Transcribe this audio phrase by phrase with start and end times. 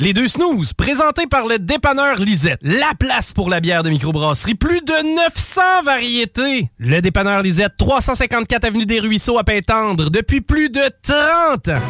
[0.00, 2.58] Les deux snooze, présentés par le dépanneur Lisette.
[2.62, 4.54] La place pour la bière de microbrasserie.
[4.54, 6.70] Plus de 900 variétés.
[6.78, 11.82] Le dépanneur Lisette, 354 Avenue des Ruisseaux à Pintendre, depuis plus de 30 ans.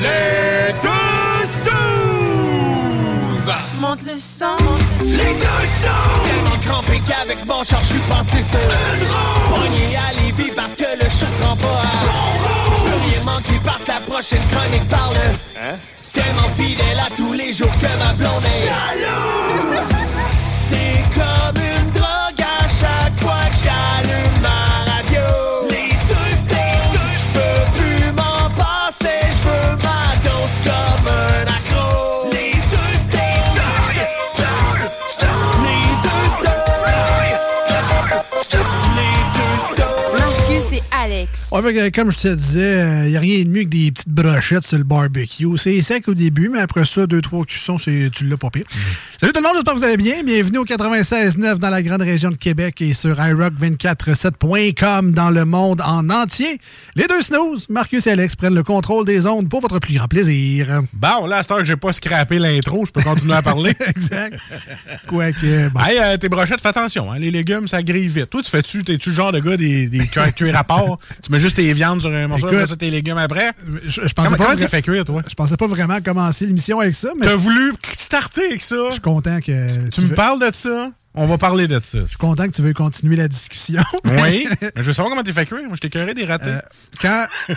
[0.00, 3.54] Les deux snooze!
[3.78, 4.56] Monte le sang.
[5.04, 6.26] Les deux snooze!
[6.26, 9.54] Tellement crampé qu'avec mon char, je suis passé sur une roue.
[9.54, 13.60] Pogné à Lévis parce que le chat se rend pas à bon Plus rien manqué
[13.64, 15.14] par la prochaine chronique parle.
[15.62, 15.76] Hein?
[16.26, 19.78] Tellement fidèle à tous les jours que ma blonde est jalouse.
[20.68, 21.45] C'est comme
[41.62, 44.76] Comme je te disais, il n'y a rien de mieux que des petites brochettes sur
[44.76, 45.46] le barbecue.
[45.56, 48.64] C'est sec au début, mais après ça, deux, trois cuissons, c'est- tu l'as pas pire.
[49.18, 50.22] Salut tout le monde, j'espère que vous allez bien.
[50.22, 55.80] Bienvenue au 96.9 dans la grande région de Québec et sur iRock247.com dans le monde
[55.80, 56.60] en entier.
[56.94, 60.08] Les deux snooze, Marcus et Alex, prennent le contrôle des ondes pour votre plus grand
[60.08, 60.82] plaisir.
[60.92, 63.74] Bon, là, à cette heure que j'ai pas scrappé l'intro, je peux continuer à parler.
[63.86, 64.36] exact.
[65.06, 65.80] Quoique, bon.
[65.80, 68.28] Hey, euh, tes brochettes, fais attention, hein, les légumes, ça grille vite.
[68.28, 70.98] Toi, tu fais-tu, t'es-tu le genre de gars des, des cuir, cuir à part?
[71.22, 73.50] Tu mets juste tes viandes sur un morceau, Écoute, après ça, tes légumes après?
[73.84, 75.22] Je, je pensais Comment, pas comment vra- cuire, toi?
[75.28, 78.76] Je pensais pas vraiment commencer l'émission avec ça, mais T'as voulu starter avec ça?
[78.88, 80.90] je suis content que Tu me veux- parles de ça?
[81.18, 82.00] On va parler de ça.
[82.00, 83.82] Je suis content que tu veuilles continuer la discussion.
[84.04, 84.46] Oui.
[84.76, 85.62] Je veux savoir comment t'es fait cuire.
[85.66, 86.50] Moi, je t'ai curé des ratés.
[86.50, 86.60] Euh,
[87.00, 87.26] quand,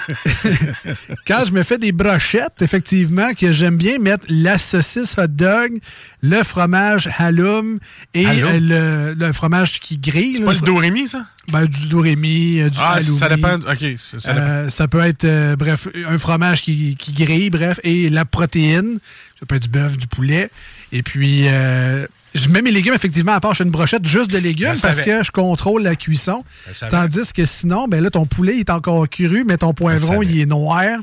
[1.27, 5.79] quand je me fais des brochettes, effectivement, que j'aime bien mettre la saucisse hot dog,
[6.21, 7.79] le fromage halloum
[8.13, 8.57] et Halloum?
[8.67, 10.35] le, le fromage qui grille.
[10.37, 11.25] c'est pas le Dorémy, ça?
[11.51, 13.17] ben, du dorémy, euh, du Ah, halloumi.
[13.17, 13.55] ça dépend.
[13.55, 13.85] OK.
[13.99, 14.45] Ça, ça dépend.
[14.45, 18.99] Euh, ça peut être, euh, bref, un fromage qui, qui grille, bref, et la protéine.
[19.39, 20.49] Ça peut être du bœuf, du poulet.
[20.91, 24.29] Et puis, euh, je mets mes légumes, effectivement, à part, je fais une brochette juste
[24.31, 26.43] de légumes parce que je contrôle la cuisson.
[26.89, 30.39] Tandis que sinon, ben là, ton poulet il est encore cru, mais ton poivron, il
[30.41, 30.99] est noir.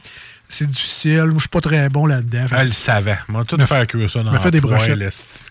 [0.48, 1.22] C'est difficile.
[1.24, 2.46] Moi, je suis pas très bon là-dedans.
[2.56, 3.18] Elle le savait.
[3.28, 5.50] Moi, tout Me- faire cuire ça dans me fait des brochettes.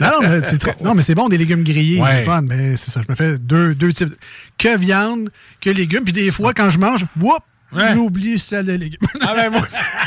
[0.00, 2.16] Non, non, mais c'est très- non, mais c'est bon, des légumes grillés, Ouais.
[2.18, 3.00] c'est fun, mais c'est ça.
[3.00, 4.12] Je me fais deux, deux types.
[4.58, 6.02] Que viande, que légumes.
[6.04, 7.42] Puis des fois, quand je mange, whoop,
[7.94, 8.98] J'oublie celle de légumes.
[9.20, 9.60] Ah, ben, moi,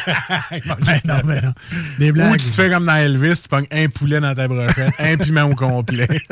[0.86, 1.54] Ben non, ben non.
[2.00, 2.38] Des Ou blagues.
[2.40, 5.44] tu te fais comme dans Elvis, tu pognes un poulet dans ta brochette, un piment
[5.44, 6.08] au complet.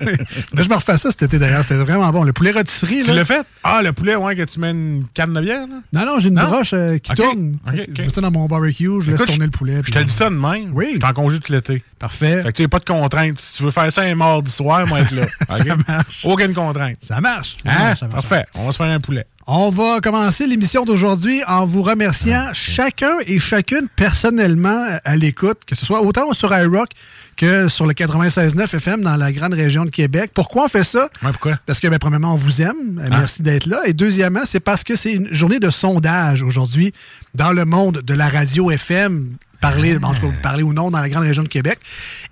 [0.00, 1.62] Là, je me refais ça cet été d'ailleurs.
[1.62, 2.22] C'était vraiment bon.
[2.24, 3.44] Le poulet rôtisserie, tu l'as fait?
[3.62, 5.80] Ah, le poulet, ouais, que tu mets une canne de bière, là?
[5.92, 6.44] Non, non, j'ai une Non?
[6.44, 7.56] broche euh, qui Ok, tourne.
[7.72, 9.80] Je mets ça dans mon barbecue, je laisse tourner le poulet.
[9.84, 10.72] Je te dis ça de même.
[10.74, 10.98] Oui.
[11.00, 11.82] Je en congé tout l'été.
[11.98, 12.42] Parfait.
[12.42, 13.40] Fait que tu n'as pas de contrainte.
[13.40, 15.26] Si tu veux faire ça un mardi soir, moi, être là.
[15.48, 16.24] Ça marche.
[16.24, 16.98] Aucune contrainte.
[17.00, 17.56] Ça marche.
[17.64, 17.78] Hein?
[17.78, 18.28] marche, ça marche.
[18.28, 18.44] Parfait.
[18.54, 19.24] On va se faire un poulet.
[19.46, 25.74] On va commencer l'émission d'aujourd'hui en vous remerciant chacun et chacune personnellement à l'écoute, que
[25.74, 26.88] ce soit autant sur iRock
[27.36, 30.30] que sur le 96.9 FM dans la grande région de Québec.
[30.32, 31.10] Pourquoi on fait ça?
[31.22, 31.58] Ouais, pourquoi?
[31.66, 32.98] Parce que, ben, premièrement, on vous aime.
[32.98, 33.82] Euh, Merci d'être là.
[33.84, 36.94] Et deuxièmement, c'est parce que c'est une journée de sondage aujourd'hui
[37.34, 39.36] dans le monde de la radio FM.
[39.64, 41.78] Parler, en tout cas, parler ou non dans la grande région de Québec.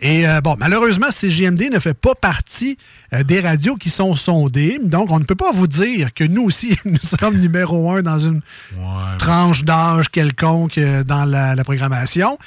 [0.01, 2.77] Et euh, bon, malheureusement, CGMD ne fait pas partie
[3.15, 4.79] euh, des radios qui sont sondées.
[4.83, 8.19] Donc, on ne peut pas vous dire que nous aussi, nous sommes numéro un dans
[8.19, 8.43] une
[8.77, 9.17] Ouais.
[9.19, 12.39] tranche d'âge quelconque euh, dans la, la programmation.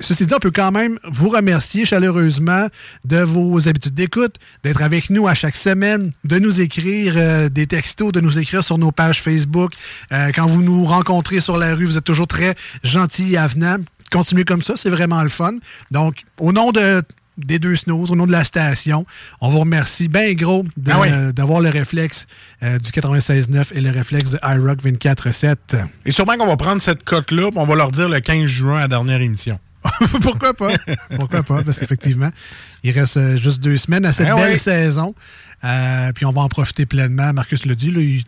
[0.00, 2.66] Ceci dit, on peut quand même vous remercier chaleureusement
[3.04, 4.34] de vos habitudes d'écoute,
[4.64, 8.78] d'être avec nous à chaque semaine, de nous écrire des textos, de nous écrire sur
[8.78, 9.72] nos pages Facebook.
[10.10, 13.75] Quand vous nous rencontrez sur la rue, vous êtes toujours très gentils et avenants.
[14.10, 15.52] Continuez comme ça, c'est vraiment le fun.
[15.90, 17.02] Donc, au nom de
[17.38, 19.04] des deux snows, au nom de la station,
[19.42, 21.08] on vous remercie bien gros Ah oui.
[21.10, 22.26] euh, d'avoir le réflexe
[22.62, 25.56] euh, du 96.9 et le réflexe de iRock 24.7.
[26.06, 28.80] Et sûrement qu'on va prendre cette cote-là, on va leur dire le 15 juin à
[28.82, 29.58] la dernière émission.
[30.22, 30.72] Pourquoi pas?
[31.16, 31.62] Pourquoi pas?
[31.62, 32.30] Parce qu'effectivement,
[32.82, 34.58] il reste euh, juste deux semaines à cette Eh belle oui.
[34.58, 35.14] saison.
[35.62, 37.34] Euh, puis on va en profiter pleinement.
[37.34, 38.24] Marcus l'a dit, là, il,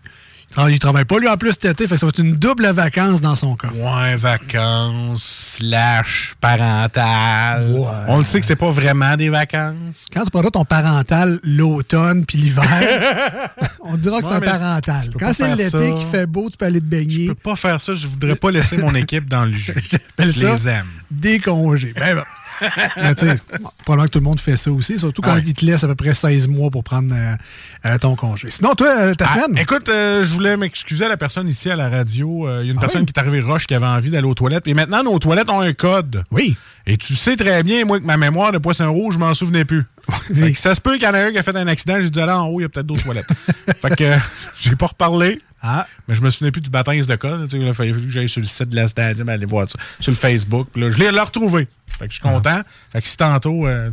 [0.50, 2.18] il tra- il travaille pas lui en plus cet été, fait que ça va être
[2.20, 3.68] une double vacance dans son cas.
[3.74, 7.64] Ouais, vacances, slash, parental.
[7.70, 7.86] Ouais.
[8.08, 10.06] On le sait que c'est pas vraiment des vacances.
[10.12, 12.64] Quand tu prendras ton parental l'automne puis l'hiver,
[13.80, 15.10] on dira que c'est un parental.
[15.18, 17.26] Quand c'est l'été qui fait beau, tu peux aller te baigner.
[17.26, 19.74] Je peux pas faire ça, je voudrais pas laisser mon équipe dans le jus.
[20.18, 20.86] Je les aime.
[21.10, 21.92] des congés.
[21.94, 22.22] Ben bon.
[22.96, 25.36] Mais tu sais, bon, probablement que tout le monde fait ça aussi, surtout quand Ah
[25.36, 25.42] ouais.
[25.46, 27.34] il te laisse à peu près 16 mois pour prendre euh,
[27.86, 28.50] euh, ton congé.
[28.50, 29.58] Sinon, toi, euh, ta Ah, semaine?
[29.58, 32.48] écoute, euh, je voulais m'excuser à la personne ici à la radio.
[32.48, 33.06] Euh, Il y a une Ah personne oui?
[33.06, 34.66] qui est arrivée roche qui avait envie d'aller aux toilettes.
[34.66, 36.24] Et maintenant, nos toilettes ont un code.
[36.30, 36.56] Oui.
[36.86, 39.64] Et tu sais très bien, moi, que ma mémoire de poisson rouge, je m'en souvenais
[39.66, 39.84] plus.
[40.56, 41.96] Ça se peut qu'il y en a un qui a fait un accident.
[42.00, 43.28] J'ai dit, allez en haut, il y a peut-être d'autres toilettes.
[43.82, 44.14] fait que
[44.58, 45.40] j'ai pas reparlé.
[45.60, 47.52] Ah, Mais je me souvenais plus du baptême de code.
[47.52, 49.76] Il a fallu que j'aille sur le site de la stadium, aller voir ça.
[50.00, 50.68] Sur le Facebook.
[50.76, 51.66] Là, je l'ai retrouvé.
[51.98, 52.60] Fait que je suis content.
[52.92, 53.90] Fait que si tantôt, euh,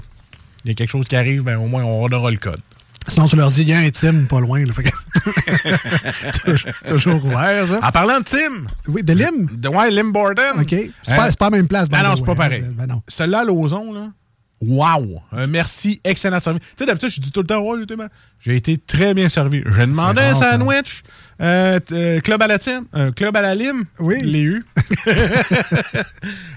[0.63, 2.59] il y a quelque chose qui arrive, ben, au moins, on aura le code.
[3.07, 4.63] sinon, tu leur dis, il y a un team pas loin.
[4.63, 4.73] là.
[4.73, 7.79] Fait que- toujours, toujours ouvert, ça.
[7.83, 9.47] En parlant de Tim, Oui, de Lim?
[9.51, 10.59] de, ouais, Lim Borden.
[10.59, 10.75] OK.
[11.01, 11.89] C'est pas, pas la même place.
[11.89, 12.35] Ben non, c'est pas hein.
[12.35, 12.63] pareil.
[12.73, 13.01] Ben non.
[13.07, 14.09] Celui-là, Lauson, là,
[14.61, 15.21] wow!
[15.31, 16.61] Un merci, excellent service.
[16.61, 18.09] Tu sais, d'habitude, je dis tout le temps, ouais, j'ai été, mal-
[18.39, 19.61] j'ai été très bien servi.
[19.65, 21.03] J'ai demandé un sandwich,
[21.41, 23.85] euh, euh, club à la Tim, un club à la lime.
[23.99, 24.17] Oui.
[24.21, 24.65] Je l'ai eu.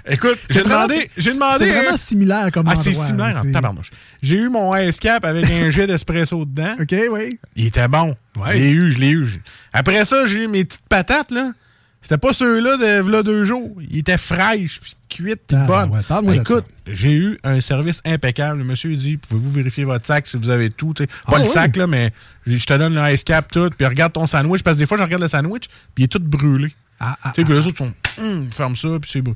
[0.08, 1.66] Écoute, j'ai demandé, j'ai demandé.
[1.66, 2.84] C'est vraiment similaire comme Ah, endroit.
[2.84, 3.90] c'est similaire en tabarnouche.
[4.22, 6.74] J'ai eu mon ice cap avec un jet d'espresso dedans.
[6.80, 7.38] OK, oui.
[7.56, 8.16] Il était bon.
[8.36, 8.52] Ouais.
[8.52, 9.28] Je l'ai eu, je l'ai eu.
[9.72, 11.52] Après ça, j'ai eu mes petites patates, là.
[12.00, 13.76] C'était pas ceux-là de v'là deux jours.
[13.90, 15.90] Ils étaient fraîches, puis cuites, puis Ah, bonnes.
[15.90, 18.58] ouais, Écoute, j'ai eu un service impeccable.
[18.60, 20.94] Le monsieur dit, pouvez-vous vérifier votre sac si vous avez tout?
[20.94, 22.12] Pas Ah, le sac, là, mais
[22.46, 24.62] je te donne le ice cap, tout, puis regarde ton sandwich.
[24.62, 25.64] Parce que des fois, je regarde le sandwich,
[25.94, 26.72] puis il est tout brûlé.
[27.00, 29.34] Ah, ah, Tu sais, puis les autres sont, hum, ferme ça, puis c'est beau.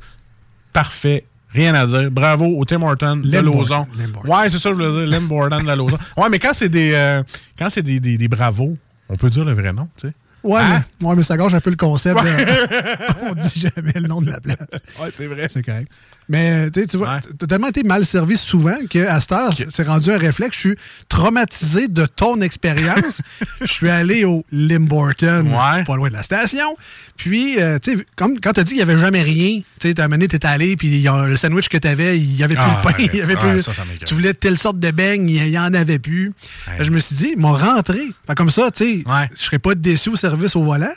[0.73, 1.25] Parfait.
[1.51, 2.11] Rien à dire.
[2.11, 3.87] Bravo au Tim Horton de Lauson.
[4.25, 5.07] Ouais, c'est ça, je voulais dire.
[5.21, 5.99] Lim Borden de Lauson.
[6.17, 7.23] Ouais, mais quand c'est des, euh,
[7.59, 8.79] quand c'est des, des, des bravos,
[9.11, 10.15] on peut dire le vrai nom, tu sais.
[10.45, 10.85] Ouais, Hein?
[11.01, 12.21] mais, ouais, mais ça gâche un peu le concept.
[12.21, 14.59] de- on dit jamais le nom de la place.
[15.01, 15.47] Ouais, c'est vrai.
[15.49, 15.91] C'est correct.
[16.33, 17.21] Mais tu sais, tu vois, Ouais.
[17.39, 20.57] t'as tellement été mal servi souvent qu'à cette heure, c'est rendu un réflexe.
[20.57, 20.77] Je suis
[21.11, 23.21] traumatisé de ton expérience.
[23.61, 25.85] Je suis allé au Limborton, Ouais.
[25.85, 26.75] pas loin de la station.
[27.19, 29.95] Puis, euh, tu sais, comme quand t'as dit qu'il n'y avait jamais rien, tu sais,
[29.95, 32.83] t'as amené, t'étais allé, puis le sandwich que t'avais, il n'y avait plus Ah, de
[32.83, 33.11] pain, arrête.
[33.13, 33.63] il y avait Ouais, plus.
[33.63, 34.09] ça, ça m'écoeure.
[34.09, 36.33] tu voulais telle sorte de beigne, il n'y en avait plus.
[36.79, 38.01] Que Je me suis dit, m'ont rentré.
[38.27, 39.05] Fait comme ça, tu sais,
[39.37, 40.91] je serais pas déçu au service au volant.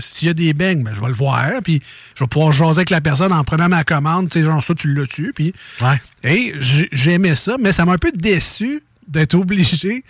[0.00, 1.82] S'il y a des beignes, ben, je vais le voir, puis
[2.14, 4.28] je vais pouvoir jaser avec la personne en prenant ma commande.
[4.30, 5.52] Tu sais, genre ça, tu l'as-tu, puis...
[5.80, 6.00] Ouais.
[6.24, 10.04] Et j'aimais ça, mais ça m'a un peu déçu d'être obligé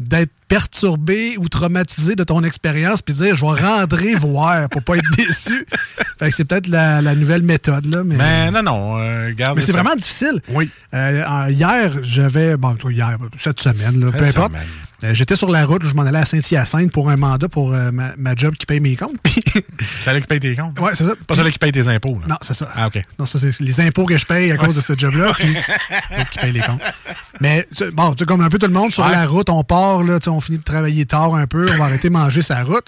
[0.00, 4.82] d'être perturbé ou traumatisé de ton expérience puis de dire je vais rentrer voir pour
[4.82, 5.66] pas être déçu.
[6.18, 9.60] Fait que c'est peut-être la, la nouvelle méthode là, mais, Mais non, non, euh, mais
[9.60, 10.40] c'est vraiment difficile.
[10.48, 10.70] Oui.
[10.94, 14.52] Euh, hier, j'avais bon hier cette semaine là, peu importe.
[14.52, 14.66] semaine.
[15.02, 17.90] Euh, J'étais sur la route, je m'en allais à Saint-Hyacinthe pour un mandat pour euh,
[17.90, 19.16] ma, ma job qui paye mes comptes.
[19.22, 19.42] Puis
[19.78, 20.78] C'est celle qui paye tes comptes?
[20.78, 21.12] ouais, c'est ça.
[21.26, 22.26] Pas celle qui paye tes impôts, là.
[22.28, 22.68] Non, c'est ça.
[22.74, 23.00] Ah, OK.
[23.18, 25.54] Non, ça, c'est les impôts que je paye à cause de ce job-là, puis
[26.32, 26.82] qui paye les comptes.
[27.40, 29.12] Mais, bon, tu sais, comme un peu tout le monde, sur Ouais.
[29.12, 32.08] la route, on part, là, on finit de travailler tard un peu, on va arrêter
[32.08, 32.84] de manger sa route.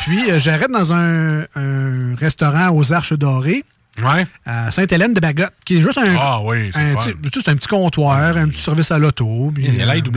[0.00, 3.64] Puis, euh, j'arrête dans un, un restaurant aux Arches Dorées,
[4.02, 4.26] Ouais.
[4.46, 7.10] à Sainte-Hélène de Bagotte, qui est juste un, Ah oui, c'est un, fun.
[7.22, 9.52] petit- un comptoir, un petit service à l'auto.
[9.58, 10.10] Il y a euh, l'IW.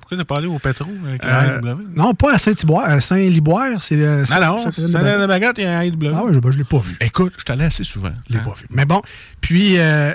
[0.00, 1.88] Pourquoi t'as pas allé au pétro avec euh, l'IW?
[1.94, 3.96] non, pas à Saint-Liboire, à Saint-Liboire, c'est...
[3.96, 5.58] euh, Non, non, Sainte-Hélène de Bagotte.
[5.58, 5.82] il y a un.
[6.14, 6.96] Ah oui, je, ben, je l'ai pas vu.
[7.00, 8.10] Écoute, je suis allé assez souvent.
[8.28, 8.44] Je l'ai Hein?
[8.44, 8.66] pas vu.
[8.70, 9.02] Mais bon,
[9.40, 10.12] puis euh,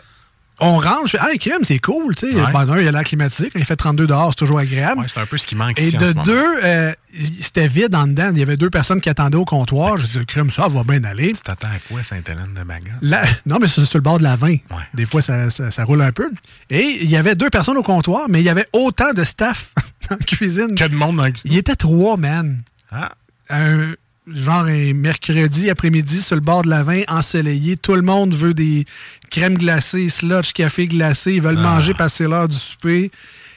[0.60, 2.36] on rentre, je fais Ah, crème, c'est cool, tu sais.
[2.36, 2.52] Ouais.
[2.54, 3.50] Ben, d'un, il y a l'air climatisé.
[3.50, 5.02] Quand il fait 32 dehors, c'est toujours agréable.
[5.02, 6.94] Ouais, c'est un peu ce qui manque Et ici en de ce deux, euh,
[7.42, 8.30] c'était vide en dedans.
[8.32, 9.98] Il y avait deux personnes qui attendaient au comptoir.
[9.98, 11.34] Je dis, crème, ça va bien aller.
[11.34, 12.64] Tu t'attends à quoi, Sainte-Hélène de?
[13.02, 14.56] Là, non, mais c'est sur le bord de la 20.
[14.94, 16.30] Des fois, ça, ça- ça roule un peu.
[16.70, 19.74] Et il y avait deux personnes au comptoir, mais il y avait autant de staff
[20.12, 20.76] en cuisine.
[20.76, 22.62] Que de monde dans la Il était trois, man.
[22.92, 23.12] Ah,
[23.50, 23.94] un
[24.28, 27.78] genre un mercredi après-midi sur le bord de la 20, ensoleillé.
[27.78, 28.86] Tout le monde veut des
[29.30, 31.34] crèmes glacées, sludge, café glacé.
[31.34, 31.74] Ils veulent Ah.
[31.76, 33.12] manger parce que c'est l'heure du souper.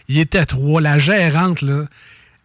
[0.08, 0.80] Il était trois.
[0.80, 1.84] La gérante, là,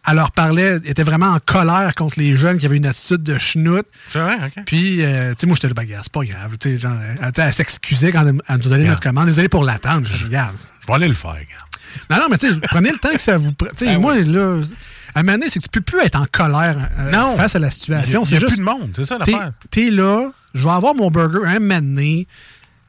[0.08, 3.22] elle leur parlait, elle était vraiment en colère contre les jeunes qui avaient une attitude
[3.22, 3.86] de schnout.
[4.08, 4.64] c'est vrai, OK.
[4.66, 6.56] Puis, euh, tu sais, moi, j'étais le bagage, c'est pas grave.
[6.58, 6.86] Tu sais,
[7.22, 8.88] elle, elle s'excusait quand elle, elle nous Yeah.
[8.90, 9.26] notre commande.
[9.26, 10.08] Désolé pour l'attendre.
[10.12, 10.56] Je regarde.
[10.80, 11.66] Je vais aller le faire, gars.
[12.10, 13.52] Non, non, mais tu sais, prenez le temps que ça vous.
[13.52, 14.60] Tu sais, Ben moi, là,
[15.14, 17.36] à un moment donné, c'est que tu peux plus être en colère euh, Non.
[17.36, 18.22] face à la Il y a, situation.
[18.22, 18.52] il y C'est a juste.
[18.52, 19.52] plus de monde, c'est ça l'affaire.
[19.70, 22.26] t'es là, je vais avoir mon burger un moment donné.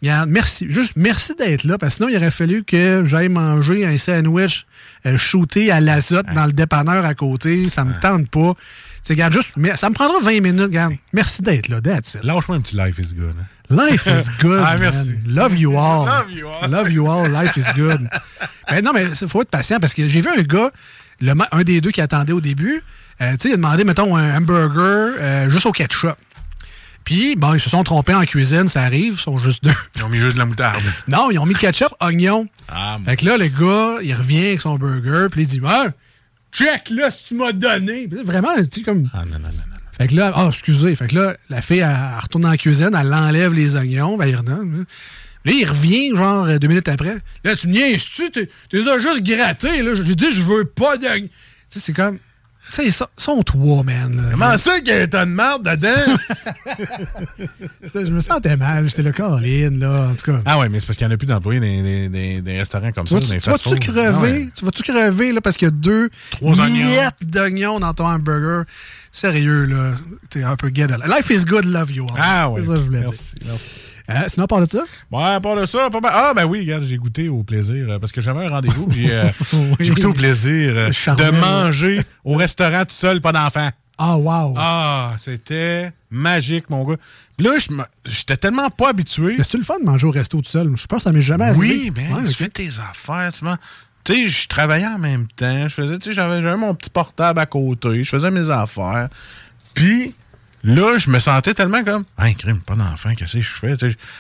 [0.01, 0.65] Regarde, merci.
[0.69, 4.65] Juste merci d'être là, parce que sinon, il aurait fallu que j'aille manger un sandwich
[5.05, 7.69] euh, shooté à l'azote dans le dépanneur à côté.
[7.69, 8.53] Ça me tente pas.
[9.01, 10.93] C'est, regarde, juste, mais ça me prendra 20 minutes, regarde.
[11.13, 12.23] Merci d'être là, that's it.
[12.23, 13.33] Lâche-moi un petit life is good.
[13.39, 13.45] hein.
[13.69, 14.61] Life is good.
[14.65, 15.15] Ah, merci.
[15.25, 16.05] Love you all.
[16.05, 16.69] Love you all.
[16.69, 17.29] Love you all.
[17.29, 18.07] Life is good.
[18.71, 20.69] Mais non, mais il faut être patient parce que j'ai vu un gars,
[21.20, 22.84] le un des deux qui attendait au début,
[23.22, 26.15] euh, tu sais, il a demandé, mettons, un hamburger euh, juste au ketchup.
[27.03, 29.74] Puis, bon, ils se sont trompés en cuisine, ça arrive, ils sont juste deux.
[29.96, 30.82] Ils ont mis juste de la moutarde.
[31.08, 32.48] Non, ils ont mis ketchup, oignon.
[32.70, 35.88] Ah, Fait que là, le gars, il revient avec son burger, puis il dit, ah,
[36.53, 38.08] check là, ce que tu m'as donné.
[38.24, 39.10] Vraiment, tu sais, comme.
[39.13, 39.74] Ah, non, non, non, non.
[39.98, 40.96] Fait que là, ah, excusez.
[40.96, 44.25] Fait que là, la fille, elle, elle retourne la cuisine, elle enlève les oignons, ben,
[44.27, 44.86] il redonne.
[45.45, 47.17] Là, il revient, genre, euh, deux minutes après.
[47.43, 48.31] Là, tu me niaises-tu?
[48.31, 49.93] T'es as juste gratté, là.
[49.95, 51.27] J'ai dit, je veux pas d'oignons.
[51.27, 51.31] Tu
[51.67, 52.17] sais, c'est comme.
[52.69, 54.15] Tu sais, ils sont- trois, man.
[54.15, 54.23] là.
[54.31, 56.15] Comment ça qu'il y a de marde dedans?
[57.93, 58.88] Je me sentais mal.
[58.88, 60.09] J'étais le Caroline, là.
[60.12, 60.39] En tout cas.
[60.45, 62.57] ah ouais, mais c'est parce qu'il n'y en a plus d'employés dans des, des- des
[62.57, 63.83] restaurants comme Tu ça, vas-tu dans les tu vas-tu fast-food.
[63.97, 64.31] Ah crever?
[64.31, 64.50] ouais.
[64.57, 68.63] Tu vas-tu crever là, parce qu'il y a deux Trois miettes d'oignons dans ton hamburger?
[69.12, 69.93] Sérieux, là.
[70.29, 72.17] T'es un peu gay de Life is good, love you all.
[72.17, 72.62] Ah ouais.
[72.62, 73.47] C'est ça que je voulais Merci, dire.
[73.51, 73.63] merci.
[74.10, 74.83] Euh, sinon, parle de ça?
[75.12, 76.12] Ouais, part de ça, pas mal.
[76.13, 78.86] Ah, ben oui, regarde, j'ai goûté au plaisir euh, parce que j'avais un rendez-vous.
[78.88, 79.75] puis, euh, Oui.
[79.79, 83.69] J'ai goûté au plaisir de manger au restaurant tout seul, pas d'enfant.
[83.98, 84.55] Ah, wow.
[84.57, 86.98] Ah, c'était magique, mon gars.
[87.38, 87.53] Puis là,
[88.05, 89.36] j'étais tellement pas habitué.
[89.38, 90.72] Mais c'est le fun de manger au resto tout seul?
[90.75, 91.60] Je pense que ça m'est jamais arrivé.
[91.60, 93.57] Oui, ben, Ouais, tu fais tes affaires, tu m'as-
[94.03, 95.63] Tu sais, je travaillais en même temps.
[95.69, 98.03] Je faisais, tu sais, j'avais mon petit portable à côté.
[98.03, 99.07] Je faisais mes affaires.
[99.74, 100.13] Puis
[100.63, 103.75] là, je me sentais tellement comme, hein, crime, pas d'enfant, qu'est-ce que je fais?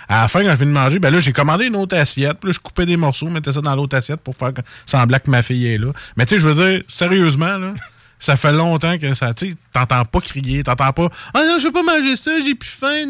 [0.07, 2.39] À la fin, quand je finis de manger, ben là, j'ai commandé une autre assiette.
[2.39, 4.51] Puis là, je coupais des morceaux, mettais ça dans l'autre assiette pour faire
[4.85, 5.91] semblant que ma fille est là.
[6.17, 7.73] Mais tu sais, je veux dire, sérieusement, là.
[8.19, 11.65] Ça fait longtemps que ça, tu sais, t'entends pas crier, t'entends pas, ah non, je
[11.65, 13.05] veux pas manger ça, j'ai plus faim.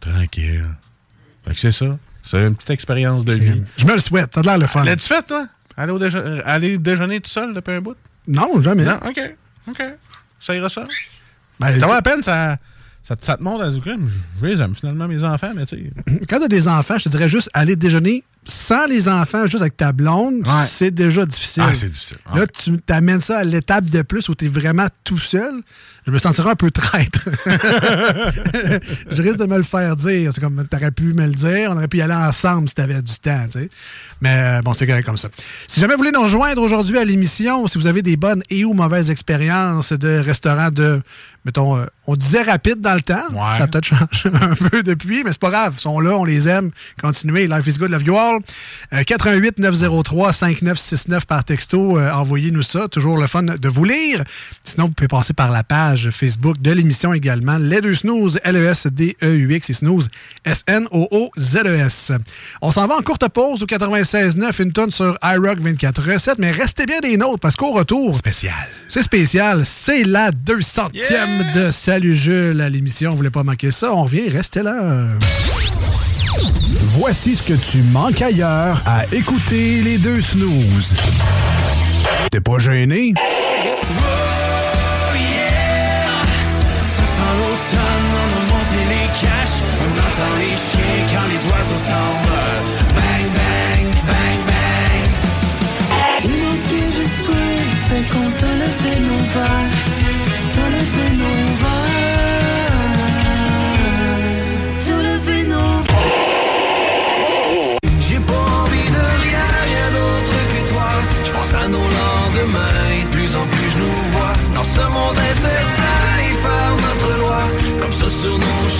[0.00, 0.64] Tranquille.
[1.46, 1.98] Fait que c'est ça.
[2.22, 3.62] C'est une petite expérience de vie.
[3.76, 4.34] Je me le souhaite.
[4.34, 4.82] Ça a l'air le fun.
[4.82, 5.46] L'as-tu fait, toi?
[5.76, 7.96] Aller, au déje- aller déjeuner tout seul depuis un bout?
[8.26, 8.84] Non, jamais.
[8.84, 8.98] Non?
[9.06, 9.20] OK.
[9.68, 9.82] OK.
[10.40, 10.86] Ça ira ça?
[11.60, 12.56] Ben, Ça va à peine, ça,
[13.02, 14.08] ça, te- ça te monte à Zoukrim.
[14.40, 15.90] Je les aime finalement, mes enfants, mais tu sais.
[16.28, 19.76] quand t'as des enfants, je te dirais juste aller déjeuner sans les enfants, juste avec
[19.76, 20.66] ta blonde, Ouais.
[20.68, 21.62] c'est déjà difficile.
[21.66, 22.18] Ah, c'est difficile.
[22.34, 25.62] Là, tu t'amènes ça à l'étape de plus où tu es vraiment tout seul.
[26.06, 27.28] Je me sentirais un peu traître.
[29.10, 30.32] je risque de me le faire dire.
[30.32, 31.70] C'est comme, t'aurais pu me le dire.
[31.70, 33.70] On aurait pu y aller ensemble si t'avais du temps, tu sais.
[34.20, 35.28] Mais euh, bon, c'est correct comme ça.
[35.66, 38.64] Si jamais vous voulez nous rejoindre aujourd'hui à l'émission, si vous avez des bonnes et
[38.64, 41.00] ou mauvaises expériences de restaurants de,
[41.44, 43.26] mettons, euh, on disait rapide dans le temps.
[43.32, 43.58] Ouais.
[43.58, 44.04] Ça a peut-être changé
[44.40, 45.74] un peu depuis, mais c'est pas grave.
[45.78, 46.70] Ils sont là, on les aime.
[47.00, 47.46] Continuez.
[47.46, 48.40] Life is good, love you all.
[48.92, 51.98] Euh, 88 903 5969 par texto.
[51.98, 52.88] Euh, Envoyez-nous ça.
[52.88, 54.24] Toujours le fun de vous lire.
[54.64, 57.58] Sinon, vous pouvez passer par la page Facebook de l'émission également.
[57.58, 60.08] Les deux snooze, L-E-S-D-E-U-X et snooze,
[60.44, 62.12] S-N-O-O-Z-E-S.
[62.12, 62.18] E
[62.62, 66.50] On s'en va en courte pause au 96.9, une tonne sur iRock 24 recettes, mais
[66.50, 68.54] restez bien des nôtres parce qu'au retour, Spécial.
[68.88, 69.62] c'est spécial.
[69.64, 73.10] C'est la 200e de Salut Jules à l'émission.
[73.12, 73.92] Vous voulez pas manquer ça?
[73.92, 75.08] On revient, restez là.
[76.96, 80.94] Voici ce que tu manques ailleurs à écouter les deux snooze.
[82.30, 83.14] T'es pas gêné?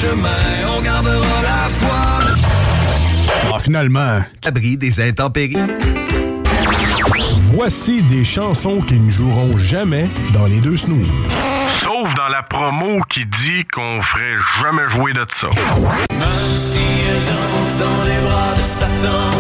[0.05, 2.01] Chemins, on gardera la foi.
[3.53, 4.23] Ah, finalement.
[4.45, 5.57] Abri des intempéries.
[7.55, 11.09] Voici des chansons qui ne joueront jamais dans les deux snooze.
[11.81, 15.49] Sauf dans la promo qui dit qu'on ferait jamais jouer de ça.
[16.11, 16.21] Même
[16.71, 19.34] si elle danse dans les bras de Satan,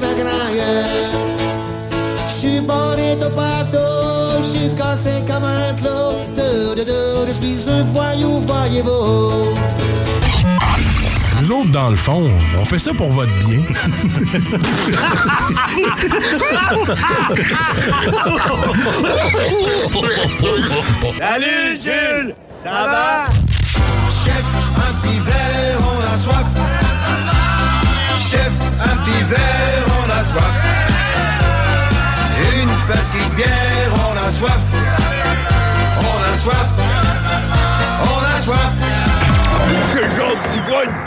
[0.00, 0.32] ma grand
[2.28, 6.24] J'suis bonito partout, j'suis cassé comme un clou.
[6.36, 9.54] De, de, de, je suis un voyou, voyez-vous.
[11.40, 13.62] Je vous nous autres, dans le fond, on fait ça pour votre bien.
[21.18, 22.34] Salut Jules,
[22.64, 23.26] ça va?
[24.24, 24.44] Chef,
[24.76, 26.61] un petit verre, on a soif.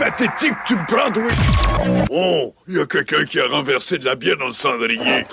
[0.06, 1.24] Pathétique tu me prends, toi?
[2.12, 5.26] Oh, il y a quelqu'un qui a renversé de la bière dans le cendrier.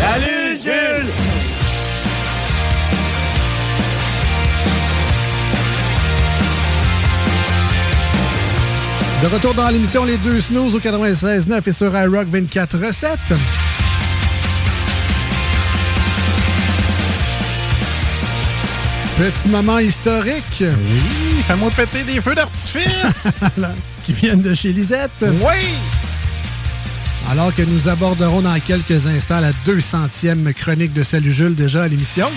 [0.00, 1.12] Salut Jules!
[9.22, 13.71] De retour dans l'émission Les Deux Snooze au 96.9 et sur iRock 24.7.
[19.22, 20.64] Petit moment historique.
[20.64, 23.44] Oui, fais-moi péter des feux d'artifice.
[24.04, 25.12] qui viennent de chez Lisette.
[25.20, 25.76] Oui!
[27.30, 31.88] Alors que nous aborderons dans quelques instants la 200e chronique de Salut Jules déjà à
[31.88, 32.32] l'émission.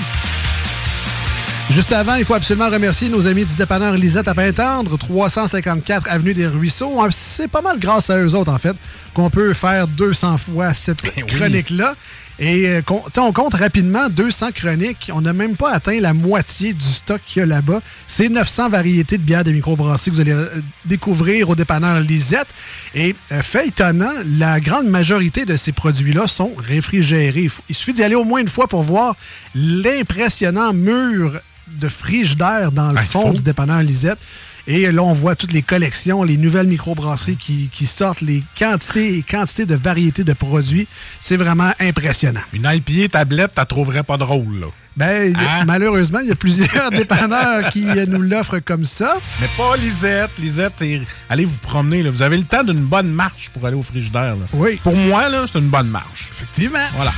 [1.71, 6.35] Juste avant, il faut absolument remercier nos amis du dépanneur Lisette à Pintendre, 354 Avenue
[6.35, 6.95] des Ruisseaux.
[7.09, 8.75] C'est pas mal grâce à eux autres, en fait,
[9.15, 11.95] qu'on peut faire 200 fois cette chronique-là.
[12.37, 12.81] Et euh,
[13.17, 15.09] on compte rapidement 200 chroniques.
[15.13, 17.81] On n'a même pas atteint la moitié du stock qu'il y a là-bas.
[18.07, 20.49] C'est 900 variétés de bières de microbrasserie que vous allez euh,
[20.83, 22.47] découvrir au dépanneur Lisette.
[22.93, 27.47] Et euh, fait étonnant, la grande majorité de ces produits-là sont réfrigérés.
[27.69, 29.15] Il suffit d'y aller au moins une fois pour voir
[29.53, 34.19] l'impressionnant mur de frigidaire dans le fond du dépanneur Lisette.
[34.67, 39.17] Et là, on voit toutes les collections, les nouvelles microbrasseries qui, qui sortent, les quantités
[39.17, 40.87] et quantités de variétés de produits.
[41.19, 42.41] C'est vraiment impressionnant.
[42.53, 44.67] Une IPA tablette, t'as trouverais pas drôle, là.
[44.97, 45.65] Ben, a- Hein?
[45.65, 49.15] malheureusement, il y a plusieurs dépanneurs qui nous l'offrent comme ça.
[49.41, 50.31] Mais pas Lisette.
[50.39, 52.01] Lisette, et- allez vous promener.
[52.01, 52.09] Là.
[52.11, 54.35] Vous avez le temps d'une bonne marche pour aller au frigidaire.
[54.37, 54.45] Là.
[54.53, 54.79] Oui.
[54.81, 56.29] Pour moi, là, c'est une bonne marche.
[56.31, 56.79] Effectivement.
[56.95, 57.11] Voilà.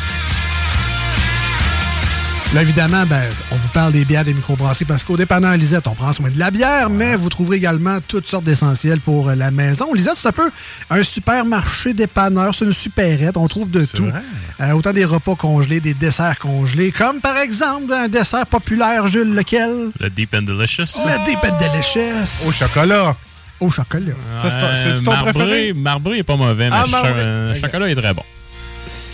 [2.55, 5.93] Là, évidemment, ben, on vous parle des bières des microbrasseries parce qu'au dépanneur Lisette, on
[5.95, 9.51] prend soin de la bière, mais vous trouverez également toutes sortes d'essentiels pour euh, la
[9.51, 9.93] maison.
[9.93, 10.49] Lisette, c'est un peu
[10.89, 14.05] un supermarché dépanneur, c'est une supérette, on trouve de tout.
[14.05, 14.21] vrai.
[14.61, 19.35] Euh, autant des repas congelés, des desserts congelés, comme par exemple un dessert populaire, Jules,
[19.35, 19.91] lequel?
[19.99, 21.03] Le Deep and Delicious.
[21.05, 22.47] Le Deep and Delicious.
[22.47, 23.15] Au chocolat.
[23.59, 24.13] Au chocolat.
[24.41, 25.73] Ça, c'est ton- c'est-tu ton marbré, préféré?
[25.73, 28.23] Marbré est pas mauvais, mais Ah, euh, chocolat est très bon.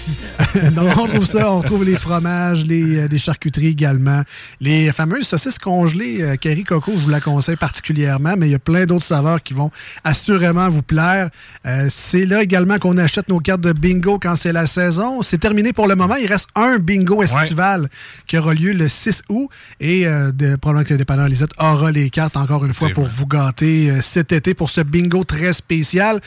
[0.76, 4.22] Non, on trouve ça, on trouve les fromages, les, euh, des charcuteries également.
[4.62, 8.56] Les fameuses saucisses congelées, euh, Kerry Coco, je vous la conseille particulièrement, mais il y
[8.56, 9.72] a plein d'autres saveurs qui vont
[10.04, 11.30] assurément vous plaire.
[11.66, 15.22] Euh, c'est là également qu'on achète nos cartes de bingo quand c'est la saison.
[15.22, 16.16] C'est terminé pour le moment.
[16.16, 17.90] Il reste un bingo estival
[18.28, 21.92] qui aura lieu le 6 août et euh, de, probablement que le dépanneur Lisette aura
[21.92, 23.14] les cartes encore une fois pour vrai.
[23.16, 26.22] vous gâter euh, cet été pour ce bingo très spécial.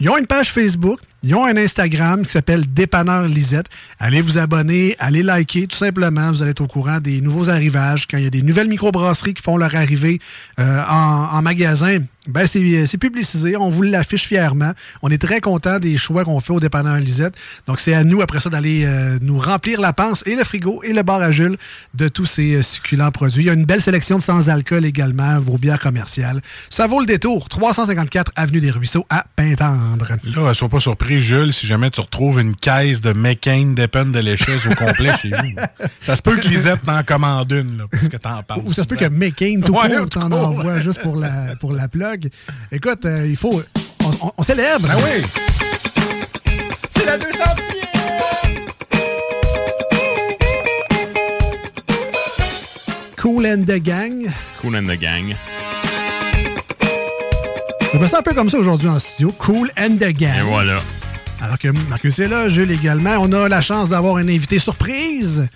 [0.00, 3.66] Ils ont une page Facebook, ils ont un Instagram qui s'appelle Dépanneur Lisette.
[3.98, 6.30] Allez vous abonner, allez liker, tout simplement.
[6.30, 8.06] Vous allez être au courant des nouveaux arrivages.
[8.06, 10.20] Quand il y a des nouvelles microbrasseries qui font leur arrivée
[10.58, 11.98] euh, en, en magasin,
[12.28, 13.56] ben c'est c'est publicisé.
[13.56, 14.72] On vous l'affiche fièrement.
[15.02, 17.34] On est très content des choix qu'on fait au Dépanneur Lisette.
[17.66, 20.82] Donc, c'est à nous, après ça, d'aller euh, nous remplir la panse et le frigo
[20.82, 21.56] et le bar à Jules
[21.94, 23.44] de tous ces euh, succulents produits.
[23.44, 26.42] Il y a une belle sélection de sans-alcool également, vos bières commerciales.
[26.70, 27.48] Ça vaut le détour.
[27.48, 30.12] 354 Avenue des Ruisseaux à Pintendre.
[30.24, 34.18] Là, sois pas surpris, Jules, si jamais tu retrouves une caisse de McCain d'Epen de
[34.18, 35.86] l'échaise au complet chez vous.
[36.00, 38.62] Ça se peut que Lisette t'en commande une, là, parce que t'en parles.
[38.64, 41.72] Ou ça se peut que McCain, tout Ouais, court, t'en envoie juste pour la, pour
[41.72, 42.17] la plug.
[42.72, 43.62] Écoute, euh, il faut...
[44.04, 44.88] On, on- on célèbre.
[44.90, 45.22] Ah oui!
[46.90, 47.32] C'est la 200
[53.16, 54.30] Cool and the Gang.
[54.62, 55.34] Cool and the Gang.
[57.92, 59.32] Je me sens un peu comme ça aujourd'hui en studio.
[59.38, 60.38] Cool and the Gang.
[60.38, 60.78] Et voilà.
[61.40, 63.16] Alors que Marcus est là, Jules également.
[63.20, 65.46] On a la chance d'avoir un invité surprise.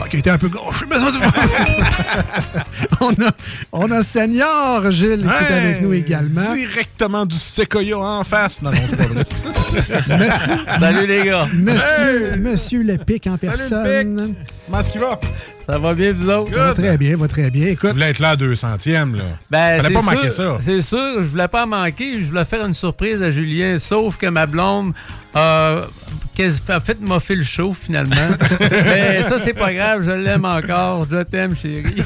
[0.00, 0.84] Ah, qui était un peu gauche.
[0.88, 3.30] mais ça, c'est- on, a,
[3.72, 6.54] on a Senior, Gilles, qui est avec nous également.
[6.54, 8.62] Directement du séquoia en face.
[8.62, 9.24] Non, non, c'est pas vrai.
[10.80, 11.46] Salut les gars.
[11.54, 14.34] Monsieur, Monsieur le pic en personne.
[14.66, 15.20] Comment est-ce qu'il va?
[15.64, 16.52] Ça va bien, vous autres?
[16.52, 17.68] Ça va très bien, va très bien.
[17.68, 19.22] Écoute, voulais être là à 200e, là.
[19.50, 20.56] Ben, Fallait c'est pas sûr, manquer ça.
[20.60, 22.18] C'est sûr, je voulais pas en manquer.
[22.20, 24.92] Je voulais faire une surprise à Julien, sauf que ma blonde
[25.34, 26.01] a, quasi-
[26.40, 28.16] en fait, m'a fait le show finalement.
[28.60, 31.06] Mais ça, c'est pas grave, je l'aime encore.
[31.10, 32.02] Je t'aime, chérie.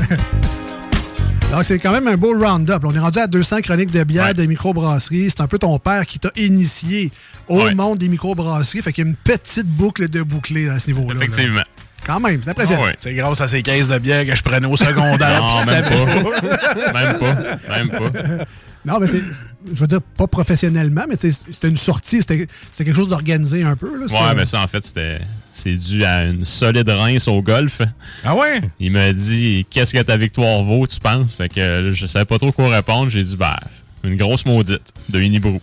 [1.52, 2.82] donc c'est quand même un beau round-up.
[2.84, 5.30] On est rendu à 200 chroniques de bière de microbrasserie.
[5.30, 7.12] C'est un peu ton père qui t'a initié
[7.48, 7.74] au Ouais.
[7.74, 8.82] monde des microbrasseries.
[8.82, 11.14] Fait qu'il y a une petite boucle de bouclés à ce niveau-là.
[11.14, 11.20] là.
[11.24, 11.62] Effectivement.
[12.04, 12.82] Quand même, c'est impressionnant.
[12.84, 12.96] Ah ouais.
[13.00, 15.40] C'est grâce à ces caisses de bière que je prenais au secondaire.
[15.42, 16.92] Non, même pas.
[16.92, 17.76] même pas.
[17.78, 18.44] Même pas.
[18.86, 19.20] Non, mais c'est,
[19.66, 23.74] je veux dire, pas professionnellement, mais c'était une sortie, c'était c'était quelque chose d'organisé un
[23.74, 23.90] peu.
[23.98, 24.06] Là.
[24.06, 25.18] Ouais, mais ça, en fait, c'était.
[25.52, 27.80] C'est dû à une solide rince au golf.
[28.22, 28.60] Ah ouais?
[28.78, 31.34] Il m'a dit Qu'est-ce que ta victoire vaut, tu penses?
[31.34, 33.08] Fait que je savais pas trop quoi répondre.
[33.08, 33.58] J'ai dit Bah,
[34.04, 35.58] une grosse maudite de Unibrou.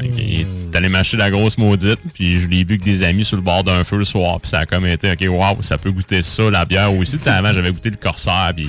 [0.00, 3.24] Fait qu'il est allé m'acheter la grosse maudite, puis je l'ai bu avec des amis
[3.24, 5.78] sur le bord d'un feu le soir, puis ça a comme été, OK, wow, ça
[5.78, 7.16] peut goûter ça, la bière aussi.
[7.16, 8.68] Tu sais, avant, j'avais goûté le corsaire, puis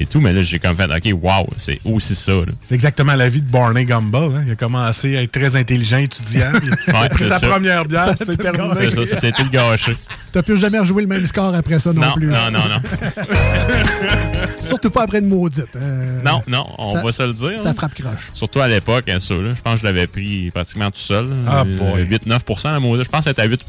[0.00, 2.32] et tout, mais là, j'ai comme fait, OK, wow, c'est aussi ça.
[2.62, 4.16] C'est exactement la vie de Barney Gumble.
[4.36, 4.44] hein.
[4.46, 6.52] Il a commencé à être très intelligent, étudiant.
[6.62, 7.48] il a Ouais, pris sa ça.
[7.48, 8.74] première bière, Ça c'était t'a terminé.
[8.86, 9.96] C'est ça, ça s'est tout gâché.
[10.32, 12.26] T'as plus jamais rejoué le même score après ça non, Non, plus.
[12.28, 12.80] non, non, non.
[14.60, 15.64] Surtout pas après une maudite.
[15.76, 17.58] euh, Non, non, on ça- va se le dire.
[17.58, 17.74] Ça hein.
[17.74, 18.28] frappe croche.
[18.34, 21.26] Surtout à l'époque, hein, ça, là, je pense que je l'avais pris pratiquement tout seul.
[21.46, 22.04] Ah, Euh, boy.
[22.04, 23.06] 8-9 la maudite.
[23.06, 23.62] Je pense que c'était à 8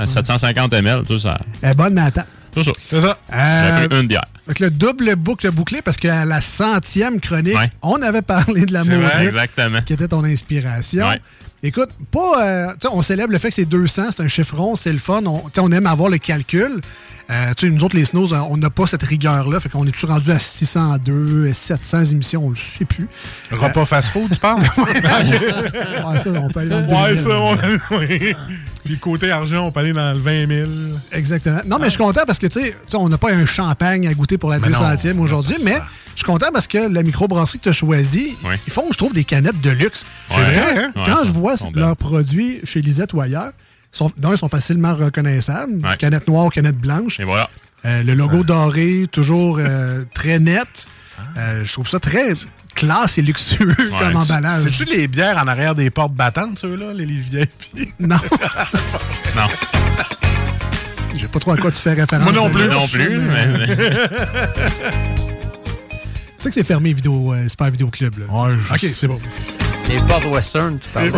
[0.00, 1.02] à 750 ml.
[1.06, 1.38] Tout ça.
[1.62, 2.22] Elle est bonne, mais attends.
[2.54, 2.72] Tout ça.
[2.88, 3.18] C'est ça.
[3.32, 4.24] Euh, J'ai pris une bière.
[4.46, 7.70] Avec le double boucle bouclé, parce qu'à la centième chronique, Ouais.
[7.82, 9.80] on avait parlé de la C'est vrai, maudite, exactement.
[9.82, 11.08] qui était ton inspiration.
[11.08, 11.20] Ouais.
[11.66, 14.76] Écoute, pas, euh, tu sais, on célèbre le fait que c'est 200, c'est un chiffron,
[14.76, 15.24] c'est le fun.
[15.24, 16.82] On, tu sais, on aime avoir le calcul.
[17.30, 19.60] Euh, tu sais, nous autres, les snows, on n'a pas cette rigueur-là.
[19.60, 23.08] Fait qu'on est toujours rendu à 602, 700 émissions, on ne sait plus.
[23.50, 24.60] Repas fast-food, tu parles?
[24.76, 27.18] ouais, ça, on peut aller dans le Ouais, 2000.
[27.18, 27.56] ça, on...
[27.98, 28.34] oui.
[28.84, 30.70] Puis côté argent, on peut aller dans le 20 000.
[31.12, 31.60] Exactement.
[31.66, 34.06] Non, mais je suis content parce que, tu sais, sais, on n'a pas un champagne
[34.06, 35.80] à goûter pour la Mais non, 200e aujourd'hui, mais
[36.14, 38.58] je suis content parce que la microbrasserie que tu as choisie, Ouais.
[38.66, 40.04] ils font, je trouve, des canettes de luxe.
[40.30, 40.36] Ouais.
[40.36, 40.92] C'est vrai, Ouais, hein?
[40.96, 43.50] ouais, Quand je vois leurs produits chez Lisette ou ailleurs,
[43.92, 45.84] sont, d'un, ils sont facilement reconnaissables.
[45.86, 45.96] Ouais.
[45.96, 47.20] Canette noire, canette blanche.
[47.20, 47.48] Et voilà.
[47.84, 50.86] Euh, le logo doré, toujours euh, très net.
[51.36, 52.32] Euh, je trouve ça très
[52.74, 54.64] classe et luxueux comme emballage.
[54.64, 57.50] C'est-tu les bières en arrière des portes battantes, ceux-là, les, les VIP?
[58.00, 58.16] Non.
[59.36, 59.46] Non.
[61.16, 62.24] Je sais pas trop à quoi tu fais référence.
[62.24, 62.66] Moi non plus.
[62.66, 63.66] Non plus, mais-
[66.44, 68.18] sais que c'est fermé, vidéo, euh, Super Vidéo Club.
[68.18, 68.26] Là.
[68.26, 69.18] Ouais, ok, c'est bon.
[69.88, 71.10] Les portes western, tu parles.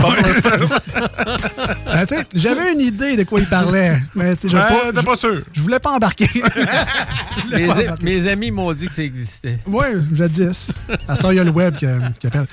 [1.88, 5.40] Euh, sais, J'avais une idée de quoi il parlait, mais Ouais, pas- t'es pas sûr.
[5.52, 6.28] je voulais pas embarquer.
[7.52, 8.04] Mes, pas a- embarquer.
[8.04, 9.56] mes amis m'ont dit que ça existait.
[9.66, 10.72] Oui, jadis.
[11.06, 11.86] À ce temps, il y a le web qui,
[12.18, 12.46] qui appelle.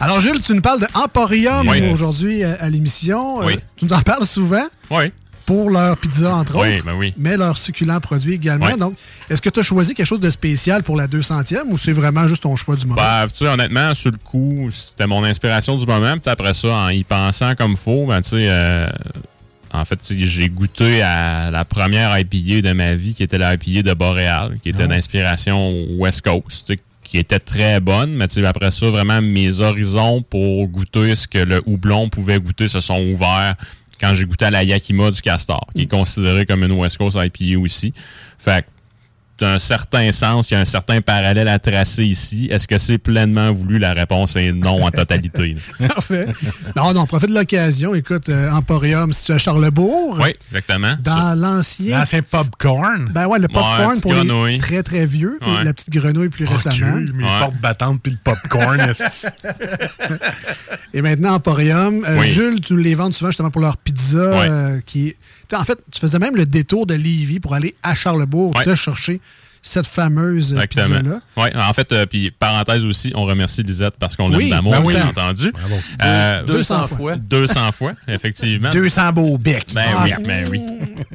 [0.00, 1.88] Alors, Jules, tu nous parles de Emporium Oui.
[1.90, 3.42] aujourd'hui à, à l'émission.
[3.42, 3.58] Euh, Oui.
[3.76, 5.12] tu nous en parles souvent Oui.
[5.46, 7.12] Pour leur pizza, entre Oui, autres, ben oui.
[7.16, 8.66] mais leurs succulents produits également.
[8.66, 8.78] Oui.
[8.78, 8.94] Donc,
[9.28, 12.26] est-ce que tu as choisi quelque chose de spécial pour la 200e ou c'est vraiment
[12.26, 12.96] juste ton choix du moment?
[13.00, 16.12] Bah, tu sais, honnêtement, sur le coup, c'était mon inspiration du moment.
[16.18, 18.88] Puis après ça, en y pensant comme faux, ben, tu sais, euh,
[19.72, 23.82] en fait, j'ai goûté à la première IPA de ma vie, qui était la IPA
[23.82, 28.12] de Boréal, qui était d'inspiration West Coast, qui était très bonne.
[28.14, 32.80] Mais après ça, vraiment, mes horizons pour goûter ce que le houblon pouvait goûter se
[32.80, 33.56] sont ouverts
[34.00, 37.18] quand j'ai goûté à la Yakima du Castor, qui est considérée comme une West Coast
[37.20, 37.92] IPA aussi.
[38.38, 38.66] Fait
[39.38, 42.48] d'un certain sens, il y a un certain parallèle à tracer ici.
[42.52, 43.78] Est-ce que c'est pleinement voulu?
[43.78, 45.56] La réponse est non en totalité.
[45.88, 46.26] Parfait.
[46.76, 47.94] Non, non, profite de l'occasion.
[47.96, 50.94] Écoute, euh, Emporium, si tu es à Charlebourg, oui, exactement.
[51.02, 51.98] dans l'ancien.
[51.98, 53.10] L'ancien popcorn.
[53.12, 54.58] Ben ouais, le popcorn pour les grenouille.
[54.58, 55.64] très très vieux, Ouais.
[55.64, 57.00] la petite grenouille plus Ok, récemment.
[57.14, 57.32] mais Ouais.
[57.32, 58.92] les portes battantes puis le popcorn.
[60.94, 62.04] Et maintenant, Emporium.
[62.06, 62.28] Euh, Oui.
[62.30, 64.18] Jules, tu nous les vends souvent justement pour leur pizza.
[64.30, 64.46] Ouais.
[64.48, 65.16] euh, qui est-
[65.60, 68.64] En fait, tu faisais même le détour de Lévis pour aller à Charlebourg, Ouais.
[68.64, 69.20] sais, chercher
[69.66, 70.98] cette fameuse Exactement.
[70.98, 71.20] pizza-là.
[71.38, 74.82] Oui, en fait, euh, puis parenthèse aussi, on remercie Lisette parce qu'on l'aime d'amour, ben
[74.84, 74.94] oui.
[74.94, 75.52] bien entendu.
[76.02, 77.16] Euh, 200 fois.
[77.16, 78.70] 200 fois, effectivement.
[78.70, 79.72] 200 beaux becs.
[79.74, 80.62] Ben oui, ben oui.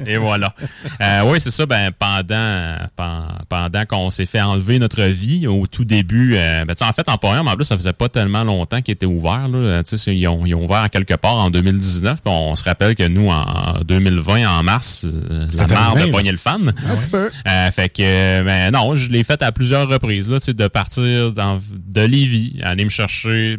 [0.04, 0.52] Et voilà.
[1.00, 1.64] Euh, oui, c'est ça.
[1.64, 6.74] Ben pendant, pen- pendant qu'on s'est fait enlever notre vie au tout début, euh, ben,
[6.74, 9.06] tu sais, en fait, en Emporium, en plus, ça faisait pas tellement longtemps qu'il était
[9.06, 9.46] ouvert.
[9.48, 9.82] Là.
[9.84, 12.20] Tu sais, Ils, ont, ils ont ouvert quelque part en 2019.
[12.22, 15.06] Puis on se rappelle que nous, en 2020, en mars,
[15.54, 15.92] la là.
[16.02, 16.72] a pogné le fan.
[16.88, 17.30] Un petit peu.
[17.72, 21.60] Fait que, euh, ben non, je l'ai fait à plusieurs reprises, là, de partir dans,
[21.70, 23.58] de Lévis, aller me chercher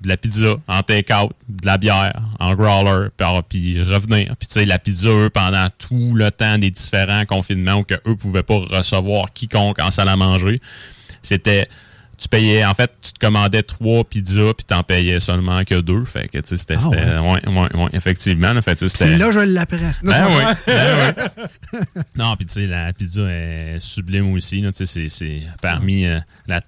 [0.00, 3.08] de la pizza en take-out, de la bière en growler,
[3.48, 4.36] puis revenir.
[4.36, 7.94] Puis tu sais, la pizza, eux, pendant tout le temps des différents confinements où que
[8.06, 10.60] eux pouvaient pas recevoir quiconque en salle à manger,
[11.22, 11.68] c'était...
[12.18, 16.04] Tu payais, en fait, tu te commandais trois pizzas, puis t'en payais seulement que deux.
[16.04, 16.76] Fait que, tu sais, c'était...
[16.76, 18.52] Ah ouais, ouais, ouais, effectivement.
[18.52, 19.16] là, fait Puis c'était...
[19.16, 19.76] là, je l'apprends.
[20.02, 21.14] Non, Ben oui, ben
[21.72, 21.80] oui.
[22.16, 24.62] Non, puis tu sais, la pizza est sublime aussi.
[24.62, 26.60] tu sais, C'est c'est parmi, euh, la-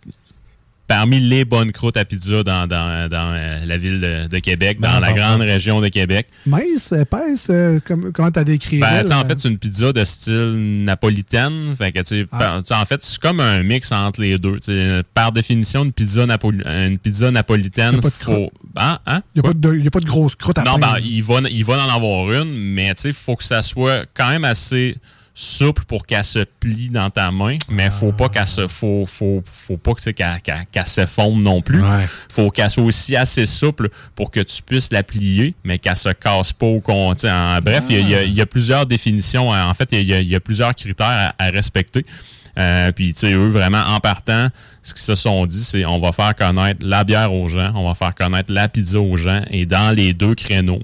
[0.90, 4.80] parmi les bonnes croûtes à pizza dans, dans, dans, euh, la ville de, de Québec,
[4.80, 5.44] dans Ben, la bon, grande bon.
[5.46, 6.26] région de Québec.
[6.46, 10.82] Mince, épaisse, euh, comme- comment t'as décrit Ben, en fait, c'est une pizza de style
[10.84, 11.76] napolitaine.
[11.78, 12.00] Fait que,
[12.32, 12.60] Ah.
[12.68, 14.58] par- en fait, c'est comme un mix entre les deux.
[15.14, 18.50] Par définition, une pizza, napoli- une pizza napolitaine, Y a pas de faut.
[18.76, 18.98] Hein?
[19.06, 19.22] Hein?
[19.36, 19.48] Il n'y
[19.86, 22.52] a, pas de grosse croûte à Non, ben, il va, il va en avoir une,
[22.52, 24.96] mais il faut que ça soit quand même assez
[25.40, 29.42] souple pour qu'elle se plie dans ta main, mais faut pas qu'elle se faut, faut,
[29.50, 31.80] faut pas que, tu sais, qu'elle qu'elle- qu'elle s'effondre non plus.
[32.30, 36.10] Faut qu'elle soit aussi assez souple pour que tu puisses la plier, mais qu'elle se
[36.10, 38.84] casse pas au en- bref, il y a- il y, a- il y a plusieurs
[38.86, 39.48] définitions.
[39.50, 42.04] En fait, il y a, il y a plusieurs critères à, à respecter.
[42.58, 44.48] Euh, puis, tu sais, eux, vraiment, en partant,
[44.82, 47.86] ce qu'ils se sont dit, c'est on va faire connaître la bière aux gens, on
[47.88, 50.82] va faire connaître la pizza aux gens, et dans les deux créneaux,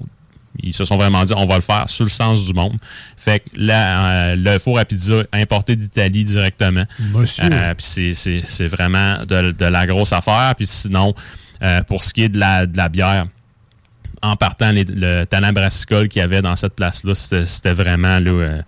[0.61, 2.77] ils se sont vraiment dit on va le faire sur le sens du monde.
[3.15, 6.83] Fait que là, euh, le four à pizza importé d'Italie directement.
[7.13, 7.43] Monsieur.
[7.51, 10.53] Euh, puis c'est- c'est c'est vraiment de, de la grosse affaire.
[10.55, 11.13] Puis sinon,
[11.63, 13.25] euh, pour ce qui est de la, de la bière,
[14.23, 18.29] en partant, les- le talent brassicole qu'il y avait dans cette place-là, c'était vraiment là,
[18.31, 18.61] euh,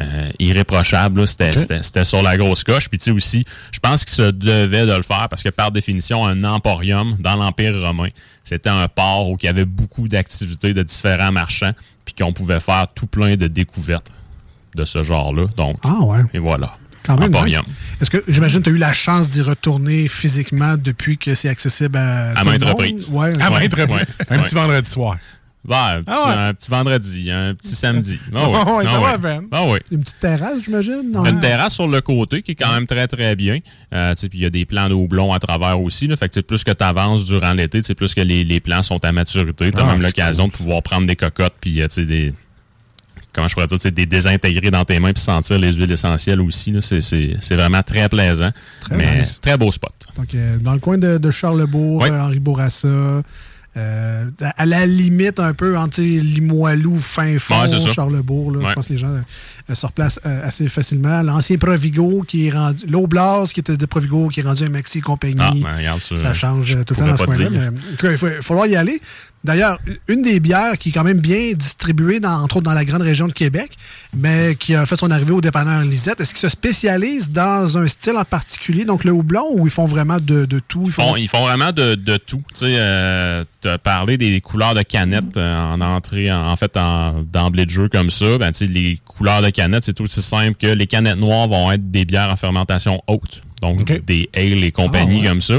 [0.00, 1.26] euh, irréprochable.
[1.26, 2.88] c'était sur la grosse coche.
[2.88, 5.70] Puis tu sais aussi, je pense qu'il se devait de le faire parce que par
[5.70, 8.08] définition, un emporium dans l'Empire romain,
[8.44, 11.72] c'était un port où il y avait beaucoup d'activités de différents marchands,
[12.04, 14.10] puis qu'on pouvait faire tout plein de découvertes
[14.74, 15.46] de ce genre-là.
[15.56, 16.20] Donc, Ah ouais.
[16.34, 16.72] et voilà.
[17.06, 17.28] Quand même.
[17.28, 17.64] Emporium.
[17.66, 17.76] nice.
[18.02, 21.48] Est-ce que j'imagine que tu as eu la chance d'y retourner physiquement depuis que c'est
[21.48, 22.70] accessible à, À tout le maintes monde?
[22.70, 23.08] reprises.
[23.10, 24.06] Ouais, À maintes reprises.
[24.30, 25.16] Un petit vendredi soir.
[25.68, 26.34] Ouais, un, petit, Ah ouais.
[26.50, 28.20] un petit vendredi, un petit samedi.
[28.32, 29.80] Ah Ouais, ah va ouais.
[29.82, 29.86] Ah.
[29.90, 31.12] Une petite terrasse, j'imagine?
[31.26, 33.58] Une terrasse sur le côté qui est quand même très très bien.
[33.92, 36.06] Euh, tu sais, puis il y a des plants de houblon à travers aussi.
[36.06, 39.04] Là, fait que plus que tu avances durant l'été, plus que les, les plants sont
[39.04, 39.72] à maturité.
[39.72, 42.32] Tu as Ah, même l'occasion de pouvoir prendre des cocottes puis euh, tu sais, des.
[43.36, 46.74] Comment je pourrais dire, des désintégrer dans tes mains puis sentir les huiles essentielles aussi.
[46.80, 48.50] C'est- vraiment très plaisant.
[48.80, 49.38] Très mais nice.
[49.40, 49.92] très beau spot.
[50.16, 52.08] Donc, euh, dans le coin de, de Charlebourg, Oui.
[52.10, 57.92] euh, Henri Bourassa, euh, à à la limite un peu entre Limoilou, fin fond, Ouais.
[57.92, 58.50] Charlebourg.
[58.52, 61.22] là, Je pense que les gens euh, se replacent euh, assez facilement.
[61.22, 62.86] L'ancien Provigo qui est rendu.
[62.86, 65.36] L'Oblast qui était de Provigo qui est rendu un Maxi compagnie.
[65.40, 66.16] Ah, ben, regarde ça.
[66.16, 67.48] ça change tout le temps dans ce coin-là.
[67.68, 69.00] En tout cas, il va falloir y aller.
[69.46, 69.78] D'ailleurs,
[70.08, 73.02] une des bières qui est quand même bien distribuée, dans, entre autres dans la grande
[73.02, 73.70] région de Québec,
[74.14, 77.86] mais qui a fait son arrivée au dépanneur Lisette, est-ce qu'ils se spécialisent dans un
[77.86, 80.84] style en particulier, donc le houblon, ou ils font vraiment de, de tout?
[80.86, 82.42] Ils font, ils font vraiment de, de tout.
[82.52, 86.76] Tu sais, euh, t'as parlé des couleurs de canettes euh, en entrée, en, en fait,
[86.76, 88.38] en, d'emblée de jeu comme ça.
[88.38, 91.70] Ben, tu sais, les couleurs de canettes, c'est aussi simple que les canettes noires vont
[91.70, 93.42] être des bières en fermentation haute.
[93.62, 95.28] Donc, des ale et compagnie Ah, ouais.
[95.28, 95.54] comme ça.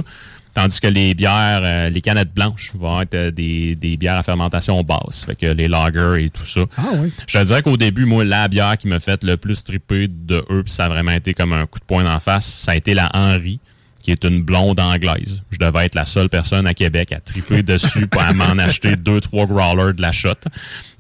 [0.58, 4.24] Tandis que les bières, euh, les canettes blanches vont être euh, des, des bières à
[4.24, 5.24] fermentation basse.
[5.24, 6.62] Fait que les lagers et tout ça.
[6.80, 7.14] Ah oui.
[7.28, 10.44] Je te dirais qu'au début, moi, la bière qui m'a fait le plus triper de
[10.50, 12.76] eux, puis ça a vraiment été comme un coup de poing d'en face, ça a
[12.76, 13.60] été la Henry,
[14.02, 15.44] qui est une blonde anglaise.
[15.52, 19.22] Je devais être la seule personne à Québec à triper dessus pour m'en acheter deux,
[19.22, 20.32] trois growlers de la shot.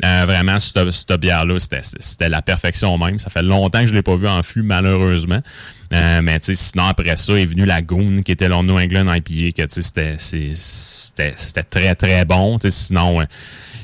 [0.05, 3.17] Euh, vraiment, cette, cette bière-là, c'était, c'était la perfection même.
[3.17, 5.41] Ça fait longtemps que je l'ai pas vu en fût, malheureusement.
[5.93, 9.63] Euh, mais sinon après ça est venu la Goon, qui était leur New England IPA,
[9.63, 10.17] que c'était,
[11.69, 12.57] très très bon.
[12.67, 13.25] Sinon, euh,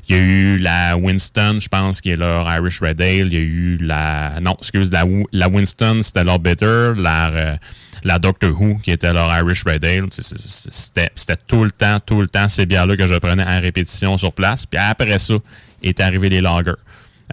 [0.10, 3.28] il y a eu la Winston, je pense, qui est leur Irish Red Ale.
[3.28, 4.40] Il y a eu la.
[4.42, 6.92] Non, excuse, la, la Winston, c'était leur Bitter.
[6.98, 7.56] La, euh,
[8.04, 10.08] la Doctor Who, qui était leur Irish Red Ale.
[10.12, 14.34] C'était tout le temps, tout le temps ces bières-là que je prenais à répétition sur
[14.34, 14.66] place.
[14.66, 15.36] Puis après ça,
[15.82, 16.72] est arrivé les lagers.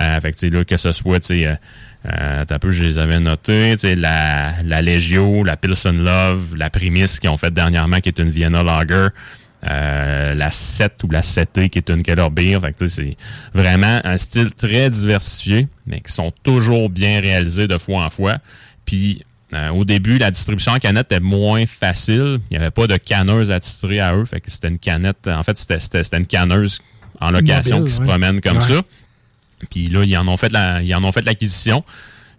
[0.01, 1.59] Euh, fait que, là, que ce soit, sais,
[2.07, 6.57] euh, t'as peu, je les avais notés, tu sais, la, la Legio, la Pilsen Love,
[6.57, 9.09] la Primis qu'ils ont fait dernièrement, qui est une Vienna Lager,
[9.69, 12.59] euh, la 7 ou la 7T, qui est une Keller Beer.
[12.87, 13.17] C'est
[13.53, 18.39] vraiment un style très diversifié, mais qui sont toujours bien réalisés de fois en fois.
[18.87, 22.39] Puis, euh, au début, la distribution en canette était moins facile.
[22.51, 24.25] Il n'y avait pas de canneuse attitrée à eux.
[24.25, 25.29] Fait que c'était une canette.
[25.29, 26.81] En fait, c'était- c'était c'était une canneuse
[27.21, 28.65] en location Mobile, qui se promène comme Ouais.
[28.65, 28.83] ça.
[29.71, 31.85] Puis là, ils en ont fait la, ils en ont fait l'acquisition.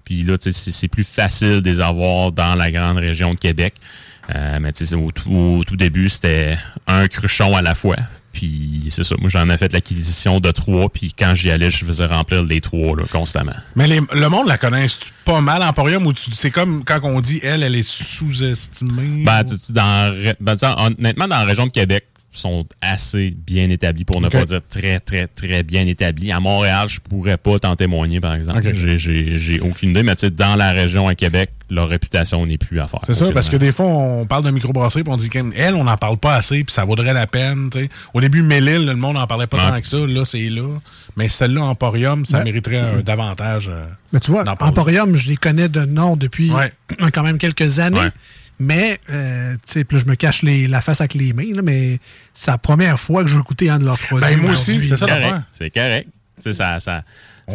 [0.06, 3.76] Puis là, c'est plus facile de les avoir dans la grande région de Québec.
[4.36, 6.58] Euh, mais tu sais, au, tout- au tout début, c'était
[6.88, 7.98] un cruchon à la fois.
[8.34, 11.84] Puis c'est ça, moi j'en ai fait l'acquisition de trois, puis quand j'y allais, je
[11.84, 13.52] faisais remplir les trois là, constamment.
[13.76, 14.88] Mais les- le monde la connaît
[15.26, 19.24] pas mal, Emporium, ou tu- c'est comme quand on dit elle, elle est sous-estimée.
[19.26, 24.06] Ben, tu- tu- dans, ben, honnêtement, dans la région de Québec, sont assez bien établis,
[24.06, 26.32] pour ne pas dire très, très, très bien établis.
[26.32, 28.62] À Montréal, je pourrais pas t'en témoigner, par exemple.
[28.74, 32.46] J'ai- J'ai j'ai aucune idée, mais tu sais, dans la région à Québec, leur réputation
[32.46, 33.02] n'est plus à faire.
[33.04, 35.84] C'est ça, parce que des fois, on parle de microbrasserie, puis on dit qu'elle, on
[35.84, 37.70] n'en parle pas assez, puis ça vaudrait la peine.
[37.70, 37.90] tu sais.
[38.14, 39.70] Au début, Mélile, le monde n'en parlait pas Ouais.
[39.72, 39.98] tant que ça.
[40.06, 40.80] Là, c'est là.
[41.18, 43.70] Mais celle-là, Emporium, ça mériterait un davantage.
[43.70, 44.44] euh, Mais tu vois.
[44.62, 46.72] Emporium, je les connais de nom depuis Ouais.
[47.14, 48.00] quand même quelques années.
[48.00, 48.12] Ouais.
[48.64, 51.52] Mais, euh, tu sais, puis là, je me cache les- la face avec les mains,
[51.52, 51.98] là, mais
[52.32, 54.36] c'est la première fois que je veux goûter un de leurs produits.
[54.36, 55.22] Ben, moi aussi, c'est ça correct.
[55.22, 55.44] l'affaire.
[55.54, 56.08] C'est correct.
[56.38, 57.04] Tu sais, ça, ça,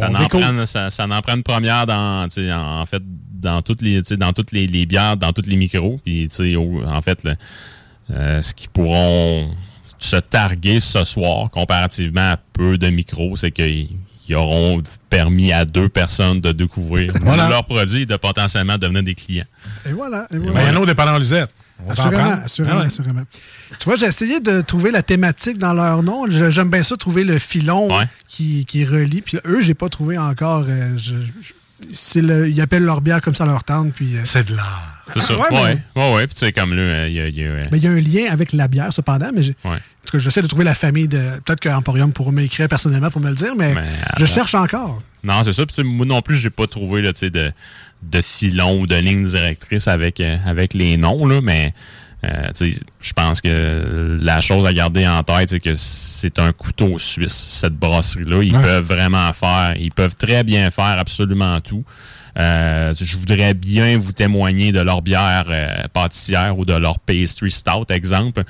[0.01, 3.01] en prend, ça, ça en prend une première dans, tu sais, en, en fait,
[3.39, 5.97] dans toutes les, tu sais, dans toutes les, les bières, dans tous les micros.
[6.03, 7.25] Puis, tu sais, en fait,
[8.11, 9.49] euh, ce qu'ils pourront
[9.99, 13.89] se targuer ce soir, comparativement à peu de micros, c'est qu'ils
[14.29, 17.47] ils auront permis à deux personnes de découvrir Voilà.
[17.49, 19.45] leurs produits et de potentiellement devenir des clients.
[19.85, 20.27] Et voilà.
[20.31, 20.61] et voilà.
[20.63, 21.49] Il y en a au dépanneur Lisette.
[21.85, 22.43] On s'en Assurément, prend.
[22.43, 22.85] assurément, Ah ouais.
[22.87, 23.21] assurément.
[23.79, 26.25] Tu vois, j'ai essayé de trouver la thématique dans leur nom.
[26.49, 27.89] J'aime bien ça, trouver le filon
[28.27, 29.21] qui, qui relie.
[29.21, 30.65] Puis eux, j'ai pas trouvé encore.
[30.67, 31.53] euh, je- je- c'est
[32.15, 33.93] le- ils appellent leur bière comme ça leur tente.
[33.93, 34.93] Puis, euh, C'est de l'art.
[35.13, 35.37] C'est ça.
[35.37, 36.27] Ouais, Ouais, mais- ouais, ouais.
[36.27, 37.27] Puis tu sais, comme là, euh, il y a.
[37.27, 39.29] il y a, euh, mais il y a un lien avec la bière, cependant.
[39.33, 39.77] Mais j'ai- Ouais.
[40.15, 41.17] j'essaie de trouver la famille de.
[41.45, 43.85] Peut-être qu'Emporium pourra m'écrire personnellement pour me le dire, mais, Mais
[44.17, 45.01] je cherche encore.
[45.23, 45.65] Non, c'est ça.
[45.65, 47.51] Puis moi non plus, j'ai pas trouvé là, tu sais, de,
[48.03, 51.73] de filon ou de ligne directrice avec, euh, avec les noms, là, mais
[52.27, 52.67] euh,
[53.01, 57.47] je pense que la chose à garder en tête, c'est que c'est un couteau suisse,
[57.49, 58.43] cette brasserie-là.
[58.43, 58.61] Ils Ouais.
[58.61, 61.83] peuvent vraiment faire, ils peuvent très bien faire absolument tout.
[62.37, 67.49] Euh, je voudrais bien vous témoigner de leur bière euh, pâtissière ou de leur pastry
[67.49, 68.43] stout, exemple.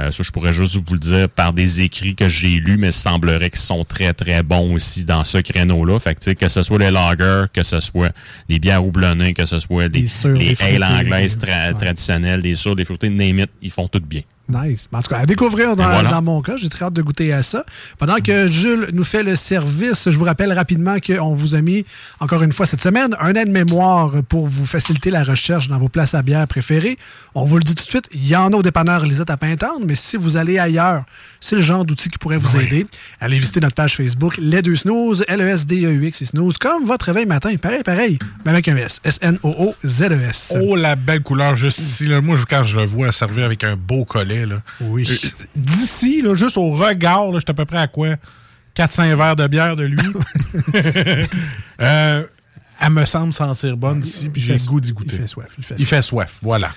[0.00, 2.88] Euh, ça, je pourrais juste vous le dire par des écrits que j'ai lus, mais
[2.88, 5.98] il semblerait qu'ils sont très, très bons aussi dans ce créneau-là.
[5.98, 8.10] Fait que, ce soit les lagers, que ce soit
[8.48, 10.08] les bières houblonnées, que ce soit les, Les
[10.38, 11.78] les les ales anglaises tra- ouais.
[11.78, 14.22] traditionnelles, les sûrs, les fruités, name it, ils font tout bien.
[14.50, 14.88] Nice.
[14.92, 16.10] En tout cas, à découvrir dans, Et voilà.
[16.10, 17.64] dans mon cas, j'ai très hâte de goûter à ça.
[17.98, 21.84] Pendant que Jules nous fait le service, je vous rappelle rapidement qu'on vous a mis,
[22.20, 26.14] encore une fois cette semaine, un aide-mémoire pour vous faciliter la recherche dans vos places
[26.14, 26.98] à bière préférées.
[27.34, 29.36] On vous le dit tout de suite, il y en a au dépanneur Lisette à
[29.36, 31.04] Pintante, mais si vous allez ailleurs,
[31.40, 32.86] c'est le genre d'outil qui pourrait vous aider.
[33.20, 37.54] Allez visiter notre page Facebook, Les Deux Snooze, L-E-S-D-E-U-X et Snooze, comme votre réveil matin.
[37.56, 39.00] Pareil, pareil, mais avec un S.
[39.04, 40.56] S-N-O-O-Z-E-S.
[40.60, 42.08] Oh, la belle couleur juste ici.
[42.22, 44.62] Moi, quand je le vois servir avec un beau collet, là.
[44.80, 45.06] Oui.
[45.10, 48.16] Euh, D'ici, juste au regard, là, j'étais à peu près à quoi?
[48.76, 49.98] 4-5 verres de bière de lui.
[51.80, 52.24] Euh,
[52.78, 55.14] elle me semble sentir bonne d'ici, puis j'ai le goût d'y goûter.
[55.14, 55.48] Il fait soif.
[55.56, 56.70] Il fait Il fait soif, voilà.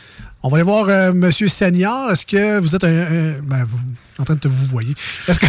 [0.46, 2.12] On va aller voir euh, Monsieur Seigneur.
[2.12, 2.88] Est-ce que vous êtes un.
[2.90, 4.94] un- ben, vous, je suis en train de te vous voyez.
[5.30, 5.46] Est-ce que.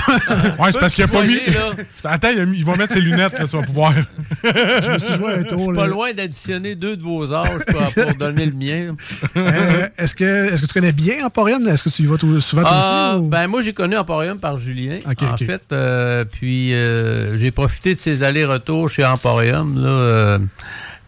[0.62, 1.34] Ouais, c'est parce qu'il a pas mis.
[1.34, 1.70] là.
[2.04, 3.92] Attends, il, a mis- il va mettre ses lunettes, là, tu vas pouvoir.
[3.92, 5.58] je me suis joué un Je tour.
[5.64, 5.80] suis là.
[5.82, 8.94] pas loin d'additionner deux de vos âges pour, pour donner le mien.
[9.36, 11.66] Euh, est-ce, que, est-ce que tu connais bien Emporium?
[11.66, 13.24] Est-ce que tu y vas tout- souvent Ah, aussi?
[13.24, 14.98] ou- ben moi j'ai connu Emporium par Julien.
[15.06, 20.38] En fait, euh, puis euh, j'ai profité de ses allers-retours chez Emporium là,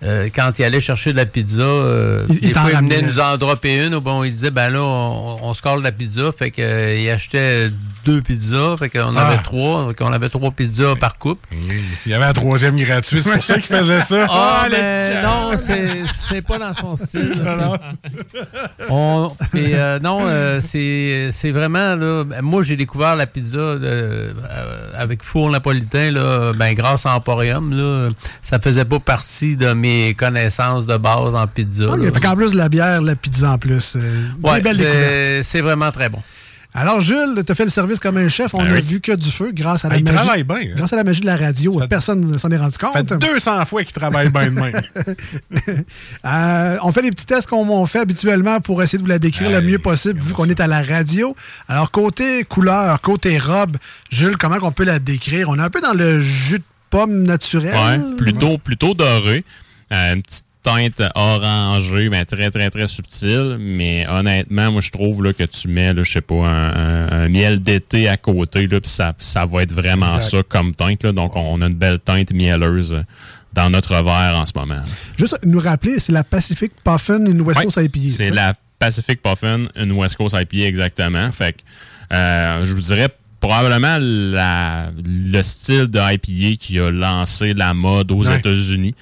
[0.02, 1.62] euh, quand il allait chercher de la pizza.
[1.62, 3.94] euh, Il- des fois, il venait nous en dropper une.
[3.94, 6.98] ou Bon, il disait ben là on, on se colle la pizza, fait que euh,
[6.98, 7.70] il achetait
[8.06, 9.26] deux pizzas, fait qu'on Ah.
[9.26, 11.46] avait trois, qu'on avait trois pizzas par couple.
[12.06, 14.26] Il y avait un troisième gratuit, c'est pour ça qu'il faisait ça.
[14.30, 17.42] Ah, les mais non, c'est pas dans son style.
[17.44, 17.76] Non, non.
[18.88, 22.24] On- mais, euh, non, euh, c'est vraiment là.
[22.24, 24.32] ben, Moi, j'ai découvert la pizza euh,
[24.96, 27.72] avec four napolitain là, ben, grâce à Emporium.
[27.76, 28.08] Là,
[28.42, 31.86] ça faisait pas partie de mes connaissances de base en pizza.
[32.22, 33.96] Qu'en plus de la bière, la pizza en plus.
[34.42, 35.42] Ouais, belle découverte.
[35.42, 36.20] c'est vraiment très bon.
[36.76, 38.54] Alors, Jules, tu as fait le service comme un chef.
[38.54, 38.82] On Ben a oui.
[38.82, 40.16] vu que du feu grâce à la Ah, il magie.
[40.16, 40.74] travaille bien, hein?
[40.76, 41.80] Grâce à la magie de la radio.
[41.88, 43.20] Personne ne s'en est rendu Ça fait compte.
[43.20, 44.80] 200 fois qu'il travaille bien de même.
[46.24, 49.18] Euh, on fait les petits tests qu'on on fait habituellement pour essayer de vous la
[49.18, 51.36] décrire le mieux possible vu qu'on est à la radio.
[51.68, 53.76] Alors, côté couleur, côté robe,
[54.10, 55.48] Jules, comment on peut la décrire?
[55.48, 57.74] On est un peu dans le jus de pomme naturel.
[57.74, 59.44] Ouais, plutôt, plutôt doré.
[59.92, 63.56] Euh, une petite teinte orangée, mais très, très, très subtile.
[63.60, 67.12] Mais honnêtement, moi, je trouve là, que tu mets, là, je sais pas, un, un-
[67.24, 70.30] un miel d'été à côté, là, puis ça, ça va être vraiment Exact.
[70.38, 71.04] ça comme teinte.
[71.04, 71.12] Là.
[71.12, 72.96] Donc, on a une belle teinte mielleuse
[73.52, 74.82] dans notre verre en ce moment.
[75.16, 78.10] Juste nous rappeler, c'est la Pacific Puffin, une West Coast IPA.
[78.16, 81.30] C'est la Pacific Puffin, une West Coast IPA exactement.
[81.32, 81.58] Fait que,
[82.14, 83.08] euh, je vous dirais
[83.40, 88.36] probablement la- le style de IPA qui a lancé la mode aux Ouais.
[88.38, 88.94] États-Unis.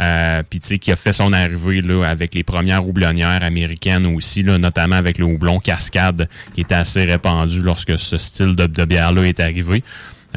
[0.00, 4.06] Euh, Puis, tu sais, qui a fait son arrivée là, avec les premières houblonnières américaines
[4.06, 8.84] aussi, là, notamment avec le houblon cascade, qui était assez répandu lorsque ce style de,
[8.84, 9.82] bière-là est arrivé.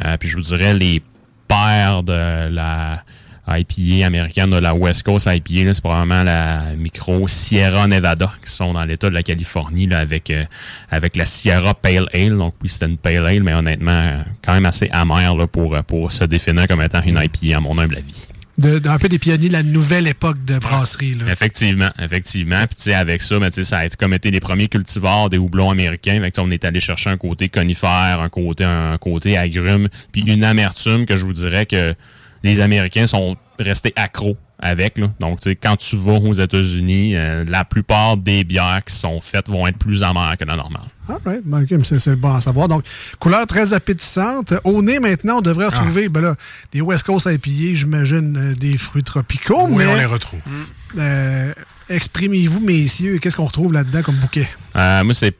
[0.05, 1.01] Euh, Puis, je vous dirais, les
[1.47, 3.03] pères de la
[3.47, 8.73] IPA américaine, de la West Coast IPA, c'est probablement la micro Sierra Nevada, qui sont
[8.73, 10.45] dans l'État de la Californie, là, avec, euh,
[10.89, 12.35] avec la Sierra Pale Ale.
[12.35, 16.11] Donc, oui, c'était une Pale Ale, mais honnêtement, quand même assez amère là, pour, pour
[16.11, 18.30] se définir comme étant une IPA, à mon humble avis.
[18.57, 21.15] De- un peu des pionniers de la nouvelle époque de brasserie.
[21.15, 21.31] Là.
[21.31, 22.63] Effectivement, effectivement.
[22.67, 26.19] Puis avec ça, ben, ça a été comme été les premiers cultivars des houblons américains.
[26.21, 30.21] Fait que, on est allé chercher un côté conifère, un côté, un côté agrume, puis
[30.21, 31.93] une amertume que je vous dirais que
[32.43, 34.97] les Américains sont restés accros avec.
[34.97, 35.11] Là.
[35.19, 39.19] Donc, tu sais, quand tu vas aux États-Unis, euh, la plupart des bières qui sont
[39.19, 40.83] faites vont être plus amères que la normale.
[41.09, 41.41] All right.
[41.43, 42.67] Ben, ok, mais c'est c'est bon à savoir.
[42.67, 42.83] Donc,
[43.19, 44.53] couleur très appétissante.
[44.63, 46.35] Au nez, maintenant, on devrait retrouver ben là,
[46.71, 49.65] des West Coast IPA, j'imagine, euh, des fruits tropicaux.
[49.67, 50.39] Oui, mais, on les retrouve.
[50.97, 51.51] euh,
[51.89, 53.17] Exprimez-vous, messieurs.
[53.17, 54.47] Qu'est-ce qu'on retrouve là-dedans comme bouquet?
[54.77, 55.35] Euh, moi, c'est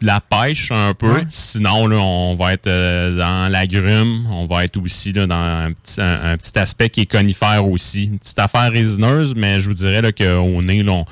[0.00, 1.12] la pêche un peu.
[1.12, 1.26] Ouais.
[1.30, 4.26] Sinon, là, on va être euh, dans l'agrume.
[4.30, 7.66] On va être aussi là, dans un petit, un, un petit aspect qui est conifère
[7.66, 8.04] aussi.
[8.04, 11.04] Une petite affaire résineuse, mais je vous dirais là, qu'au nez, là, on,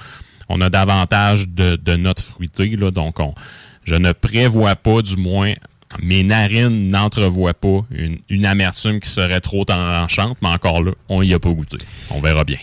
[0.48, 2.76] on a davantage de, de notes fruitées.
[2.76, 3.34] Là, donc, on,
[3.84, 5.52] je ne prévois pas, du moins,
[6.02, 11.22] mes narines n'entrevoient pas une, une amertume qui serait trop tranchante, mais encore là, on
[11.22, 11.76] y a pas goûté.
[12.10, 12.58] On verra bien.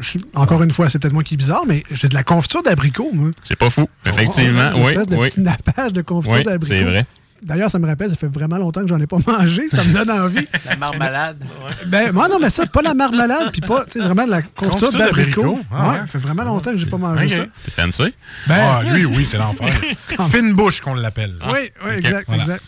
[0.00, 2.62] Je encore une fois, c'est peut-être moi qui est bizarre, mais j'ai de la confiture
[2.62, 3.30] d'abricot, moi.
[3.42, 4.72] C'est pas fou, effectivement.
[4.72, 5.30] Une oui, espèce de oui.
[5.30, 6.74] petit nappage de confiture Oui, d'abricot.
[6.74, 7.06] c'est vrai.
[7.40, 9.68] D'ailleurs, ça me rappelle, ça fait vraiment longtemps que j'en ai pas mangé.
[9.68, 10.46] Ça me donne envie.
[10.66, 11.44] La marmalade.
[11.86, 14.42] Ben, moi, non, mais ça, pas la marmelade, puis pas, tu sais, vraiment de la
[14.42, 15.58] confiture Confiture d'abricot.
[15.70, 15.98] Ah ouais, ouais.
[16.00, 17.46] ça fait vraiment longtemps que j'ai pas mangé ça.
[17.64, 18.12] T'es fancy?
[18.48, 19.68] Ben, ah, lui, oui, c'est l'enfer.
[20.30, 21.34] Fine bouche qu'on l'appelle.
[21.52, 22.42] Oui, oui, exact, voilà.
[22.42, 22.64] exact.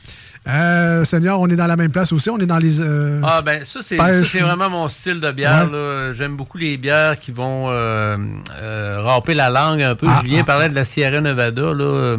[0.48, 2.30] Euh, Seigneur, on est dans la même place aussi.
[2.30, 2.80] On est dans les.
[2.80, 5.68] euh, Ah ben ça c'est ou- vraiment mon style de bière.
[5.70, 6.12] Ouais.
[6.14, 8.16] J'aime beaucoup les bières qui vont euh,
[8.62, 10.06] euh, râper la langue un peu.
[10.08, 11.74] Ah, Julien ah, parlait de la Sierra Nevada.
[11.74, 12.16] Là,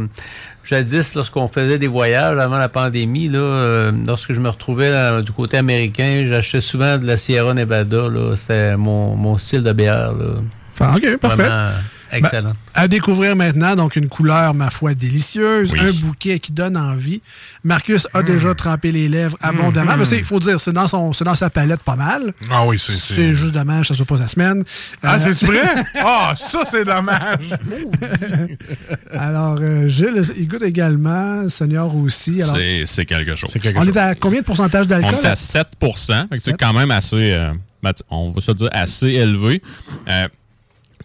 [0.64, 5.22] jadis, lorsqu'on faisait des voyages avant la pandémie, là, euh, lorsque je me retrouvais euh,
[5.24, 8.04] du côté américain, j'achetais souvent de la Sierra Nevada.
[8.36, 10.14] C'était mon, mon style de bière.
[10.14, 10.26] Là.
[10.80, 11.44] Ah, OK, parfait.
[11.44, 11.70] Vraiment
[12.12, 12.50] excellent.
[12.50, 15.80] Ben, à découvrir maintenant, donc une couleur, ma foi, délicieuse, Oui.
[15.80, 17.22] un bouquet qui donne envie.
[17.64, 19.96] Marcus a déjà trempé les lèvres abondamment.
[19.96, 20.00] Mm.
[20.00, 22.34] Mais c'est- il faut dire, c'est dans, son, c'est dans sa palette pas mal.
[22.50, 24.64] Ah oui, c'est- C'est c'est- juste dommage que ça soit pas sa semaine.
[25.04, 25.62] Ah, Euh, c'est vrai?
[26.04, 27.50] Ah, ça, c'est dommage.
[29.14, 32.42] Alors, euh, Gilles, il goûte également, Seigneur aussi.
[32.42, 33.54] Alors, C'est c'est quelque chose.
[33.76, 35.14] on est à combien de pourcentage On d'alcool?
[35.14, 35.92] est à 7 Fait
[36.32, 37.54] que C'est quand même assez, euh,
[38.10, 39.62] on va se dire, assez élevé.
[40.10, 40.28] Euh,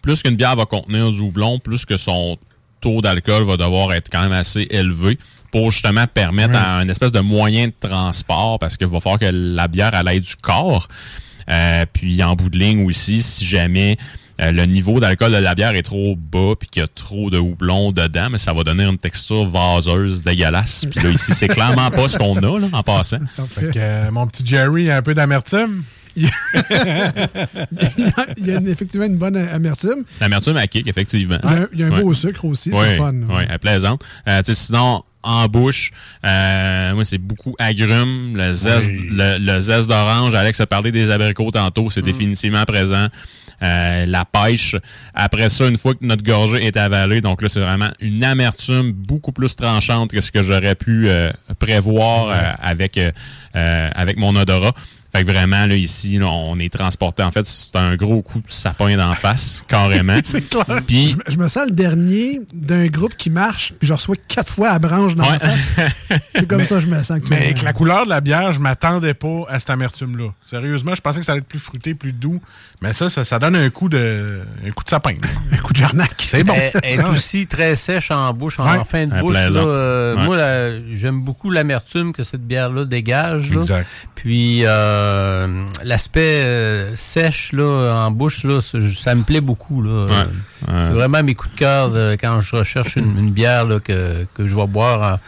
[0.07, 2.37] plus qu'une bière va contenir du houblon, plus que son
[2.79, 5.17] taux d'alcool va devoir être quand même assez élevé
[5.51, 9.29] pour justement permettre à un espèce de moyen de transport, parce qu'il va falloir que
[9.29, 10.87] la bière elle aille du corps.
[11.49, 13.97] Euh, puis en bout de ligne aussi, si jamais
[14.39, 17.29] euh, le niveau d'alcool de la bière est trop bas puis qu'il y a trop
[17.29, 20.85] de houblon dedans, mais ça va donner une texture vaseuse dégueulasse.
[20.89, 23.19] Puis là, ici, c'est clairement pas ce qu'on a là, en passant.
[23.49, 25.83] Fait que, euh, mon petit Jerry a un peu d'amertume?
[28.37, 30.03] Il y a, effectivement une bonne amertume.
[30.21, 31.37] L'amertume à kick, effectivement.
[31.73, 33.13] Il y a un- beau sucre aussi, c'est fun.
[33.29, 34.03] Oui, elle plaisante.
[34.27, 35.91] Euh, sinon, en bouche,
[36.25, 39.09] euh, moi, c'est beaucoup agrumes, le zeste, Oui.
[39.11, 40.33] le, le zeste d'orange.
[40.35, 43.07] Alex a parlé des abricots tantôt, c'est définitivement présent.
[43.63, 44.75] Euh, la pêche.
[45.15, 48.91] Après ça, une fois que notre gorgée est avalée, donc là, c'est vraiment une amertume
[48.91, 52.27] beaucoup plus tranchante que ce que j'aurais pu euh, prévoir
[52.61, 52.99] avec,
[53.53, 54.73] avec mon odorat.
[55.13, 57.23] Fait que vraiment, là, ici, là, on est transporté.
[57.23, 60.17] En fait, c'est un gros coup de sapin d'en face, carrément.
[60.23, 60.65] C'est clair.
[60.85, 64.15] Puis, Je, me- je me sens le dernier d'un groupe qui marche, puis je reçois
[64.27, 65.59] quatre fois à branche dans la face.
[66.35, 67.09] C'est comme Mais- ça que je me sens.
[67.09, 67.45] Mais actuellement.
[67.45, 70.29] avec la couleur de la bière, je m'attendais pas à cette amertume-là.
[70.49, 72.39] Sérieusement, je pensais que ça allait être plus fruité, plus doux.
[72.81, 75.13] Mais ça, ça, ça donne un coup de, un coup de sapin.
[75.51, 76.11] Un coup de jarnac.
[76.19, 76.53] C'est bon.
[76.55, 77.09] Elle, elle est ouais.
[77.09, 78.83] aussi très sèche en bouche, en Ouais.
[78.85, 79.33] fin de bouche.
[79.33, 80.25] là, euh, Ouais.
[80.25, 83.51] Moi, j'aime beaucoup l'amertume que cette bière-là dégage.
[83.51, 83.61] là.
[83.61, 83.87] Exact.
[84.15, 84.96] Puis euh,
[85.83, 89.81] l'aspect euh, sèche là, en bouche, là, ça, ça me plaît beaucoup.
[89.81, 90.05] Là.
[90.05, 90.13] Ouais.
[90.65, 90.89] C'est Ouais.
[90.91, 94.47] Vraiment mes coups de cœur euh, quand je recherche une, une bière là, que, que
[94.47, 95.19] je vais boire en-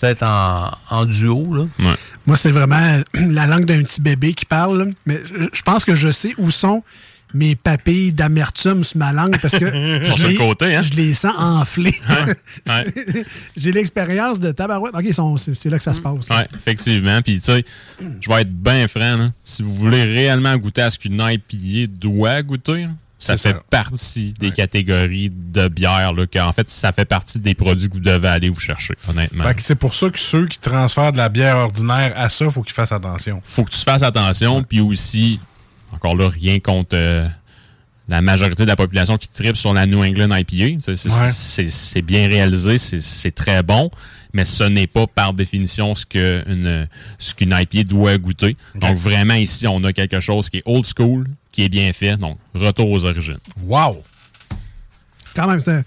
[0.00, 1.54] peut-être en, en duo.
[1.54, 1.62] Là.
[1.78, 1.96] ouais.
[2.26, 4.78] Moi, c'est vraiment la langue d'un petit bébé qui parle.
[4.78, 4.84] là.
[5.06, 6.82] Mais je, je pense que je sais où sont
[7.34, 9.66] mes papilles d'amertume sur ma langue parce que
[10.16, 10.82] je les- côté, hein?
[10.82, 11.94] je les sens enflés.
[12.68, 12.86] Ouais.
[13.56, 14.94] J'ai l'expérience de tabarouette.
[14.94, 16.28] OK, ils sont- c'est là que ça se passe.
[16.28, 16.38] là.
[16.50, 17.20] Oui, effectivement.
[17.22, 17.64] Puis, tu sais,
[18.20, 19.16] je vais être bien franc.
[19.16, 19.32] là.
[19.44, 23.62] Si vous voulez réellement goûter à ce qu'une IPA doit goûter, là, ça fait ça.
[23.70, 26.12] partie des catégories de bière.
[26.12, 29.44] Là, qu'en fait, ça fait partie des produits que vous devez aller vous chercher, honnêtement.
[29.44, 32.50] Fait que c'est pour ça que ceux qui transfèrent de la bière ordinaire à ça,
[32.50, 33.40] faut qu'ils fassent attention.
[33.44, 34.64] faut que tu fasses attention.
[34.64, 35.38] Puis aussi,
[35.92, 37.28] encore là, rien contre euh,
[38.08, 40.80] la majorité de la population qui tripe sur la New England IPA.
[40.80, 42.02] C'est- Ouais.
[42.02, 43.90] Bien réalisé, c'est- très bon,
[44.32, 46.88] mais ce n'est pas par définition ce qu'une
[47.18, 48.56] ce qu'une IPA doit goûter.
[48.74, 52.16] Donc vraiment ici, on a quelque chose qui est old school, qui est bien fait.
[52.16, 53.38] Donc, retour aux origines.
[53.64, 54.02] Wow!
[55.34, 55.82] Quand même, c'est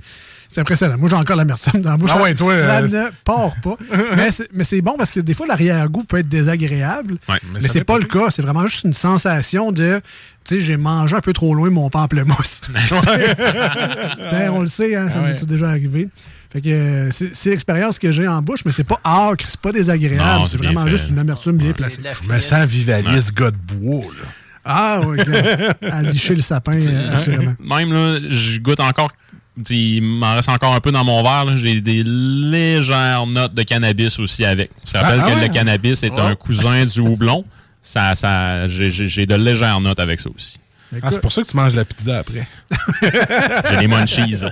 [0.56, 0.98] c'est impressionnant.
[0.98, 2.10] Moi, j'ai encore l'amertume dans la bouche.
[2.14, 3.76] Ah ouais, toi, ça euh, ne part pas.
[4.16, 7.18] mais c'est- mais c'est bon parce que des fois, l'arrière-goût peut être désagréable.
[7.28, 8.30] Ouais, mais ça c'est pas le cas.
[8.30, 10.00] C'est vraiment juste une sensation de,
[10.46, 12.62] tu sais, j'ai mangé un peu trop loin mon pamplemousse.
[14.54, 15.32] On le sait, hein, ça Ah nous ouais.
[15.42, 16.08] est déjà arrivé.
[16.54, 19.60] Fait que euh, c'est c'est l'expérience que j'ai en bouche, mais c'est pas âcre, c'est
[19.60, 20.24] pas désagréable.
[20.40, 20.90] Non, C'est vraiment fait.
[20.92, 22.00] juste une amertume bien placée.
[22.24, 24.28] Je me sens vivaliste, gars de bois, là.
[24.68, 25.20] Ah, oui,
[25.92, 27.54] à licher le sapin, euh, assurément.
[27.60, 29.12] Même là, je goûte encore.
[29.70, 31.56] Il m'en reste encore un peu dans mon verre.
[31.56, 34.70] J'ai des légères notes de cannabis aussi avec.
[34.84, 35.48] Ça rappelle Ah, ah que ouais?
[35.48, 37.46] le cannabis est un cousin du houblon?
[37.82, 40.58] Ça, ça, j'ai- de légères notes avec ça aussi.
[41.02, 42.48] Ah, c'est pour ça que tu manges la pizza après.
[43.72, 44.36] J'ai des munchies.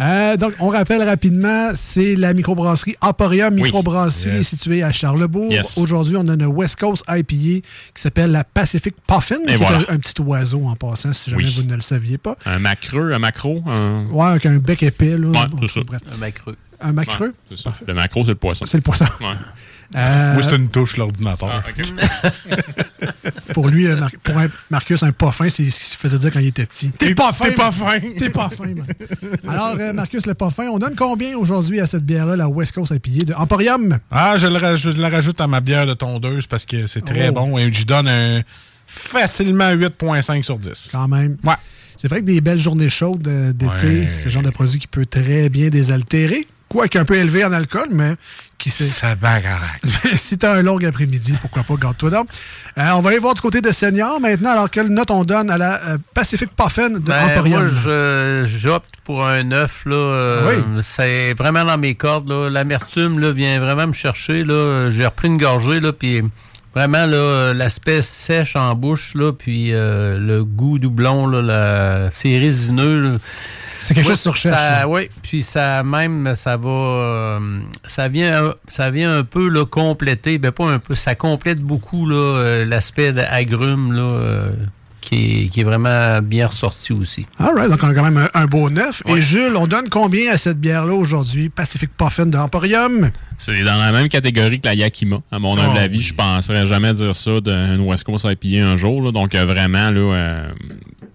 [0.00, 3.62] Euh, donc, on rappelle rapidement, c'est la microbrasserie Emporium Oui.
[3.64, 4.48] Microbrasserie Yes.
[4.48, 5.50] située à Charlebourg.
[5.52, 5.76] Yes.
[5.78, 7.62] Aujourd'hui, on a une West Coast IPA qui
[7.96, 9.80] s'appelle la Pacific Puffin, Et qui voilà.
[9.80, 11.52] est un, un petit oiseau en passant, si jamais Oui.
[11.56, 12.36] vous ne le saviez pas.
[12.46, 13.62] Un macreux, un macro.
[13.66, 14.06] Un...
[14.10, 15.16] Ouais, avec un bec épais.
[15.18, 15.26] Là.
[15.28, 15.80] Ouais, Bon, c'est ça.
[15.86, 16.00] bref.
[16.14, 16.56] Un macreux.
[16.80, 17.26] Un macreux?
[17.50, 17.72] Ouais, c'est ça.
[17.86, 18.64] Le macro, c'est le poisson.
[18.66, 19.04] C'est le poisson.
[19.20, 19.26] Ouais.
[19.96, 21.62] Euh, Moi, c'est une touche, l'ordinateur.
[23.54, 26.32] Pour lui, euh, Mar- pour un- Marcus, un pas fin, c'est ce qu'il faisait dire
[26.32, 26.90] quand il était petit.
[26.90, 27.46] T'es pas fin!
[27.46, 27.98] T'es pas fin.
[28.18, 28.84] T'es pas fin, man.
[29.48, 32.72] Alors, euh, Marcus, le pas fin, on donne combien aujourd'hui à cette bière-là, la West
[32.72, 33.98] Coast IPA de Emporium?
[34.10, 37.00] Ah, je, le rajoute- je la rajoute à ma bière de tondeuse parce que c'est
[37.04, 37.32] très Oh.
[37.32, 38.42] bon et je donne un
[38.86, 40.88] facilement 8.5 sur 10.
[40.92, 41.36] Quand même.
[41.44, 41.54] Ouais.
[41.96, 44.08] C'est vrai que des belles journées chaudes euh, d'été, Ouais.
[44.10, 46.46] c'est le genre de produit qui peut très bien désaltérer.
[46.68, 48.14] Quoique un peu élevé en alcool, mais
[48.58, 48.84] qui sait.
[48.84, 49.62] Ça bagarre.
[50.16, 52.28] si t'as un long après-midi, pourquoi pas, garde-toi donc.
[52.76, 54.50] Euh, on va aller voir du côté de Senior maintenant.
[54.50, 57.62] Alors, quelle note on donne à la euh, Pacific Puffin de Ben, Emporium?
[57.62, 59.82] moi, j'opte pour un 9.
[59.86, 60.82] Là, euh, Oui.
[60.82, 62.28] C'est vraiment dans mes cordes.
[62.28, 62.50] là.
[62.50, 64.44] L'amertume là, vient vraiment me chercher.
[64.44, 64.90] là.
[64.90, 66.22] J'ai repris une gorgée, là, puis
[66.74, 72.38] vraiment là, l'aspect sèche en bouche, là, puis euh, le goût doublon, là, la, c'est
[72.38, 73.02] résineux.
[73.04, 73.10] là.
[73.88, 74.88] C'est quelque Ouais, chose sur recherche, ça- ça.
[74.88, 77.38] Oui, puis ça même, ça va, euh,
[77.84, 82.06] ça vient, ça vient un peu là, compléter, ben pas un peu, ça complète beaucoup
[82.06, 84.52] là, euh, l'aspect agrume là, euh,
[85.00, 87.24] qui, est, qui est vraiment bien ressorti aussi.
[87.38, 89.02] All right, donc on a quand même un, un beau neuf.
[89.06, 91.48] Et Jules, on donne combien à cette bière-là aujourd'hui?
[91.48, 93.10] Pacific Puffin de Emporium?
[93.38, 95.20] C'est dans la même catégorie que la Yakima.
[95.32, 98.76] À mon humble Oh, avis, je penserais jamais dire ça d'une West Coast IPA un
[98.76, 99.00] jour.
[99.00, 99.12] là.
[99.12, 100.48] Donc, euh, vraiment, là, euh,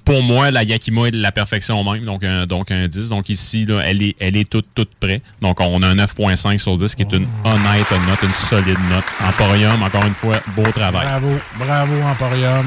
[0.05, 2.05] pour moi, la Yakima est de la perfection même.
[2.05, 3.09] Donc, un, donc un 10.
[3.09, 5.21] Donc, ici, là, elle est, elle est toute, toute prête.
[5.41, 9.03] Donc, on a un 9.5 sur 10 qui est une honnête note, une solide note.
[9.27, 11.05] Emporium, encore une fois, beau travail.
[11.05, 12.65] Bravo, bravo Emporium.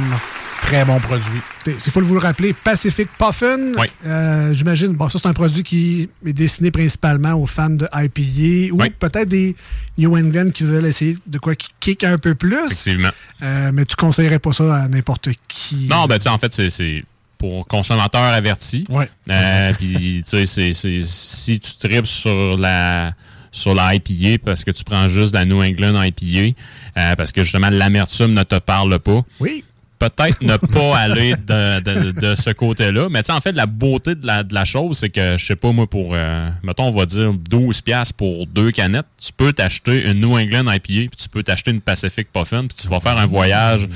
[0.62, 1.40] Très bon produit.
[1.66, 3.74] Il faut vous le rappeler, Pacific Puffin.
[3.78, 3.86] Oui.
[4.04, 8.74] Euh, J'imagine, bon, ça c'est un produit qui est destiné principalement aux fans de IPA
[8.74, 8.90] ou Oui.
[8.98, 9.54] peut-être des
[9.96, 12.56] New England qui veulent essayer de quoi qui kick un peu plus.
[12.66, 13.10] Effectivement.
[13.42, 15.86] Euh, mais tu conseillerais pas ça à n'importe qui?
[15.88, 17.04] Non, ben, tu sais, en fait, c'est
[17.38, 18.84] pour consommateurs avertis.
[18.88, 19.08] Ouais.
[19.30, 23.12] Euh, Puis, tu sais, si tu tripes sur la
[23.52, 26.54] sur la IPA parce que tu prends juste la New England IPA,
[26.98, 29.22] euh, parce que justement l'amertume ne te parle pas.
[29.40, 29.64] Oui.
[29.98, 33.08] Peut-être ne pas aller de, de- de ce côté-là.
[33.08, 35.46] Mais tu sais, en fait, la beauté de la, de la chose, c'est que, je
[35.46, 39.32] sais pas, moi, pour, euh, mettons, on va dire 12$ piastres pour deux canettes, tu
[39.34, 42.88] peux t'acheter une New England IPA, puis tu peux t'acheter une Pacific Puffin, puis tu
[42.88, 43.88] vas faire un voyage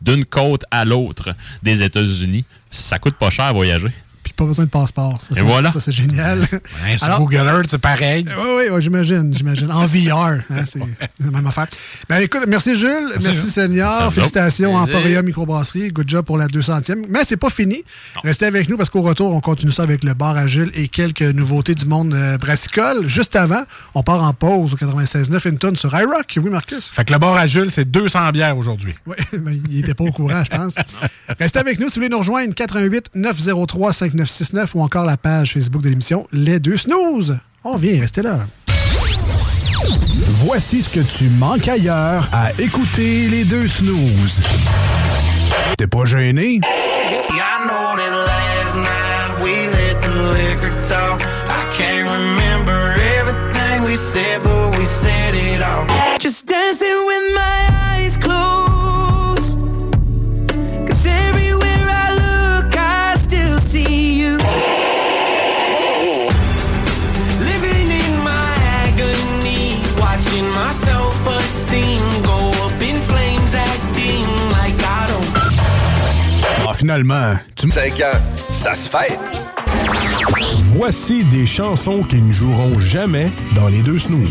[0.00, 1.34] d'une côte à l'autre
[1.64, 2.44] des États-Unis.
[2.70, 3.90] Ça coûte pas cher à voyager.
[4.38, 5.18] Pas besoin de passeport.
[5.20, 5.72] Ça, Et c'est- voilà.
[5.72, 6.46] Ça, c'est génial.
[6.52, 8.24] Hein, sur Alors- Google Earth, c'est pareil.
[8.28, 9.68] Oui, oui, ouais, j'imagine, j'imagine.
[9.72, 11.66] En VR, hein, c'est la même affaire.
[12.08, 13.50] Ben écoute, merci Jules, merci, Jules.
[13.50, 14.86] Seigneur, félicitations à
[15.22, 17.04] Microbrasserie, good job pour la 200e.
[17.08, 17.82] Mais c'est pas fini.
[18.22, 20.86] Restez avec nous parce qu'au retour, on continue ça avec le bar à Jules et
[20.86, 23.08] quelques nouveautés du monde euh, brassicole.
[23.08, 23.64] Juste avant,
[23.94, 26.34] on part en pause au 96.9 Hinton sur iRock.
[26.36, 26.90] Oui, Marcus?
[26.90, 28.94] Fait que le bar à Jules, c'est 200 bières aujourd'hui.
[29.04, 30.74] Oui, mais il était pas au courant, je pense.
[31.40, 33.92] Restez avec nous si vous voulez nous rejoindre 88 903
[34.28, 37.38] 5969 ou encore la page Facebook de l'émission Les Deux Snooze.
[37.64, 38.46] On vient, restez là.
[40.40, 44.40] Voici ce que tu manques ailleurs à écouter les deux snooze.
[45.76, 46.60] T'es pas gêné?
[46.60, 48.48] I know that last
[76.78, 78.18] finalement, tu 5 ans,
[78.52, 79.18] ça se fait.
[80.76, 84.30] Voici des chansons qui ne joueront jamais dans les deux snooze.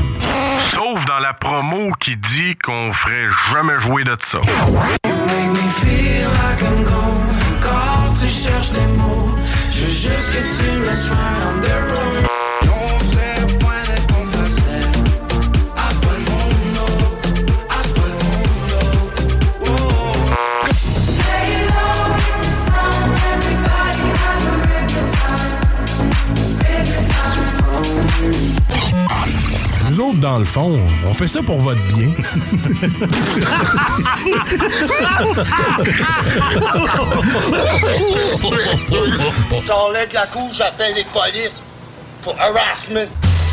[0.71, 4.39] Sauf dans la promo qui dit qu'on ferait jamais jouer de ça.
[4.39, 7.25] Make me feel like I'm gone.
[7.61, 9.35] Quand tu cherches des mots,
[9.71, 12.26] je veux juste que tu me laisses right on the road.
[29.97, 32.11] Nous autres, dans le fond, on fait ça pour votre bien.
[39.65, 41.63] T'enlèves la couche, j'appelle les polices
[42.21, 43.07] pour harassment.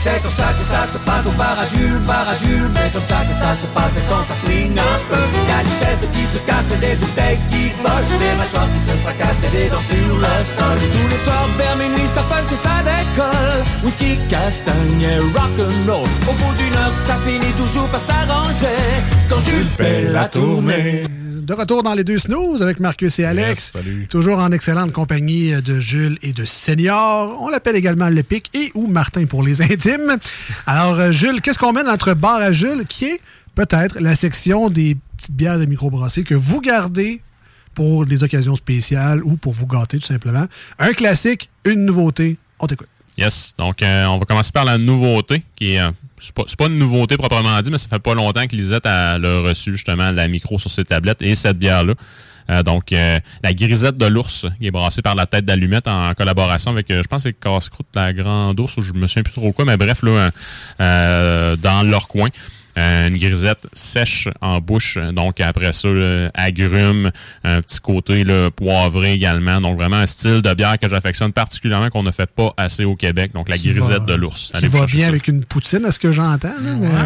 [0.05, 3.33] C'est comme ça que ça se passe au bar à Jules, bar comme ça que
[3.33, 5.25] ça se passe quand ça flingue un peu.
[5.49, 9.45] Y'a des chaises qui se cassent, des bouteilles qui volent, des mâchoires qui se fracassent
[9.49, 10.77] et des dents sur le sol.
[10.85, 13.65] Et tous les soirs vers minuit, ça punch et ça décolle.
[13.83, 16.09] Whisky, castagne, rock'n'roll.
[16.29, 18.85] Au bout d'une heure, ça finit toujours par s'arranger.
[19.31, 21.14] Quand Jules fait la tournée.
[21.45, 23.73] De retour dans les deux snooze avec Marcus et Alex.
[24.09, 27.37] Toujours en excellente compagnie de Jules et de Senior.
[27.43, 30.17] On l'appelle également le Pic et ou Martin pour les intimes.
[30.67, 33.21] Alors, euh, Jules, qu'est-ce qu'on met dans notre bar à Jules qui est
[33.55, 37.21] peut-être la section des petites bières de microbrasserie que vous gardez
[37.75, 40.47] pour des occasions spéciales ou pour vous gâter tout simplement.
[40.79, 42.39] Un classique, une nouveauté.
[42.59, 42.89] On t'écoute.
[43.19, 43.55] Yes.
[43.59, 45.81] Donc, euh, on va commencer par la nouveauté, qui est.
[45.81, 45.91] euh,
[46.25, 49.17] c'est pas, pas une nouveauté proprement dit, mais ça fait pas longtemps que Lisette a,
[49.17, 51.95] reçu justement la micro sur ses tablettes et cette bière-là.
[52.51, 56.13] Euh, donc, euh, la grisette de l'ours, qui est brassée par la tête d'allumette en
[56.13, 59.33] collaboration avec, euh, je pense, c'est Casse-Croûte, la grande ours, ou je me souviens plus
[59.33, 60.31] trop quoi, mais bref, là,
[60.81, 62.29] euh, dans leur coin.
[62.77, 64.99] Euh, une grisette sèche en bouche.
[65.13, 67.13] Donc, après ça, là, agrumes,
[67.45, 69.61] un petit côté là, poivré également.
[69.61, 72.97] Donc, vraiment un style de bière que j'affectionne particulièrement qu'on ne fait pas assez au
[72.97, 73.31] Québec.
[73.33, 74.51] Donc, la Qui grisette va- de l'ours.
[74.59, 75.09] Qui va bien ça.
[75.09, 76.53] avec une poutine, à ce que j'entends.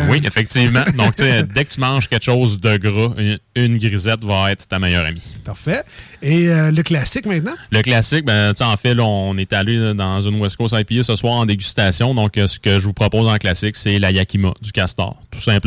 [0.09, 0.85] Oui, effectivement.
[0.97, 4.79] Donc, dès que tu manges quelque chose de gras, une, une grisette va être ta
[4.79, 5.23] meilleure amie.
[5.45, 5.83] Parfait.
[6.23, 7.55] Et euh, le classique maintenant?
[7.71, 10.57] Le classique, ben, tu sais, en fait, là, on est allé là, dans une West
[10.57, 12.15] Coast IPA ce soir en dégustation.
[12.15, 15.41] Donc, euh, ce que je vous propose en classique, c'est la Yakima du Castor, tout
[15.41, 15.58] simplement.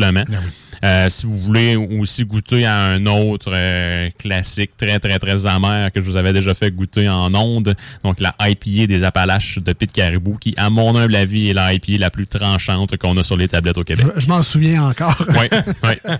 [0.84, 5.92] Euh, si vous voulez aussi goûter à un autre euh, classique très, très, très amer
[5.92, 9.72] que je vous avais déjà fait goûter en onde, donc la IPA des Appalaches de
[9.74, 13.22] Pete Caribou, qui, à mon humble avis, est la IPA la plus tranchante qu'on a
[13.22, 14.06] sur les tablettes au Québec.
[14.16, 15.24] Je, je m'en souviens encore.
[15.28, 15.46] Oui,
[15.84, 16.12] oui.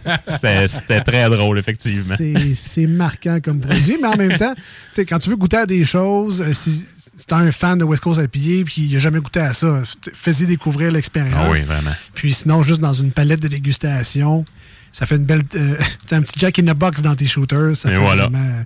[0.69, 2.15] C'était très drôle, effectivement.
[2.55, 4.63] C'est- marquant comme produit, mais en même temps, tu
[4.93, 6.85] sais, quand tu veux goûter à des choses, euh, si
[7.17, 9.83] si t'es un fan de West Coast IPA puis il n'a jamais goûté à ça,
[10.15, 11.35] fais-y découvrir l'expérience.
[11.39, 11.93] Ah oui, vraiment.
[12.15, 14.45] Puis sinon, juste dans une palette de dégustation,
[14.93, 15.43] ça fait une belle.
[15.55, 15.77] euh,
[16.13, 17.77] un petit Jack in the Box dans tes shooters.
[17.77, 18.29] Ça Et fait voilà.
[18.29, 18.63] vraiment euh,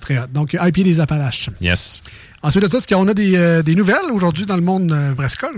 [0.00, 0.26] très hot.
[0.32, 1.50] Donc, IPA des Appalaches.
[1.60, 2.02] Yes.
[2.42, 5.14] Ensuite de ça, est-ce qu'on a des, euh, des nouvelles aujourd'hui dans le monde euh?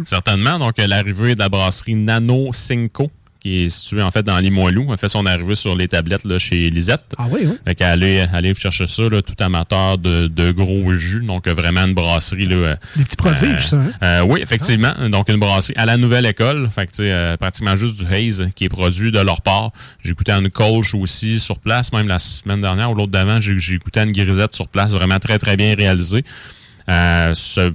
[0.06, 0.58] Certainement.
[0.58, 3.10] Donc, euh, l'arrivée de la brasserie Nano Cinco,
[3.46, 6.36] qui est située en fait dans Limoilou, a fait son arrivée sur les tablettes là,
[6.36, 7.14] chez Lisette.
[7.16, 7.56] Ah oui, oui.
[7.64, 11.22] Fait qu'elle allez chercher ça, là, tout amateur de, de gros jus.
[11.24, 12.46] Donc, euh, vraiment une brasserie.
[12.46, 13.92] Là, euh, Des petits prodiges, ça, hein?
[14.02, 14.94] euh, oui, effectivement.
[15.08, 16.68] Donc, une brasserie à la nouvelle école.
[16.74, 19.70] Fait que, tu sais, euh, pratiquement juste du haze qui est produit de leur part.
[20.02, 23.38] J'ai goûté à une colche aussi sur place, même la semaine dernière ou l'autre d'avant.
[23.38, 26.24] J'ai j'ai goûté à une grisette sur place, vraiment très, très bien réalisée.
[26.88, 27.72] Euh, se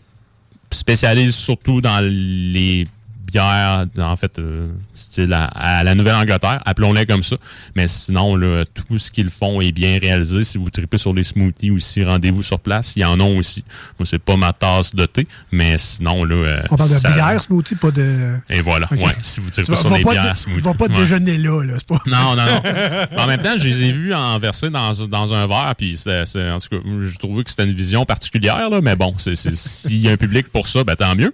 [0.70, 2.86] spécialise surtout dans les
[3.32, 7.36] bières, en fait, euh, style à, à la Nouvelle-Angleterre, appelons-les comme ça.
[7.76, 10.44] Mais sinon, là, tout ce qu'ils font est bien réalisé.
[10.44, 12.94] Si vous tripez sur les smoothies aussi, rendez-vous sur place.
[12.96, 13.64] Il y en a aussi.
[13.98, 16.36] Moi, c'est pas ma tasse de thé, mais sinon, là...
[16.36, 18.36] euh, On parle de bière smoothie, pas de.
[18.50, 19.16] Et voilà, ouais.
[19.22, 20.60] Si vous Tu tripez vas- sur les bières dé- smoothies.
[20.60, 20.96] Il va pas ouais.
[20.96, 21.74] déjeuner là, là.
[21.78, 22.02] C'est pas.
[22.06, 22.62] Non, non, non.
[23.24, 26.22] en même temps, je les ai vus en verser dans, dans un verre, puis c'est,
[26.52, 30.10] en tout cas, j'ai trouvé que c'était une vision particulière, là, mais bon, s'il y
[30.10, 31.34] a un public pour ça, ben tant mieux.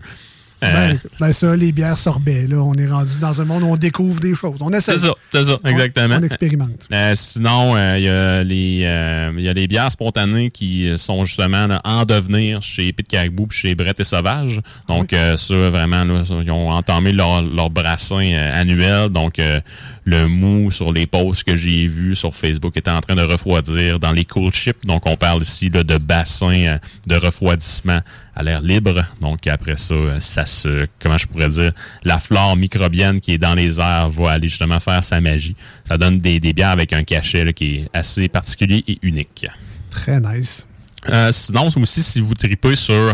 [0.64, 3.68] Euh, Ben, ben ça, les bières sorbet, là, on est rendu dans un monde où
[3.68, 4.58] on découvre des choses.
[4.62, 4.94] On essaie.
[4.94, 6.18] c'est ça, c'est ça, exactement.
[6.20, 6.88] On, expérimente.
[6.92, 11.24] Euh, sinon, euh, il y, a les, euh, y a les bières spontanées qui sont
[11.24, 14.62] justement là, en devenir chez Pete Caribou chez Brett et Sauvage.
[14.88, 19.10] Donc, euh, ça, vraiment, là, ils ont entamé leur, leur brassin euh, annuel.
[19.10, 19.60] Donc, euh,
[20.08, 24.00] le mou sur les posts que j'ai vus sur Facebook était en train de refroidir
[24.00, 24.86] dans les cool chips.
[24.86, 26.78] Donc, on parle ici là, de bassin euh,
[27.08, 28.00] de refroidissement
[28.34, 29.04] à l'air libre.
[29.20, 31.74] Donc, après ça, euh, ça se, comment je pourrais dire,
[32.06, 35.58] la flore microbienne qui est dans les airs va aller justement faire sa magie.
[35.86, 39.46] Ça donne des, des bières avec un cachet là, qui est assez particulier et unique.
[39.90, 40.66] Très nice.
[41.10, 43.14] Euh, sinon, aussi, si vous tripez sur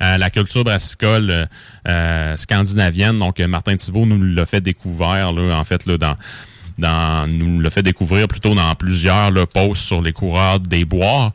[0.00, 1.46] la culture brassicole euh,
[1.88, 6.16] euh, scandinavienne, donc euh, Martin Thibault nous l'a fait découvrir, là, en fait, là, dans,
[6.78, 11.32] dans, nous l'a fait découvrir plutôt dans plusieurs là, posts sur les coureurs des bois.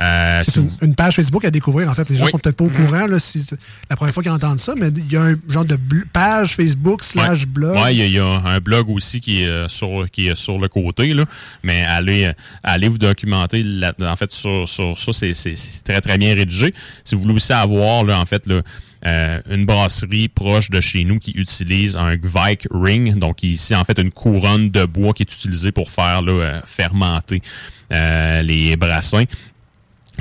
[0.00, 1.90] Euh, C'est une, une page Facebook à découvrir.
[1.90, 2.30] En fait, les gens Oui.
[2.30, 4.88] sont peut-être pas au courant là, si c'est la première fois qu'ils entendent ça, mais
[4.88, 5.78] il y a un genre de
[6.12, 7.76] page Facebook slash blog.
[7.76, 10.28] Ouais, il y, a- il y a un blog aussi qui est euh, sur qui
[10.28, 11.24] est sur le côté là,
[11.62, 12.32] mais allez euh,
[12.62, 16.74] allez vous documenter là- en fait sur, sur ça c'est très très bien rédigé.
[17.04, 18.42] Si vous voulez aussi avoir là en fait
[19.06, 23.84] euh, une brasserie proche de chez nous qui utilise un Gvike ring, donc ici en
[23.84, 27.42] fait une couronne de bois qui est utilisée pour faire là, euh, fermenter
[27.92, 29.24] euh, les brassins.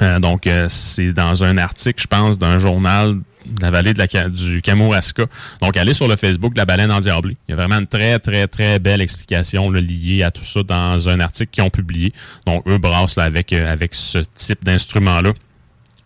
[0.01, 4.61] Euh, donc, euh, c'est dans un article, je pense, d'un journal de la vallée du
[4.61, 5.25] Kamouraska.
[5.61, 7.37] Donc, allez sur le Facebook de la baleine endiablée.
[7.47, 11.09] Il y a vraiment une très, très, très belle explication liée à tout ça dans
[11.09, 12.13] un article qu'ils ont publié.
[12.45, 15.33] Donc, eux brassent euh, avec ce type d'instrument-là.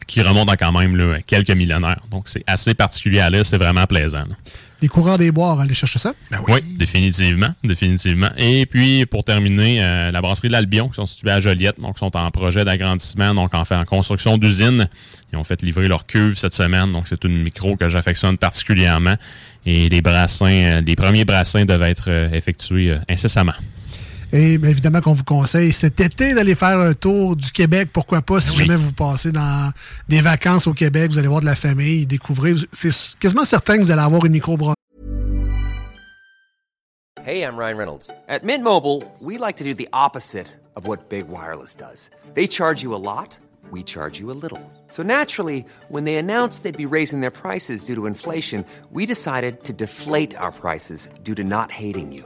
[0.07, 2.01] qui remonte à quand même quelques millionnaires.
[2.11, 4.25] Donc, c'est assez particulier à c'est vraiment plaisant.
[4.83, 6.13] Les coureurs des boires, allez chercher ça.
[6.49, 6.59] oui.
[6.77, 8.27] définitivement, définitivement.
[8.35, 11.97] Et puis, pour terminer, euh, la brasserie de l'Albion, qui sont situés à Joliette, donc
[11.97, 14.89] sont en projet d'agrandissement, donc en fait en construction d'usine.
[15.31, 19.15] Ils ont fait livrer leur cuve cette semaine, donc c'est une micro que j'affectionne particulièrement.
[19.65, 23.53] Et les brassins, euh, les premiers brassins devaient être euh, effectués incessamment.
[24.35, 27.89] Et bien, évidemment qu'on vous conseille cet été d'aller faire un tour du Québec.
[27.93, 29.71] Pourquoi pas, si jamais vous passez dans
[30.09, 32.57] des vacances au Québec, vous allez voir de la famille, découvrir.
[32.71, 34.57] C'est quasiment certain que vous allez avoir une micro
[37.23, 38.09] Hey, I'm Ryan Reynolds.
[38.27, 42.09] At Mint Mobile, we like to do the opposite of what Big Wireless does.
[42.33, 43.37] They charge you a lot,
[43.71, 44.59] we charge you a little.
[44.89, 49.63] So naturally, when they announced they'd be raising their prices due to inflation, we decided
[49.65, 52.25] to deflate our prices due to not hating you.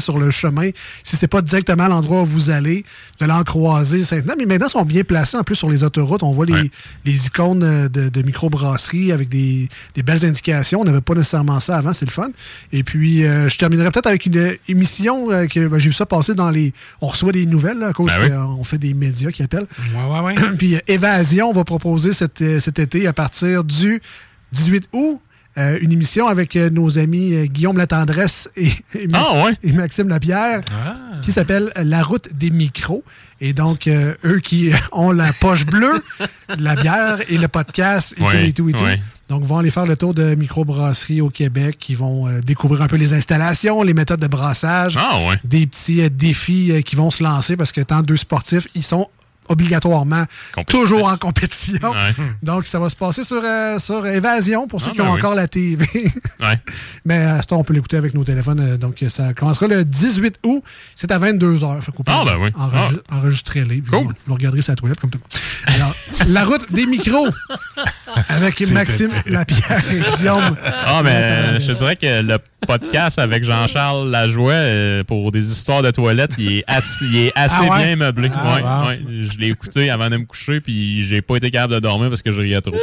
[0.00, 0.70] Sur le chemin.
[1.02, 2.84] Si c'est pas directement l'endroit où vous allez,
[3.18, 4.34] vous allez en croiser Saint-Denis.
[4.38, 5.36] Mais maintenant, ils sont bien placés.
[5.36, 6.70] En plus, sur les autoroutes, on voit les,
[7.04, 10.80] les icônes euh, de, de microbrasserie avec des, des belles indications.
[10.80, 12.28] On n'avait pas nécessairement ça avant, c'est le fun.
[12.72, 16.06] Et puis, euh, je terminerai peut-être avec une émission euh, que ben, j'ai vu ça
[16.06, 16.72] passer dans les...
[17.00, 18.56] On reçoit des nouvelles là, à cause Ben oui.
[18.56, 19.66] qu'on fait des médias qui appellent.
[19.94, 20.34] Ouais, ouais, ouais.
[20.58, 24.00] Puis Évasion va proposer cet, cet été à partir du
[24.52, 25.20] 18 août.
[25.58, 29.52] Euh, une émission avec euh, nos amis euh, Guillaume Latendresse et, et, Max- Ah, ouais?
[29.62, 30.62] et Maxime Lapierre
[31.22, 33.02] qui s'appelle La route des micros.
[33.40, 36.02] Et donc, euh, eux qui ont la poche bleue,
[36.58, 39.02] la bière et le podcast et Ouais, tout et tout et tout.
[39.28, 41.84] Donc, vont aller faire le tour de microbrasserie au Québec.
[41.88, 45.34] Ils vont euh, découvrir un peu les installations, les méthodes de brassage, Ah, ouais.
[45.42, 48.84] des petits euh, défis euh, qui vont se lancer parce que tant deux sportifs, ils
[48.84, 49.08] sont
[49.48, 50.24] obligatoirement
[50.66, 51.90] toujours en compétition.
[51.90, 52.14] Ouais.
[52.42, 55.12] Donc, ça va se passer sur, euh, sur Évasion pour ceux Ah, qui ben ont
[55.12, 55.18] oui.
[55.18, 55.86] encore la TV.
[56.40, 56.60] Ouais.
[57.04, 58.60] Mais à ce temps, on peut l'écouter avec nos téléphones.
[58.60, 60.62] euh, Donc, ça commencera le 18 août.
[60.94, 61.80] C'est à 22h.
[61.82, 62.50] Fait Ah, ben oui.
[62.50, 63.80] enregis- enregistrer les.
[63.80, 65.20] Vous, vous regarderez sa toilette comme tout.
[65.66, 65.94] Alors,
[66.28, 67.28] la route des micros
[68.28, 70.56] avec Maxime Lapierre et Guillaume.
[70.64, 75.50] Ah, mais euh, je te dirais que le podcast avec Jean-Charles Lajoie euh, pour des
[75.52, 77.84] histoires de toilettes, il est assez, il est assez Ah ouais?
[77.86, 78.30] bien meublé.
[78.34, 78.88] Ah.
[79.36, 82.22] Je l'ai écouté avant de me coucher, puis j'ai pas été capable de dormir parce
[82.22, 82.74] que je riais trop.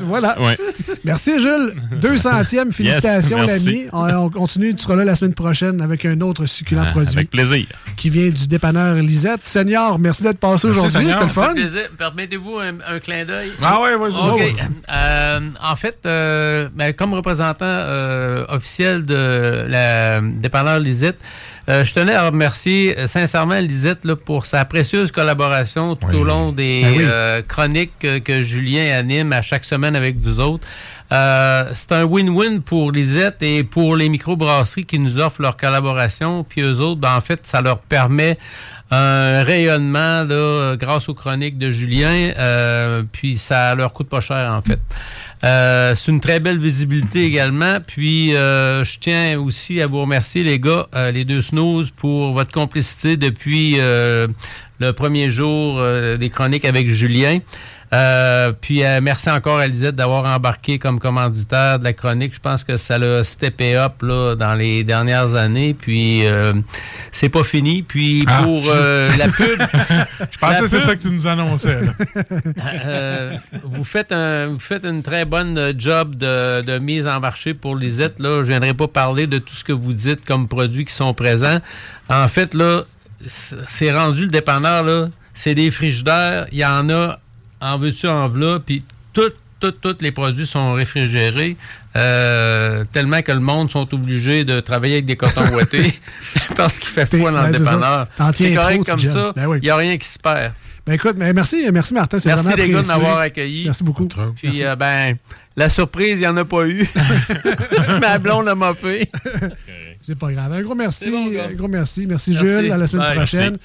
[0.00, 0.40] voilà.
[0.40, 0.56] Ouais.
[1.04, 1.74] Merci, Jules.
[2.00, 2.72] 200e.
[2.72, 3.66] Félicitations, Yes, merci.
[3.66, 3.86] l'ami.
[3.92, 4.74] On, on continue.
[4.74, 7.16] Tu seras là la semaine prochaine avec un autre succulent Ah, produit.
[7.16, 7.66] avec plaisir.
[7.96, 9.40] Qui vient du dépanneur Lisette.
[9.44, 11.08] Seigneur, merci d'être passé aujourd'hui.
[11.08, 11.54] C'était le fun.
[11.98, 13.52] Permettez-vous un, un clin d'œil?
[13.62, 14.12] Ah ouais, vas-y.
[14.12, 14.36] OK.
[14.38, 14.56] Ouais, ouais.
[14.92, 21.18] Euh, en fait, euh, ben, comme représentant euh, officiel de la dépanneur Lisette,
[21.68, 26.24] euh, je tenais à remercier euh, sincèrement Lisette là, pour sa précieuse collaboration tout au
[26.24, 27.04] long des Ben oui.
[27.06, 30.66] euh, chroniques que, que Julien anime à chaque semaine avec vous autres.
[31.12, 36.44] Euh, c'est un win-win pour Lisette et pour les microbrasseries qui nous offrent leur collaboration.
[36.44, 38.38] Puis eux autres, ben, en fait, ça leur permet
[38.90, 42.30] un rayonnement là, grâce aux chroniques de Julien.
[42.38, 44.78] euh, puis ça leur coûte pas cher, en fait.
[45.46, 47.78] Euh, c'est une très belle visibilité également.
[47.86, 52.32] Puis euh, je tiens aussi à vous remercier, les gars, euh, les deux snooze, pour
[52.32, 55.80] votre complicité depuis le premier jour
[56.18, 57.38] des chroniques avec Julien.
[57.92, 62.34] Euh, puis euh, merci encore à Lisette d'avoir embarqué comme commanditaire de la chronique.
[62.34, 65.74] Je pense que ça l'a steppé up là, dans les dernières années.
[65.74, 66.52] Puis euh,
[67.12, 67.82] c'est pas fini.
[67.82, 68.42] Puis Ah.
[68.42, 69.60] pour la pub,
[70.30, 71.80] Je pensais que c'est ça que tu nous annonçais.
[73.62, 77.76] vous, faites un, vous faites une très bonne job de, de mise en marché pour
[77.76, 78.18] Lisette.
[78.18, 78.38] Là.
[78.38, 81.14] Je ne viendrai pas parler de tout ce que vous dites comme produits qui sont
[81.14, 81.58] présents.
[82.08, 82.82] En fait, là,
[83.26, 85.06] c'est rendu le dépanneur, là.
[85.34, 86.46] C'est des frigidaires.
[86.50, 87.18] Il y en a
[87.60, 88.58] en veux-tu, en v'là.
[88.64, 91.56] Puis tout, tout, tous les produits sont réfrigérés.
[91.96, 95.98] euh, tellement que le monde sont obligés de travailler avec des cotons ouatés
[96.56, 98.06] parce qu'il fait froid dans le dépanneur.
[98.34, 99.32] C'est correct trop, comme ça.
[99.34, 99.58] Ben oui.
[99.62, 100.52] Il n'y a rien qui se perd.
[100.86, 102.18] Ben écoute, mais merci, merci Martin.
[102.20, 103.64] C'est Merci les gars de m'avoir accueilli.
[103.64, 104.06] Merci beaucoup.
[104.06, 104.64] Puis, Merci.
[104.64, 105.16] euh, ben,
[105.56, 106.88] la surprise, il n'y en a pas eu.
[108.00, 109.10] Ma blonde m'a fait.
[110.06, 110.52] C'est pas grave.
[110.52, 111.12] Un gros merci.
[111.12, 112.06] Un gros merci.
[112.06, 112.32] Merci.
[112.32, 112.70] Jules.
[112.70, 113.58] À la semaine prochaine.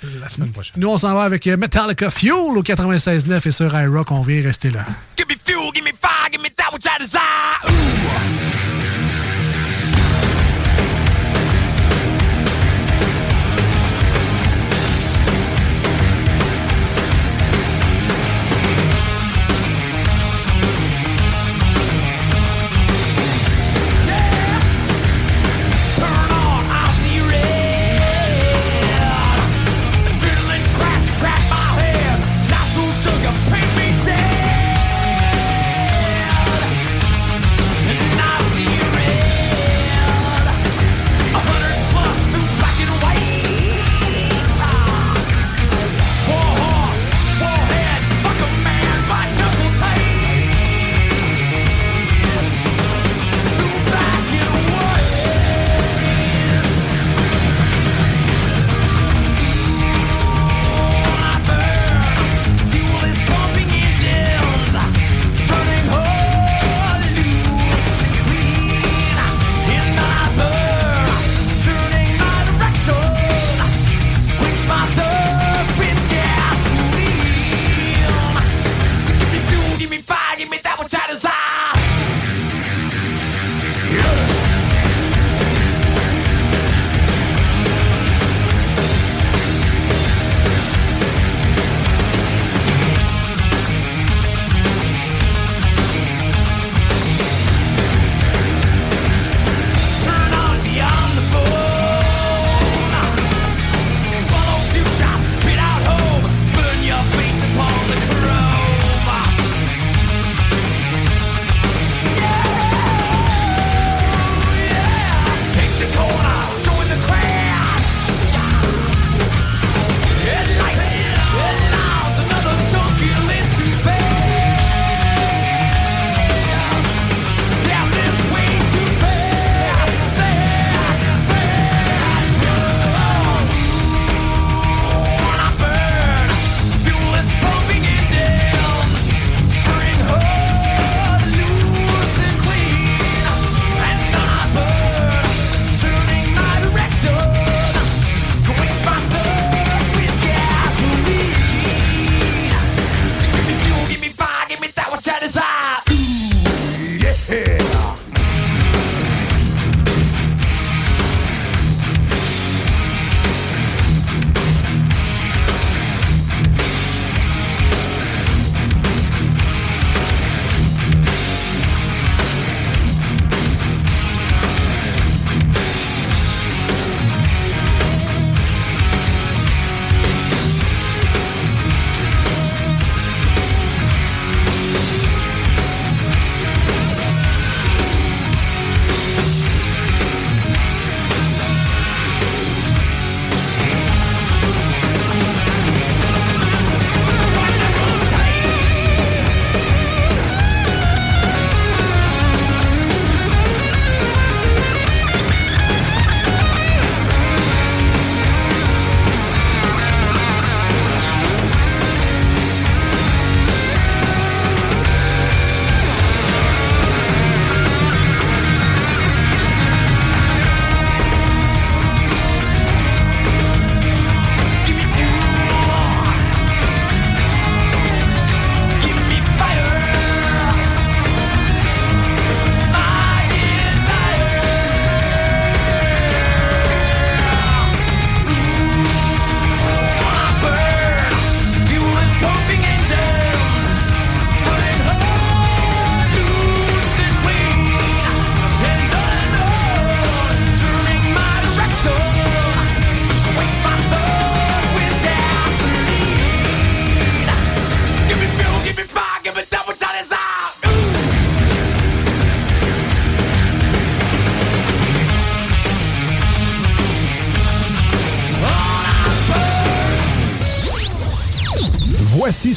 [0.76, 4.10] Nous, on s'en va avec euh, Metallica Fuel au 96.9 et sur iRock.
[4.10, 4.84] On vient rester là.
[5.16, 8.71] Give me fuel, give me fire, give me that which I desire.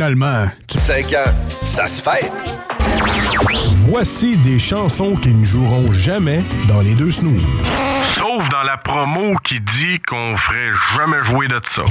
[0.00, 0.78] finalement, tu...
[0.78, 2.32] 5 ans, ça se fait.
[3.86, 7.42] Voici des chansons qui ne joueront jamais dans les deux snooze.
[8.16, 11.82] Sauf dans la promo qui dit qu'on ferait jamais jouer de ça.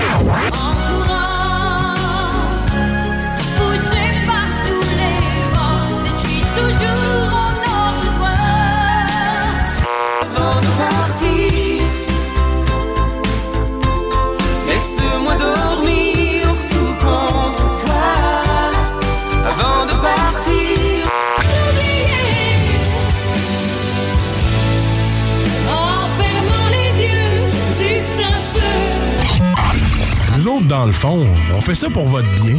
[30.79, 32.55] dans le fond, on fait ça pour votre bien.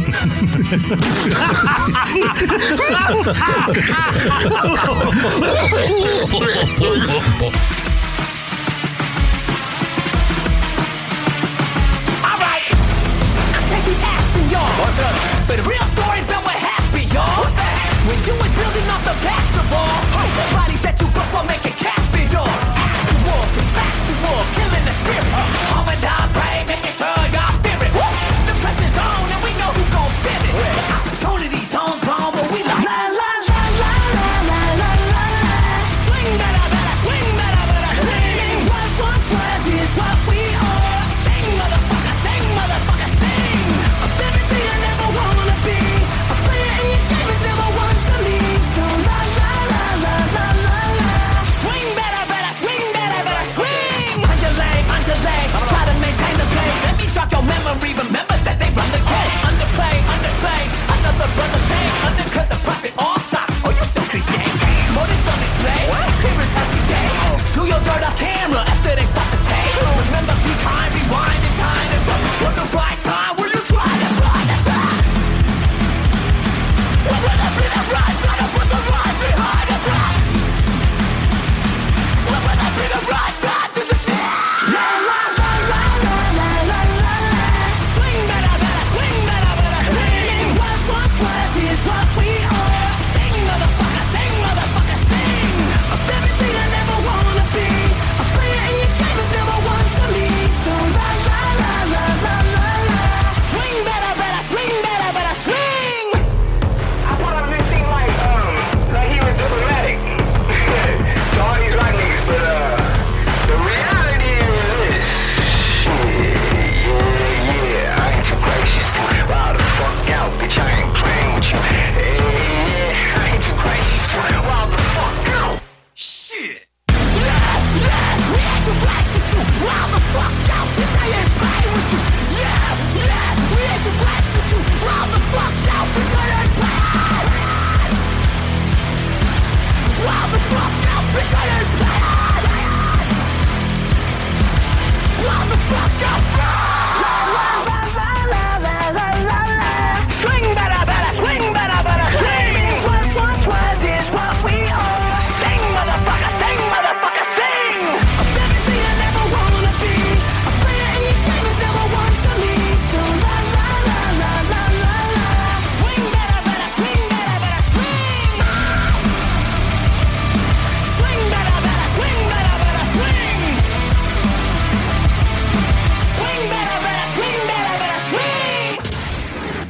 [15.47, 17.47] But real story about what happened, y'all.
[18.05, 19.97] When you was building off the backs of all
[20.37, 21.10] the bodies you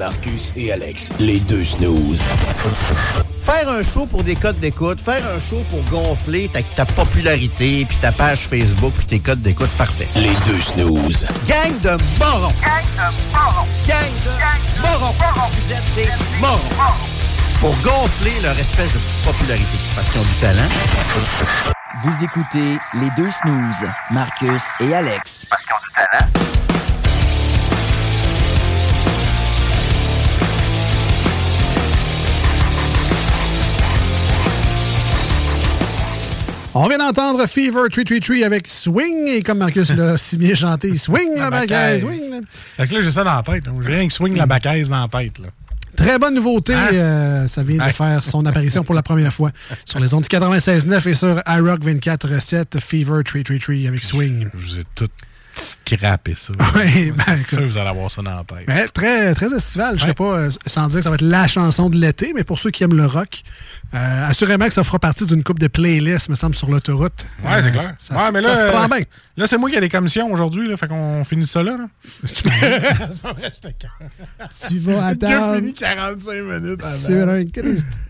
[0.01, 2.23] Marcus et Alex, les deux snooze.
[3.39, 7.97] Faire un show pour des codes d'écoute, faire un show pour gonfler ta, popularité, puis
[7.97, 10.07] ta page Facebook, puis tes codes d'écoute, parfait.
[10.15, 11.27] Les deux snooze.
[11.47, 12.51] Gang de morons.
[12.63, 13.67] Gang de morons.
[13.87, 15.13] Gang de, Gang morons.
[15.51, 16.57] Vous êtes des morons.
[17.59, 20.69] Pour gonfler leur espèce de popularité, parce qu'ils ont du talent.
[22.03, 25.45] Vous écoutez les deux snooze, Marcus et Alex.
[36.73, 41.35] On vient d'entendre Fever 333 avec Swing, et comme Marcus l'a si bien chanté, Swing
[41.35, 42.01] la, la bacaise.
[42.01, 42.37] Swing, là.
[42.77, 43.65] Fait que là, j'ai ça dans la tête.
[43.81, 45.41] Rien que Swing la bacaise dans la tête.
[45.97, 46.73] Très bonne nouveauté.
[46.73, 46.89] Hein?
[46.93, 47.89] Euh, ça vient de hein?
[47.89, 49.51] faire son apparition pour la première fois
[49.83, 54.47] sur les ondes 96.9 et sur iRock 24.7 Fever 333 avec Swing.
[54.53, 55.11] Je, vous ai toutes.
[55.55, 56.53] Scraper ça.
[56.75, 58.65] Oui, ben, c'est sûr que vous allez avoir ça dans la tête.
[58.67, 59.99] Mais très, très estival.
[59.99, 62.43] Je sais pas, euh, sans dire que ça va être la chanson de l'été, mais
[62.43, 63.41] pour ceux qui aiment le rock,
[63.93, 67.25] euh, assurément que ça fera partie d'une coupe de playlists, me semble, sur l'autoroute.
[67.43, 67.93] Ouais, Euh, c'est clair.
[67.97, 68.99] Ça, ouais, mais ça là, se prend euh, bien.
[69.37, 71.77] Là, c'est moi qui ai des commissions aujourd'hui, là, fait qu'on finit ça là.
[71.77, 71.85] là.
[74.67, 75.55] Tu vas attendre.
[75.57, 76.97] fini 45 minutes avant.
[76.97, 77.43] Sur un.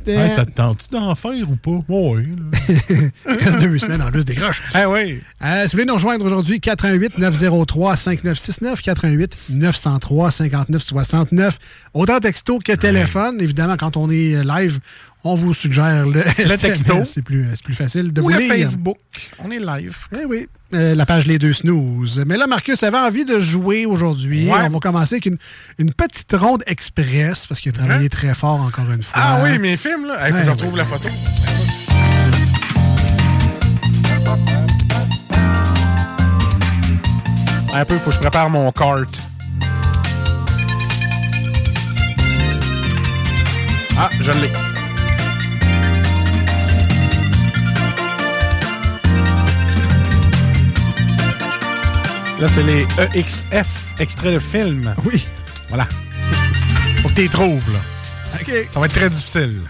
[0.07, 1.79] Ouais, ça te tente-tu d'en faire ou pas?
[1.87, 2.27] Oui.
[2.69, 4.61] Il reste deux semaines en plus des croches.
[4.73, 5.21] Ah oui.
[5.43, 11.57] Euh, si vous voulez nous rejoindre aujourd'hui, 88 903 5969 88 903 59 69.
[11.93, 13.37] Autant texto que téléphone.
[13.41, 14.79] Évidemment, quand on est live,
[15.23, 17.03] on vous suggère le, Le texto.
[17.03, 18.53] C'est plus, plus facile de Ou vous le lire.
[18.53, 18.97] Facebook.
[19.39, 19.97] On est live.
[20.19, 20.47] Eh oui.
[20.73, 22.23] Euh, la page Les Deux Snooze.
[22.25, 24.47] Mais là, Marcus avait envie de jouer aujourd'hui.
[24.49, 24.59] Ouais.
[24.63, 25.37] On va commencer avec une,
[25.79, 29.13] une petite ronde express parce qu'il a travaillé très fort encore une fois.
[29.15, 30.27] Ah oui, mes films, là.
[30.29, 31.09] Il faut que je retrouve la photo.
[37.73, 39.05] Un peu, il faut que je prépare mon cart.
[43.97, 44.51] Ah, je l'ai.
[52.41, 54.93] Là, c'est les EXF, extraits de film.
[55.05, 55.25] Oui.
[55.69, 55.87] Voilà.
[56.97, 57.79] Faut que tu les trouves, là.
[58.41, 58.51] OK.
[58.69, 59.61] Ça va être très difficile.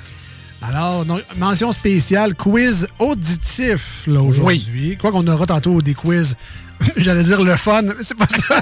[0.62, 4.96] Alors, donc, mention spéciale, quiz auditif là, aujourd'hui.
[4.98, 6.36] Quoi qu'on aura tantôt des quiz,
[6.98, 8.62] j'allais dire le fun, mais c'est pas ça.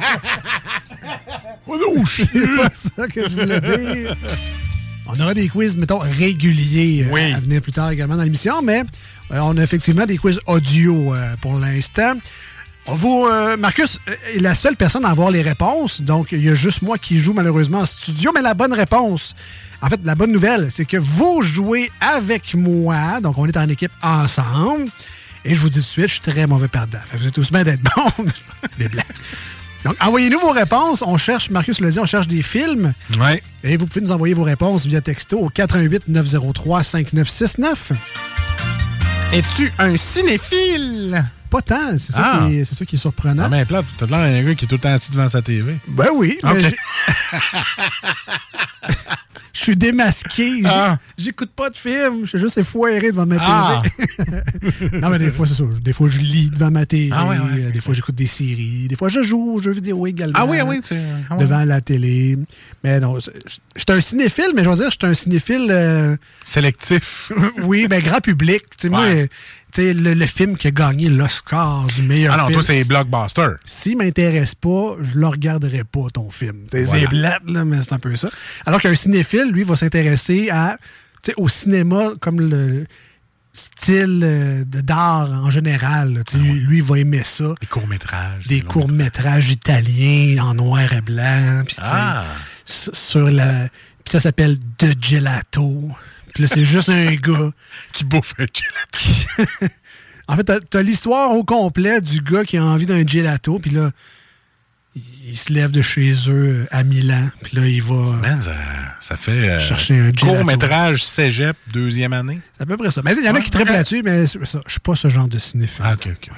[2.06, 4.16] c'est pas ça que je voulais dire.
[5.12, 8.84] On aura des quiz, mettons, réguliers euh, à venir plus tard également dans l'émission, mais
[9.32, 12.14] euh, on a effectivement des quiz audio euh, pour l'instant.
[12.86, 13.28] Vous,
[13.60, 14.00] Marcus
[14.34, 17.20] est la seule personne à avoir les réponses, donc il y a juste moi qui
[17.20, 19.36] joue malheureusement en studio, mais la bonne réponse,
[19.84, 23.70] en fait, la bonne nouvelle, c'est que vous jouez avec moi, donc on est en
[23.70, 24.86] équipe ensemble,
[25.46, 27.00] et je vous dis tout de suite, je suis très mauvais perdant.
[27.10, 28.06] Fait que vous êtes tous bien d'être bon.
[28.78, 29.06] des blagues.
[29.86, 31.02] Donc, envoyez-nous vos réponses.
[31.02, 32.94] On cherche, Marcus le dit, on cherche des films.
[33.18, 33.42] Ouais.
[33.64, 37.92] Et vous pouvez nous envoyer vos réponses via texto au 88 903 5969.
[39.32, 41.24] Es-tu un cinéphile?
[41.50, 42.46] Pas tant, c'est ça, Ah.
[42.48, 43.44] qui est- c'est ça qui est surprenant.
[43.46, 45.42] Ah, mais plate, t'as l'air d'un gars qui est tout le temps assis devant sa
[45.42, 45.78] TV.
[45.88, 46.58] Ben oui, mais Ok.
[46.60, 46.76] j'ai-
[49.60, 50.62] je suis démasqué.
[50.66, 50.98] Ah.
[51.18, 52.22] J'écoute pas de film.
[52.24, 53.84] Je suis juste effoiré devant ma Ah.
[53.84, 54.92] télé.
[55.02, 55.64] non, mais des fois, c'est ça.
[55.82, 57.10] Des fois, je lis devant ma télé.
[57.12, 58.88] Ah ouais, ouais, Des fois, j'écoute des séries.
[58.88, 60.38] Des fois, je joue aux jeux vidéo également.
[60.40, 61.38] Ah oui, oui, ouais.
[61.38, 62.38] Devant la télé.
[62.84, 65.68] Mais non, je suis un cinéphile, mais je veux dire, je suis un cinéphile...
[65.70, 67.32] euh, Sélectif.
[67.64, 68.62] oui, ben grand public.
[68.78, 69.06] Tu sais, moi,
[69.74, 72.54] sais, le, le film qui a gagné l'Oscar du meilleur Ah non, film.
[72.60, 73.48] toi, c'est blockbuster.
[73.66, 76.66] S'il m'intéresse pas, je le regarderai pas, ton film.
[76.72, 76.88] Voilà.
[76.88, 78.30] C'est blade, là, mais c'est un peu ça.
[78.66, 80.78] Alors qu'un cinéphile, lui, va s'intéresser à,
[81.38, 82.86] au cinéma comme le
[83.52, 86.24] style euh, de d'art en général.
[86.28, 87.56] sais, lui, il va aimer ça.
[87.60, 88.48] Des courts-métrages.
[88.48, 91.64] Des courts-métrages italiens en noir et blanc.
[91.80, 92.26] Ah.
[92.66, 93.68] sur la...
[94.06, 95.90] Puis ça s'appelle De Gelato.
[96.40, 97.52] Puis là, c'est juste un gars
[97.92, 99.68] qui bouffe un gelato.
[100.30, 103.72] en fait, t'as- t'as l'histoire au complet du gars qui a envie d'un gelato, puis
[103.72, 103.92] là,
[104.96, 107.96] il se lève de chez eux à Milan, puis là, il va...
[108.22, 108.56] Man, ça,
[109.02, 110.28] ça fait euh, Chercher un gelato.
[110.28, 112.40] court-métrage cégep, deuxième année.
[112.56, 113.02] C'est à peu près ça.
[113.04, 115.10] Mais il y en a qui triplent là-dessus, mais c'est ça, je suis pas ce
[115.10, 115.84] genre de cinéphile.
[115.86, 116.30] Ah, OK, OK.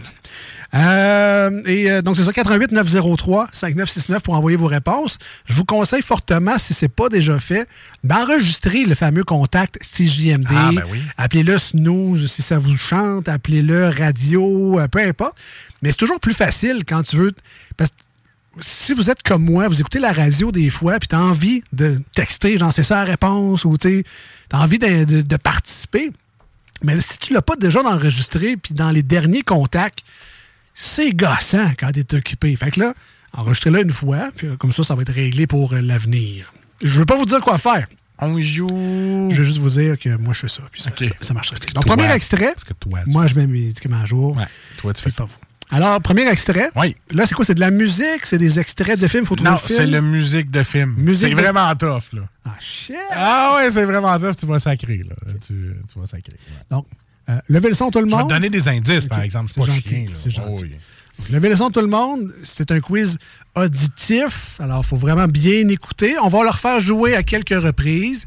[0.73, 5.17] Euh, et euh, donc, c'est ça, 88 903 5969 pour envoyer vos réponses.
[5.45, 7.67] Je vous conseille fortement, si c'est pas déjà fait,
[8.03, 10.47] d'enregistrer le fameux contact CJMD.
[10.49, 11.01] Ah, ben oui.
[11.17, 15.37] Appelez-le snooze si ça vous chante, appelez-le radio, euh, peu importe.
[15.81, 17.31] Mais c'est toujours plus facile quand tu veux.
[17.75, 17.95] Parce que
[18.61, 21.63] si vous êtes comme moi, vous écoutez la radio des fois, puis tu as envie
[21.73, 24.03] de texter, genre c'est ça la réponse, ou tu
[24.51, 26.11] as envie de, de- de participer.
[26.83, 29.99] Mais si tu l'as pas déjà enregistré, puis dans les derniers contacts,
[30.73, 32.55] c'est gossant quand tu es occupé.
[32.55, 32.93] Fait que là,
[33.33, 36.53] enregistrez-le une fois, puis euh, comme ça, ça va être réglé pour euh, l'avenir.
[36.83, 37.87] Je veux pas vous dire quoi faire.
[38.23, 38.67] On joue.
[39.31, 41.47] Je veux juste vous dire que moi, je fais ça, puis ça, ça, ça marche
[41.49, 41.71] très bien.
[41.73, 42.51] Donc, Toi, premier extrait.
[42.53, 44.35] Parce que toi, tu- Moi, je mets mes médicaments à jour.
[44.37, 44.45] Ouais,
[44.77, 45.25] toi, tu fais ça.
[45.73, 46.69] Alors, premier extrait.
[46.75, 46.95] Oui.
[47.11, 47.45] Là, c'est quoi?
[47.45, 48.25] C'est de la musique?
[48.25, 49.25] C'est des extraits de films?
[49.25, 49.79] Faut trouver Non, le film?
[49.79, 50.93] c'est la musique de film.
[50.97, 52.23] Musique C'est de- vraiment tough, là.
[52.45, 52.95] Ah, shit!
[53.11, 54.35] Ah ouais, c'est vraiment tough.
[54.37, 55.15] Tu vas sacrer, là.
[55.47, 56.33] Tu, tu vas sacrer.
[56.33, 56.65] ouais.
[56.69, 56.85] Donc,
[57.29, 58.29] euh, levez le son, tout le Je vais monde?
[58.29, 59.51] te donner des indices, par exemple.
[59.53, 60.71] C'est gentil, c'est gentil.
[60.73, 61.19] Oh.
[61.19, 62.33] Donc, levez le son, tout le monde.
[62.43, 63.17] C'est un quiz
[63.55, 64.59] auditif.
[64.59, 66.15] Alors, il faut vraiment bien écouter.
[66.23, 68.25] On va leur faire jouer à quelques reprises.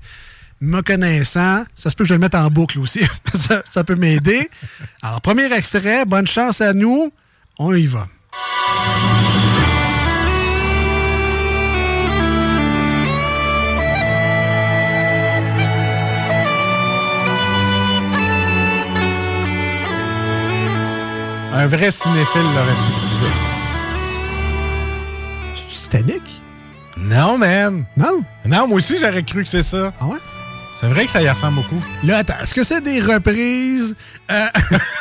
[0.61, 3.01] Me connaissant, ça se peut que je le mette en boucle aussi.
[3.35, 4.49] ça, ça peut m'aider.
[5.03, 6.05] Alors, premier extrait.
[6.05, 7.13] Bonne chance à nous.
[7.59, 8.07] On y va.
[21.57, 22.93] Un vrai cinéphile l'aurait su
[25.55, 25.89] tout.
[25.91, 26.23] Titanic?
[26.99, 27.85] Non, man.
[27.97, 28.23] Non?
[28.45, 29.93] Non, moi aussi, j'aurais cru que c'est ça.
[30.01, 30.19] Ah ouais?
[30.81, 31.81] C'est vrai que ça y ressemble beaucoup.
[32.03, 33.95] Là, attends, est-ce que c'est des reprises?
[34.31, 34.47] Euh...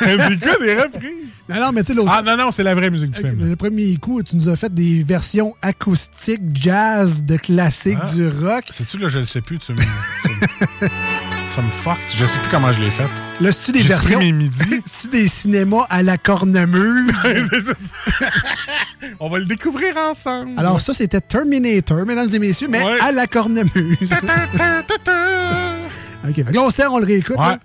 [0.00, 1.28] des quoi, des reprises?
[1.48, 2.12] Non, non, mais tu sais, l'autre.
[2.14, 3.48] Ah, non, non, c'est la vraie musique du film.
[3.48, 8.10] Le premier coup, tu nous as fait des versions acoustiques, jazz, de classique, Ah.
[8.14, 8.64] du rock.
[8.70, 9.58] Sais-tu, là, je le sais plus.
[9.58, 9.78] Tu me...
[11.50, 11.98] ça me fuck.
[12.10, 13.06] Je sais plus comment je l'ai fait.
[13.40, 14.18] Là, c'est-tu des J'ai versions.
[14.18, 14.82] pris mes midis.
[14.86, 17.12] C'est-tu des cinémas à la cornemuse?
[19.20, 20.52] On va le découvrir ensemble.
[20.56, 22.98] Alors, ça, c'était Terminator, mesdames et messieurs, mais Ouais.
[23.00, 24.12] à la cornemuse.
[26.26, 27.36] OK, fait que là, on se on le réécoute.
[27.36, 27.42] Ouais.
[27.46, 27.58] là.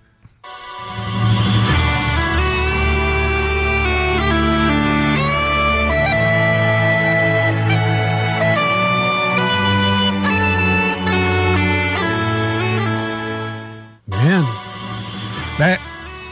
[15.59, 15.77] Ben,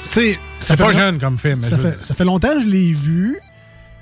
[0.06, 0.40] tu sais...
[0.60, 1.62] C'est pas jeune comme film.
[1.62, 3.38] Ça fait, ça fait longtemps que je l'ai vu.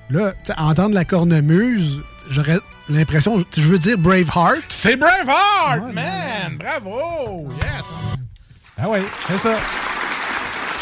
[0.09, 1.99] Là, tu sais, entendre la cornemuse,
[2.29, 3.43] j'aurais l'impression...
[3.57, 4.61] Je veux dire Braveheart.
[4.69, 6.57] C'est Braveheart, man!
[6.59, 7.49] Bravo!
[7.59, 8.19] Yes!
[8.79, 9.55] Ah oui, c'est ça.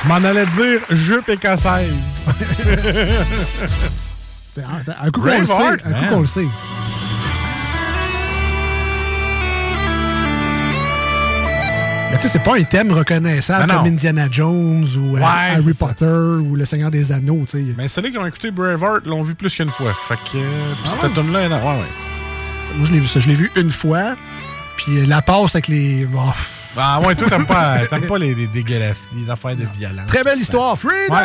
[0.04, 1.94] Je m'en allais dire jupe écossaise.
[4.58, 5.54] Un coup qu'on le sait.
[5.54, 6.46] Un coup qu'on le sait.
[12.14, 13.84] Mais tu sais, c'est pas un thème reconnaissable Non, non.
[13.84, 15.88] comme Indiana Jones ou euh, Ouais, Harry ça.
[15.88, 17.66] Potter ou Le Seigneur des Anneaux, tu sais.
[17.76, 19.94] Mais ceux-là qui ont écouté Braveheart l'ont vu plus qu'une fois.
[20.08, 20.38] Fait que.
[20.38, 20.42] euh,
[20.86, 21.24] Ah cette ouais?
[21.24, 22.76] tune-là, elle- ouais, ouais.
[22.78, 23.20] Moi, je l'ai vu ça.
[23.20, 24.16] Je l'ai vu une fois.
[24.78, 26.08] Puis euh, la passe avec les...
[26.16, 26.20] oh,
[26.78, 30.06] Ah ouais, toi, t'aimes pas, pas les, les dégueulasses, les affaires de violence.
[30.08, 30.78] Très belle histoire.
[30.78, 31.16] Freedom!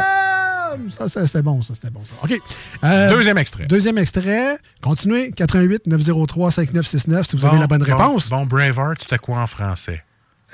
[0.90, 1.74] Ça, ça, c'était bon, ça.
[1.74, 2.12] C'était bon, ça.
[2.22, 2.38] OK.
[2.84, 3.66] Euh, Deuxième extrait.
[3.66, 4.58] Deuxième extrait.
[4.82, 5.32] Continuez.
[5.32, 8.28] 88 903 5969 si vous avez Bon, la bonne bon, réponse.
[8.30, 10.02] Bon, Braveheart, c'était quoi en français?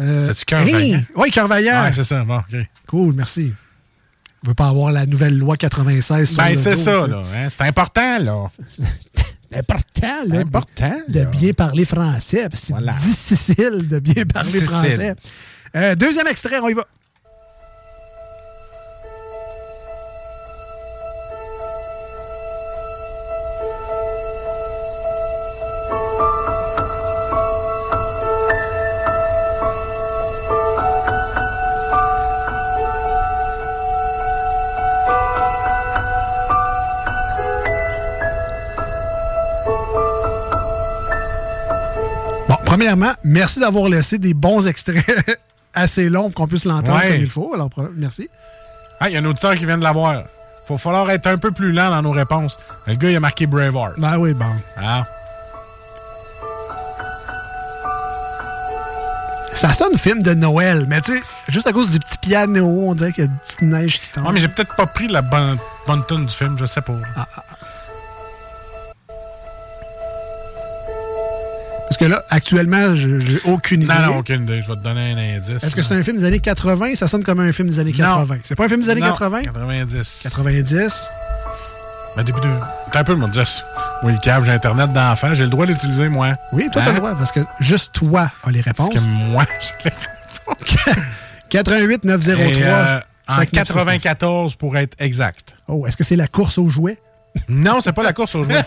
[0.01, 0.65] Euh, C'était-tu Cœur!
[0.65, 1.03] Vaillant?
[1.16, 1.83] Oui, Cœur Vaillant.
[1.85, 2.25] Ouais, c'est ça.
[2.25, 2.57] Bon, OK.
[2.87, 3.53] Cool, merci.
[4.45, 7.23] On veut pas avoir la nouvelle loi 96 sur Ben, le c'est ça, là.
[7.35, 8.51] hein, C'est important, là.
[8.66, 11.25] C'est important, là, important, de là.
[11.27, 12.49] bien parler français.
[12.53, 12.93] C'est Voilà.
[12.95, 14.69] difficile de bien parler Difficile.
[14.69, 15.15] français.
[15.77, 16.87] Euh, deuxième extrait, on y va.
[42.76, 45.05] Premièrement, merci d'avoir laissé des bons extraits
[45.74, 47.12] assez longs pour qu'on puisse l'entendre Ouais.
[47.12, 47.52] comme il faut.
[47.55, 48.28] Alors, merci.
[49.01, 50.24] Ah, il y a un auditeur qui vient de l'avoir.
[50.66, 52.59] Faut falloir être un peu plus lent dans nos réponses.
[52.86, 53.98] Le gars, il a marqué Braveheart.
[53.98, 54.46] Ben oui, bon.
[54.76, 55.05] Ah.
[59.55, 62.94] Ça sonne film de Noël, mais tu sais, juste à cause du petit piano, on
[62.94, 64.26] dirait qu'il y a une petite neige qui tombe.
[64.26, 65.56] Ouais, mais j'ai peut-être pas pris la bonne,
[65.86, 66.92] bonne tune du film, je sais pas.
[71.95, 73.95] Parce que là, actuellement, j'ai aucune idée.
[73.95, 74.61] Non, non, aucune idée.
[74.62, 75.62] Je vais te donner un indice.
[75.62, 76.97] Est-ce que c'est un film des années 80?
[76.97, 78.39] Ça sonne comme un film des années 80.
[78.43, 79.43] C'est pas un film des années Non, 80?
[79.43, 80.21] 90.
[80.25, 81.11] 90.
[82.16, 82.49] Ben, début de.
[82.91, 83.45] T'as un peu, me dire.
[84.03, 85.35] Oui, le câble, j'ai Internet d'enfant.
[85.35, 86.33] J'ai le droit d'utiliser, moi.
[86.53, 86.95] Oui, toi, t'as Hein?
[86.95, 88.89] le droit, parce que juste toi as les réponses.
[88.93, 89.47] Parce que moi,
[89.85, 91.01] j'ai les
[91.49, 92.99] 88 903 Et, euh,
[93.29, 93.53] en 5969.
[93.53, 95.57] 94 pour être exact.
[95.69, 96.99] Oh, est-ce que c'est la course aux jouets?
[97.49, 98.65] Non, c'est pas la course aux jouets.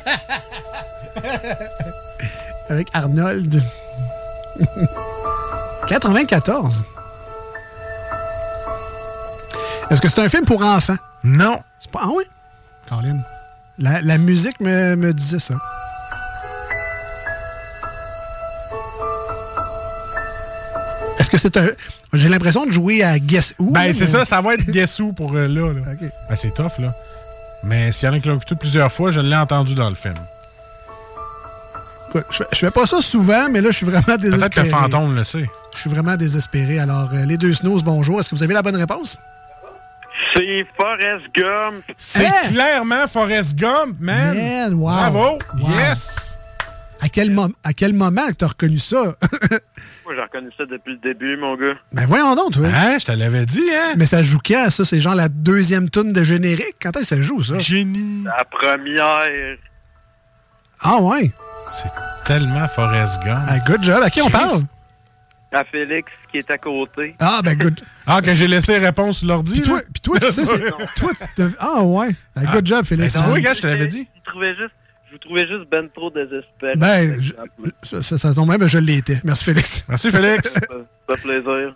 [2.69, 3.61] Avec Arnold.
[5.88, 6.84] 94.
[9.89, 10.98] Est-ce que c'est un film pour enfants?
[11.23, 11.60] Non.
[11.80, 12.02] C'est pas.
[12.03, 12.23] Ah oui?
[12.89, 13.23] Caroline.
[13.80, 15.56] La, la musique me, me disait ça.
[21.19, 21.69] Est-ce que c'est un.
[22.14, 23.72] J'ai l'impression de jouer à Guess Who.
[23.72, 25.73] Ben, c'est mais- ça, ça va être Guess Who pour euh, là.
[26.30, 26.94] Ben, c'est tough, là.
[27.64, 29.95] Mais s'il y en a qui l'ont écouté plusieurs fois, je l'ai entendu dans le
[29.95, 30.14] film.
[32.13, 34.39] Je, fais- je fais pas ça souvent, mais là, je suis vraiment désespéré.
[34.49, 35.49] Peut-être que le fantôme le sait.
[35.73, 36.79] Je suis vraiment désespéré.
[36.79, 38.19] Alors, euh, les deux snooze, bonjour.
[38.19, 39.17] Est-ce que vous avez la bonne réponse?
[40.35, 41.84] C'est Forrest Gump.
[41.97, 44.35] C'est clairement Forrest Gump, man.
[44.35, 44.85] Man, wow.
[44.91, 45.39] Bravo.
[45.59, 45.69] Wow.
[45.77, 46.39] Yes.
[46.99, 49.03] À quel, à quel moment que t'as reconnu ça?
[50.05, 51.75] Moi, j'ai reconnu ça depuis le début, mon gars.
[51.93, 52.65] ben voyons donc, toi.
[52.73, 53.93] Hein, je te l'avais dit, hein?
[53.97, 54.84] Mais ça joue quand, ça?
[54.84, 56.75] C'est genre la deuxième tune de générique?
[56.81, 57.59] Quand est-ce que ça joue, ça?
[57.59, 58.23] Génie.
[58.23, 59.57] La première.
[60.81, 61.31] Ah ouais?
[61.73, 61.91] C'est
[62.26, 63.44] tellement Forrest Gump.
[63.48, 64.02] Ah, good job.
[64.03, 64.61] À qui on parle?
[65.52, 67.15] À Félix qui est à côté.
[67.19, 67.80] Ah, ben good.
[68.10, 69.53] Ah, que j'ai laissé réponse sur l'ordi.
[69.53, 69.84] Puis toi, là?
[69.94, 70.69] puis toi, tu sais, c'est...
[70.95, 72.15] toi, t'as- ah ouais.
[72.35, 72.52] Ben, Ah.
[72.53, 73.14] good job, Félix.
[73.14, 74.07] Ben, tu vois, gars, je te l'avais dit.
[74.26, 74.72] Je trouvais juste,
[75.07, 76.76] je vous trouvais juste ben trop désespéré.
[76.76, 77.34] Ben, je-
[77.84, 79.19] ça, ça, ça tombe bien, ben, je l'étais.
[79.23, 79.84] Merci, Félix.
[79.89, 80.53] Merci, Félix.
[80.53, 80.60] Ça
[81.15, 81.73] fait plaisir.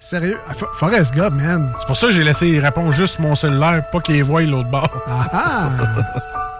[0.00, 0.38] Sérieux?
[0.48, 1.70] Ah, Fo- Forrest Gump, man.
[1.80, 4.70] C'est pour ça que j'ai laissé réponses juste sur mon cellulaire, pas qu'ils voient l'autre
[4.70, 4.90] bord.
[5.06, 5.70] Ah ah!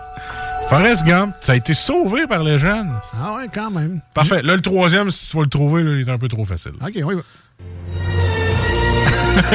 [0.68, 2.90] Forrest Gump, ça a été sauvé par les jeunes.
[3.22, 4.00] Ah ouais, quand même.
[4.14, 4.42] Parfait.
[4.42, 6.72] Là, le troisième, si tu vas le trouver, là, il est un peu trop facile.
[6.80, 7.14] OK, oui.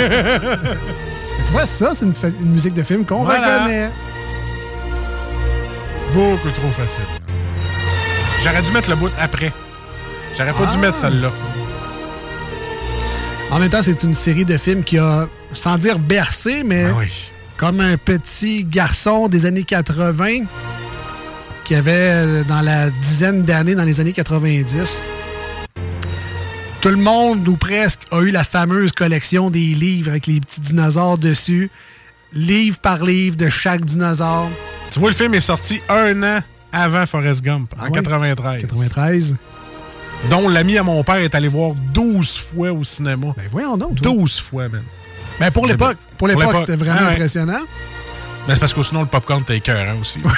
[1.46, 2.14] tu vois, ça, c'est une,
[2.52, 3.60] musique de film qu'on Voilà.
[3.64, 3.90] reconnaît.
[6.14, 7.04] Beaucoup trop facile.
[8.44, 9.52] J'aurais dû mettre le bout après.
[10.38, 10.78] J'aurais pas dû Ah.
[10.78, 11.32] mettre celle-là.
[13.50, 17.02] En même temps, c'est une série de films qui a, sans dire bercé, mais Ah
[17.56, 20.44] comme un petit garçon des années 80
[21.68, 25.02] qui avait euh, dans la dizaine d'années dans les années 90.
[26.80, 30.62] Tout le monde, ou presque, a eu la fameuse collection des livres avec les petits
[30.62, 31.70] dinosaures dessus.
[32.34, 34.50] Livre par livre de chaque dinosaure.
[34.92, 36.40] Tu vois, le film est sorti un an
[36.72, 38.00] avant Forrest Gump, en Ah oui?
[38.02, 38.62] 93.
[38.62, 39.36] 93.
[40.30, 43.28] Dont l'ami à mon père est allé voir 12 fois au cinéma.
[43.36, 44.02] Ben voyons donc.
[44.02, 44.12] toi.
[44.14, 44.84] 12 fois, man.
[45.40, 46.60] Ben pour l'époque, pour l'époque, l'époque.
[46.62, 47.12] c'était vraiment Ah ouais.
[47.16, 47.60] impressionnant.
[48.48, 50.20] Ben, c'est parce que sinon, le popcorn était écœurant aussi.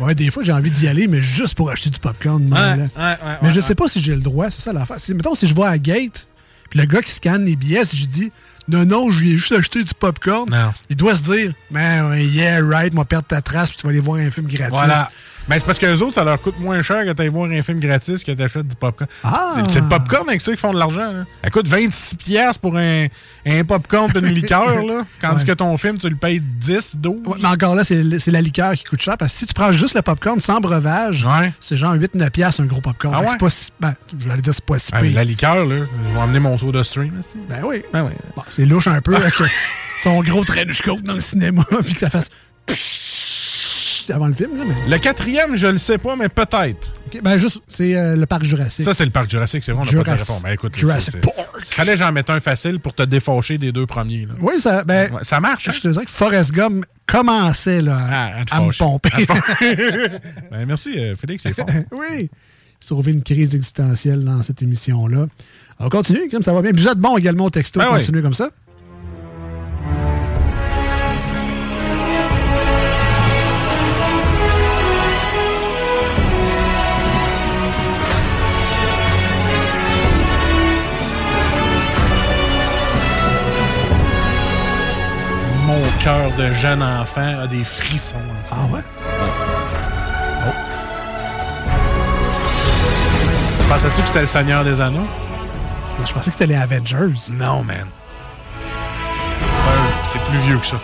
[0.00, 2.42] Ouais, des fois, j'ai envie d'y aller, mais juste pour acheter du popcorn.
[2.50, 2.76] Ouais, là.
[2.76, 4.98] ouais, ouais, mais je sais pas si j'ai le droit, c'est ça l'affaire.
[4.98, 6.26] Si, mettons, si je vais à Gate,
[6.70, 8.32] puis le gars qui scanne les billets, si je dis
[8.68, 10.48] non, non, je lui ai juste acheté du popcorn,
[10.88, 13.90] il doit se dire, man, ouais, yeah, right, moi perdre ta trace, puis tu vas
[13.90, 14.70] aller voir un film gratis.
[14.70, 15.10] Voilà.
[15.48, 17.62] Mais c'est parce que les autres, ça leur coûte moins cher que d'aller voir un
[17.62, 19.08] film gratis que t'achètes du popcorn.
[19.24, 19.54] Ah!
[19.68, 21.12] C'est- le popcorn avec ceux qui font de l'argent.
[21.12, 21.24] là.
[21.42, 23.06] Ça coûte 26 piastres pour un,
[23.46, 24.82] un popcorn et une liqueur.
[24.84, 25.02] Là.
[25.20, 25.48] Tandis Ouais.
[25.48, 27.26] que ton film, tu le payes 10, 12.
[27.26, 29.54] Ouais, mais encore là, c'est c'est la liqueur qui coûte cher, parce que si tu
[29.54, 31.26] prends juste le popcorn sans breuvage,
[31.58, 33.14] c'est genre 8-9 piastres un gros popcorn.
[33.18, 35.14] Ah que c'est pas si- ben, je vais dire c'est pas si Ah, pire.
[35.14, 35.76] la liqueur, là,
[36.08, 37.16] je vais emmener mon stream.
[37.16, 37.38] là, tu sais.
[37.48, 37.82] Ben oui.
[37.92, 38.12] Ben oui.
[38.36, 39.32] Bon, c'est louche un peu avec
[40.00, 42.28] son gros trench coat dans le cinéma, puis que ça fasse
[44.08, 44.56] avant le film.
[44.56, 44.74] Là, mais...
[44.90, 46.92] Le quatrième, je le sais pas, mais peut-être.
[47.06, 48.84] Ok, ben juste, c'est euh, le parc Jurassique.
[48.84, 50.42] Ça, c'est le parc Jurassique, c'est vrai, on n'a pas de réponse.
[50.42, 51.16] Ben, écoute, Jurassic
[51.58, 54.26] c'est- Fallait j'en mette un facile pour te défaucher des deux premiers.
[54.26, 54.34] Là.
[54.40, 55.68] Oui, ça, ben, ça marche.
[55.68, 55.72] hein?
[55.74, 57.98] Je te dirais que Forrest Gump commençait là,
[58.38, 59.10] à, te à me pomper.
[59.12, 59.76] À te fâcher.
[60.50, 61.66] Ben, merci, euh, Félix, c'est fort.
[61.92, 62.30] oui.
[62.82, 65.26] Sauver une crise existentielle dans cette émission-là.
[65.80, 66.72] On continue, comme ça va bien.
[66.74, 67.78] Vous êtes bon également au texto.
[67.80, 67.98] Ben oui.
[67.98, 68.50] Continuez comme ça.
[86.02, 88.16] Cœur de jeune enfant a des frissons.
[88.52, 88.80] Ah ouais?
[93.60, 95.06] Tu pensais-tu que c'était le Seigneur des Anneaux?
[96.04, 97.14] Je pensais que c'était les Avengers.
[97.32, 97.86] Non, man.
[100.04, 100.76] C'est un- plus vieux que ça.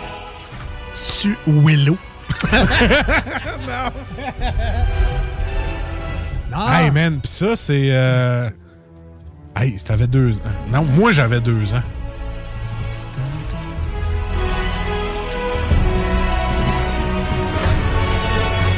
[0.93, 1.97] C'est Willow?
[2.53, 3.91] non.
[6.51, 6.71] Non.
[6.71, 7.89] Hey, man, pis ça, c'est.
[7.91, 8.49] Euh...
[9.55, 10.41] Hey, t'avais deux ans.
[10.71, 11.81] Non, moi, j'avais deux ans.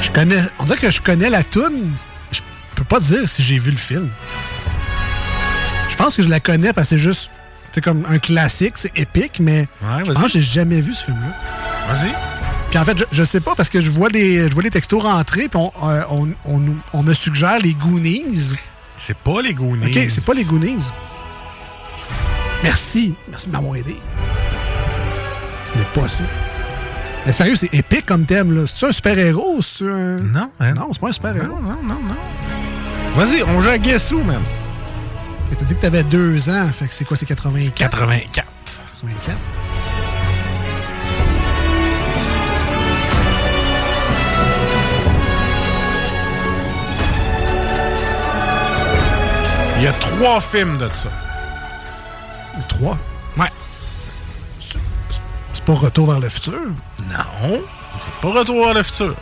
[0.09, 0.41] Je connais.
[0.59, 1.91] On dirait que je connais la toune.
[2.31, 2.39] Je
[2.75, 4.09] peux pas dire si j'ai vu le film.
[5.89, 7.31] Je pense que je la connais parce que c'est juste.
[7.71, 10.13] C'est comme un classique, c'est épique, mais je vas-y.
[10.15, 11.93] pense que j'ai jamais vu ce film-là.
[11.93, 12.11] Vas-y.
[12.71, 14.71] Puis en fait, je, je sais pas parce que je vois les, je vois les
[14.71, 16.61] textos rentrer, puis on, euh, on, on
[16.93, 18.53] on me suggère les Goonies.
[18.97, 19.85] C'est pas les Goonies.
[19.85, 20.83] Ok, c'est pas les Goonies.
[22.63, 23.13] Merci.
[23.29, 23.95] Merci de m'avoir aidé.
[25.71, 26.23] Ce n'est pas ça.
[27.25, 28.63] Mais sérieux, c'est épique comme thème, là.
[28.67, 30.19] C'est un super-héros ou c'est un.
[30.19, 30.73] Non, hein?
[30.73, 31.47] Non, c'est pas un super-héros.
[31.47, 32.15] Non, non, non, non.
[33.15, 34.41] Vas-y, on joue à Guess Who, man.
[35.57, 37.73] T'as dit que t'avais deux ans, fait que c'est quoi, c'est 84?
[37.73, 38.47] 84.
[39.01, 39.37] 84.
[49.77, 51.09] Il y a trois films de ça.
[52.67, 52.97] Trois?
[53.37, 53.47] Ouais.
[55.59, 56.53] C'est pas Retour vers le futur?
[57.09, 57.49] Non.
[57.51, 59.13] C'est pas Retour vers le futur.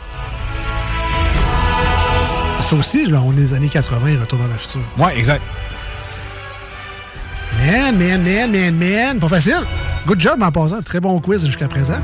[2.60, 4.80] Ça aussi, là, on est des années 80, Retour vers le futur.
[4.96, 5.42] Ouais, exact.
[7.56, 9.18] Man, man, man, man, man.
[9.18, 9.64] Pas facile.
[10.06, 10.80] Good job en passant.
[10.80, 11.98] Très bon quiz jusqu'à présent.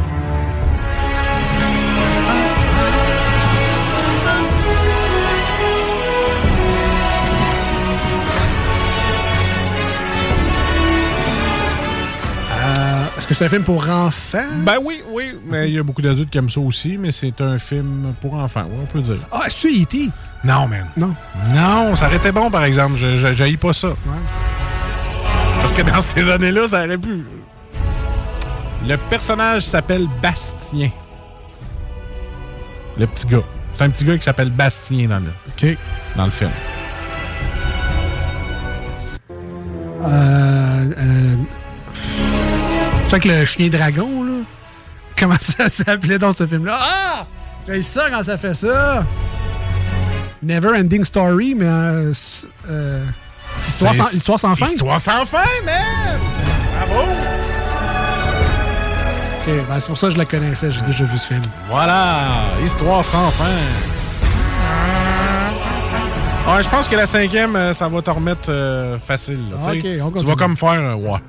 [13.24, 14.44] Est-ce que c'est un film pour enfants?
[14.66, 15.32] Ben oui, oui.
[15.46, 18.34] Mais il y a beaucoup d'adultes qui aiment ça aussi, mais c'est un film pour
[18.34, 19.16] enfants, ouais, on peut dire.
[19.32, 20.10] Ah, c'est E.T.?
[20.44, 20.86] Non, man.
[20.94, 21.14] Non.
[21.54, 22.96] Non, ça aurait été bon, par exemple.
[22.96, 23.94] Je j'haïs pas ça.
[25.58, 27.24] Parce que dans ces années-là, ça aurait pu.
[28.86, 30.90] Le personnage s'appelle Bastien.
[32.98, 33.42] Le petit gars.
[33.72, 35.78] C'est un petit gars qui s'appelle Bastien dans le, OK.
[36.14, 36.50] dans le film.
[40.04, 41.36] Euh, euh,
[43.14, 44.32] avec le chien dragon, là.
[45.16, 46.78] Comment ça s'appelait dans ce film-là?
[46.80, 47.26] Ah!
[47.66, 49.04] C'est ça quand ça fait ça.
[50.42, 51.64] Never Ending Story, mais.
[51.64, 52.12] euh,
[52.68, 53.04] euh,
[53.62, 54.66] histoire, sans, histoire sans fin.
[54.66, 56.18] Histoire sans fin, man!
[56.76, 57.02] Bravo!
[59.46, 61.42] Ok, ben, c'est pour ça que je la connaissais, j'ai déjà vu ce film.
[61.68, 62.26] Voilà!
[62.64, 63.44] Histoire sans fin.
[66.46, 69.40] Ouais, je pense que la cinquième, euh, ça va te remettre euh, facile.
[69.50, 70.30] là, tu on continue.
[70.30, 71.20] vas comme faire un ouais.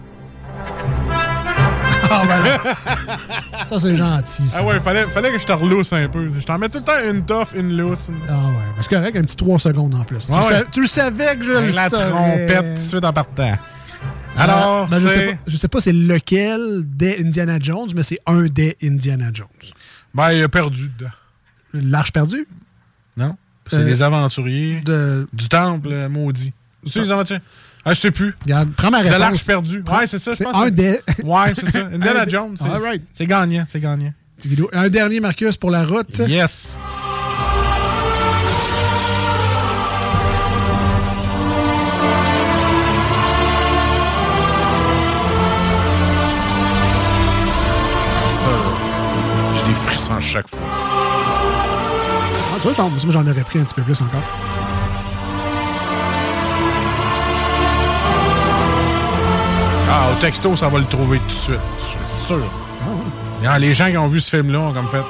[2.09, 4.47] Ah, ben ça, c'est gentil.
[4.47, 4.59] Ça.
[4.61, 6.29] Ah ouais, fallait, fallait que je te relousse un peu.
[6.37, 8.09] Je t'en mets tout le temps une tough, une lousse.
[8.29, 10.25] Ah ouais, parce que correct, un petit 3 secondes en plus.
[10.25, 10.49] Tu, Ouais, le ouais.
[10.59, 12.09] sa- tu le savais que je le La savais.
[12.09, 13.53] trompette tout de suite en partant.
[14.37, 18.03] Alors, Euh, ben, je, sais pas, je sais pas c'est lequel des Indiana Jones, mais
[18.03, 19.47] c'est un des Indiana Jones.
[20.13, 21.11] Ben, il a perdu dedans.
[21.73, 22.47] L'Arche perdue?
[23.17, 23.35] Non?
[23.69, 25.27] C'est Euh, les aventuriers de...
[25.33, 26.53] du temple euh, maudit.
[26.89, 27.41] C'est les aventuriers?
[27.87, 28.33] Ah, je sais plus.
[28.43, 29.19] Regarde, prends ma De réponse.
[29.19, 29.83] l'arche perdue.
[29.87, 30.55] Ouais, c'est ça, je C'est pense.
[30.55, 30.99] un des...
[31.23, 31.79] Ouais, c'est ça.
[31.93, 32.55] Indiana Jones.
[32.57, 33.03] c'est- All right.
[33.13, 34.11] C'est gagnant, c'est gagnant.
[34.73, 36.19] Un dernier, Marcus, pour la route.
[36.27, 36.75] Yes.
[48.27, 48.49] Ça,
[49.53, 50.59] j'ai des frissons à chaque fois.
[50.69, 54.21] Ah, toi, moi, j'en aurais pris un petit peu plus encore.
[59.97, 61.59] Ah, au texto, ça va le trouver tout de suite.
[61.79, 62.43] Je suis sûr.
[62.81, 62.85] Ah,
[63.47, 65.03] Ah, les gens qui ont vu ce film-là ont comme fait.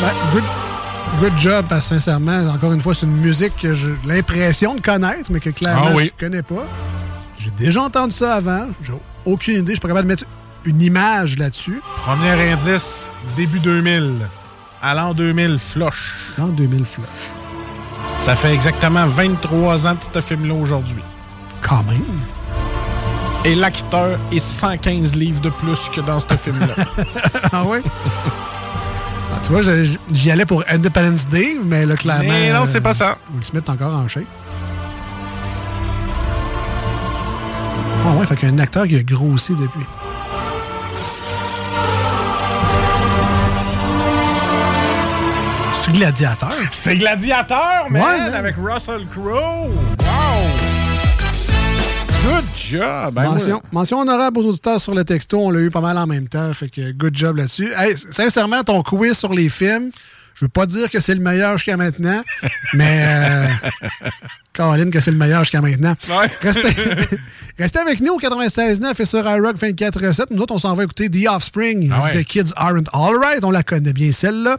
[0.00, 0.44] Ben, good,
[1.20, 4.80] good job, parce que sincèrement, encore une fois, c'est une musique que j'ai l'impression de
[4.80, 6.12] connaître, mais que clairement, Ah oui.
[6.18, 6.64] je connais pas.
[7.38, 8.66] J'ai déjà entendu ça avant.
[9.24, 9.72] Aucune idée.
[9.72, 10.24] Je suis pas capable de mettre
[10.64, 11.80] une image là-dessus.
[11.96, 14.28] Premier indice, début 2000.
[14.82, 16.14] À l'an 2000, Flush.
[16.36, 17.06] L'an 2000 flush.
[18.18, 21.02] Ça fait exactement 23 ans de ce film-là aujourd'hui.
[21.60, 22.04] Quand même.
[23.44, 26.74] Et l'acteur est 115 livres de plus que dans ce film-là.
[27.52, 27.82] ah ouais?
[29.32, 29.60] Ah, tu vois,
[30.12, 32.24] j'y allais pour Independence Day, mais là, clairement.
[32.28, 33.18] Mais non, c'est pas ça.
[33.34, 34.24] Will Smith encore en shape.
[38.06, 39.84] Ah ouais, fait qu'il y a un acteur qui a grossi depuis.
[45.82, 46.54] C'est Gladiateur?
[46.72, 49.68] C'est Gladiateur, man, Ouais, avec Russell Crowe.
[49.70, 50.48] Wow!
[52.24, 53.12] Good job!
[53.14, 55.38] Ben, mention, moi- mention honorable aux auditeurs sur le texto.
[55.38, 56.52] On l'a eu pas mal en même temps.
[56.54, 57.70] Fait que good job là-dessus.
[57.76, 59.90] Hey, sincèrement, ton quiz sur les films,
[60.34, 62.22] je veux pas dire que c'est le meilleur jusqu'à maintenant,
[62.72, 63.46] mais euh,
[64.52, 65.94] Caroline, que c'est le meilleur jusqu'à maintenant.
[66.42, 66.68] Restez,
[67.58, 70.26] restez avec nous au 96.9 et sur iRock 24.7.
[70.30, 71.90] Nous autres, on s'en va écouter The Offspring.
[71.92, 72.22] Ah ouais.
[72.22, 73.44] The Kids Aren't Alright.
[73.44, 74.58] On la connaît bien, celle-là.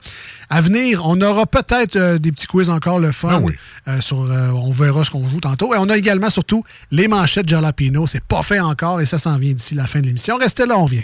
[0.49, 3.29] À venir, on aura peut-être euh, des petits quiz encore le fun.
[3.31, 3.53] Ah oui.
[3.87, 5.73] Euh, sur, on verra ce qu'on joue tantôt.
[5.73, 8.07] Et on a également surtout les manchettes Jalapino.
[8.07, 10.37] C'est pas fait encore et ça s'en vient d'ici la fin de l'émission.
[10.37, 11.03] Restez là, on vient.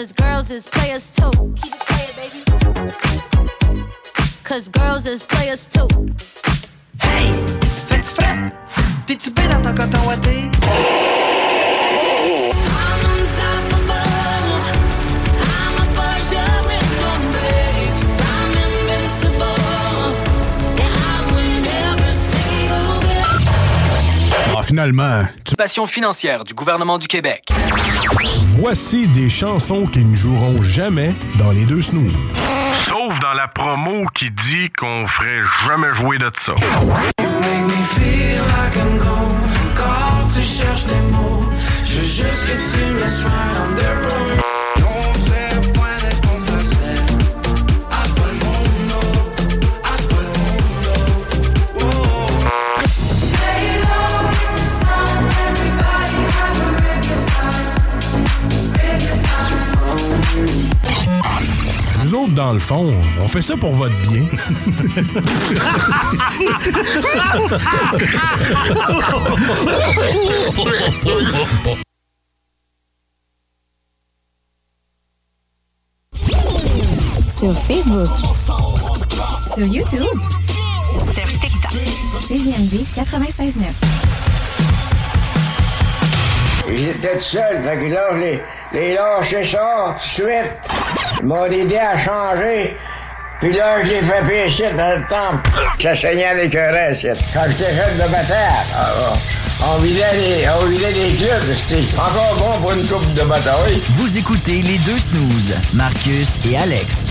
[0.00, 1.30] Cause girls is players too.
[1.60, 2.40] Keep it playing, baby.
[4.44, 5.86] Cause girls is players too.
[7.02, 7.32] Hey,
[7.86, 8.50] fais-tu frais?
[9.06, 10.00] T'es-tu bien dans ton
[24.70, 25.56] finalement, tu...
[25.56, 27.42] Passion financière du gouvernement du Québec.
[28.56, 32.12] Voici des chansons qui ne joueront jamais dans les deux snooze.
[32.86, 36.52] Sauf dans la promo qui dit qu'on ferait jamais jouer de ça.
[36.52, 39.40] Make me feel like I'm gone.
[39.74, 41.50] Quand tu cherches des mots,
[41.84, 44.49] je veux juste que tu me laisses right on the road.
[62.10, 64.26] Nous autres, dans le fond, on fait ça pour votre bien.
[77.38, 78.08] Sur Facebook.
[79.54, 80.02] Sur YouTube.
[81.14, 81.72] Sur TikTok.
[82.26, 84.00] CGMD 96.9.
[86.74, 88.42] J'étais tout seul, fait que là, je les,
[88.72, 90.99] les lâché ça tout de suite.
[91.22, 92.76] Ils m'ont aidé à changer.
[93.40, 95.50] Puis là, je l'ai fait pécher dans le temple.
[95.78, 97.06] Ça saignait avec un reste.
[97.32, 98.86] Quand j'étais jeune de bataille, ah,
[99.62, 101.42] ah, on vidait les, on vidait les clubs.
[101.68, 103.80] C'était encore bon pour une coupe de bataille.
[103.90, 107.10] Vous écoutez les deux snooze, Marcus et Alex.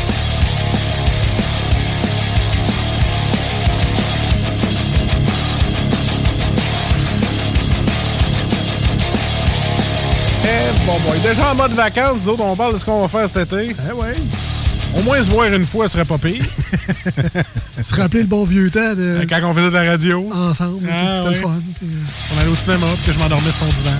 [10.50, 11.20] Eh, bon boy.
[11.20, 13.76] Déjà en mode vacances, nous autres, on parle de ce qu'on va faire cet été.
[13.88, 14.16] Eh ouais.
[14.98, 16.44] Au moins se voir une fois ce serait pas pire.
[17.82, 19.20] Se rappeler le bon vieux temps de.
[19.30, 20.28] Quand on faisait de la radio.
[20.34, 21.36] Ensemble, Ah, c'était ouais.
[21.36, 21.62] le fun.
[21.80, 23.92] Puis, euh, On allait au cinéma, puis que je m'endormais sur ton divan.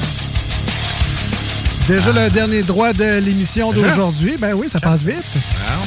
[1.88, 4.36] Déjà le dernier droit de l'émission d'aujourd'hui.
[4.40, 5.24] Ben oui, ça passe vite.
[5.68, 5.78] Ah.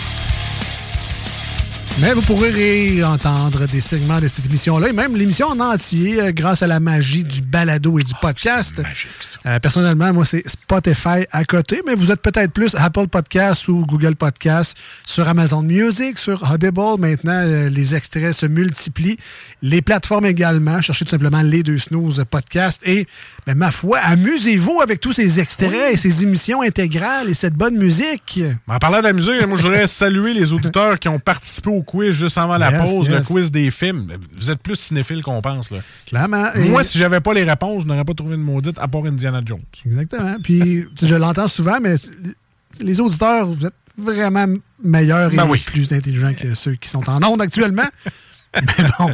[2.01, 6.33] Mais vous pourrez réentendre des segments de cette émission-là et même l'émission en entier euh,
[6.33, 8.83] grâce à la magie du balado et du podcast.
[9.45, 13.85] Euh, personnellement, moi, c'est Spotify à côté, mais vous êtes peut-être plus Apple Podcast ou
[13.87, 16.99] Google Podcast sur Amazon Music, sur Audible.
[16.99, 19.19] Maintenant, euh, les extraits se multiplient.
[19.61, 20.81] Les plateformes également.
[20.81, 22.81] Cherchez tout simplement les deux snooze podcast.
[22.85, 23.07] Et,
[23.47, 27.77] ben, ma foi, amusez-vous avec tous ces extraits et ces émissions intégrales et cette bonne
[27.77, 28.41] musique.
[28.67, 32.39] En parlant musique, moi, je voudrais saluer les auditeurs qui ont participé au quiz juste
[32.39, 34.09] avant la Yes, pause, le quiz des films.
[34.37, 35.71] Vous êtes plus cinéphile qu'on pense.
[35.71, 35.79] Là.
[36.07, 36.47] Clairement.
[36.57, 39.05] Moi, Et- si j'avais pas les réponses, je n'aurais pas trouvé de maudite à part
[39.05, 39.63] Indiana Jones.
[39.87, 40.37] Exactement.
[40.43, 41.95] Puis, je l'entends souvent, mais
[42.81, 44.47] les auditeurs, vous êtes vraiment
[44.83, 45.59] meilleurs et Ben oui.
[45.65, 47.83] plus intelligents que ceux qui sont en onde actuellement.
[48.55, 49.11] mais bon,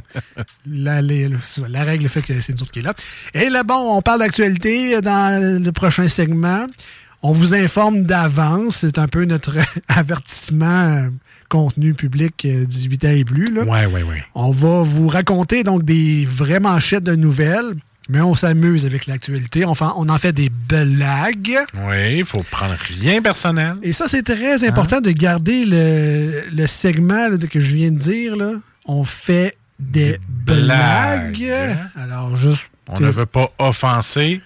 [0.69, 1.31] la, les-
[1.69, 2.95] la règle fait que c'est nous autres qui est là.
[3.35, 6.67] Et là, bon, on parle d'actualité dans le prochain segment.
[7.23, 8.77] On vous informe d'avance.
[8.79, 9.57] C'est un peu notre
[9.89, 10.67] avertissement
[10.97, 11.09] euh,
[11.49, 13.47] contenu public euh, 18 ans et plus.
[13.47, 13.63] Là.
[13.63, 14.25] Ouais, ouais, ouais.
[14.35, 17.75] On va vous raconter donc des vraies manchettes de nouvelles,
[18.09, 19.65] mais on s'amuse avec l'actualité.
[19.65, 21.59] On, on en fait des blagues.
[21.75, 23.77] Oui, il faut prendre rien personnel.
[23.83, 27.99] Et ça, c'est très important de garder le, le segment là, que je viens de
[27.99, 28.37] dire.
[28.37, 28.53] Là.
[28.87, 31.37] On fait des, blagues.
[31.37, 31.79] blagues.
[31.97, 32.71] Alors, juste.
[32.89, 34.41] On ne veut pas offenser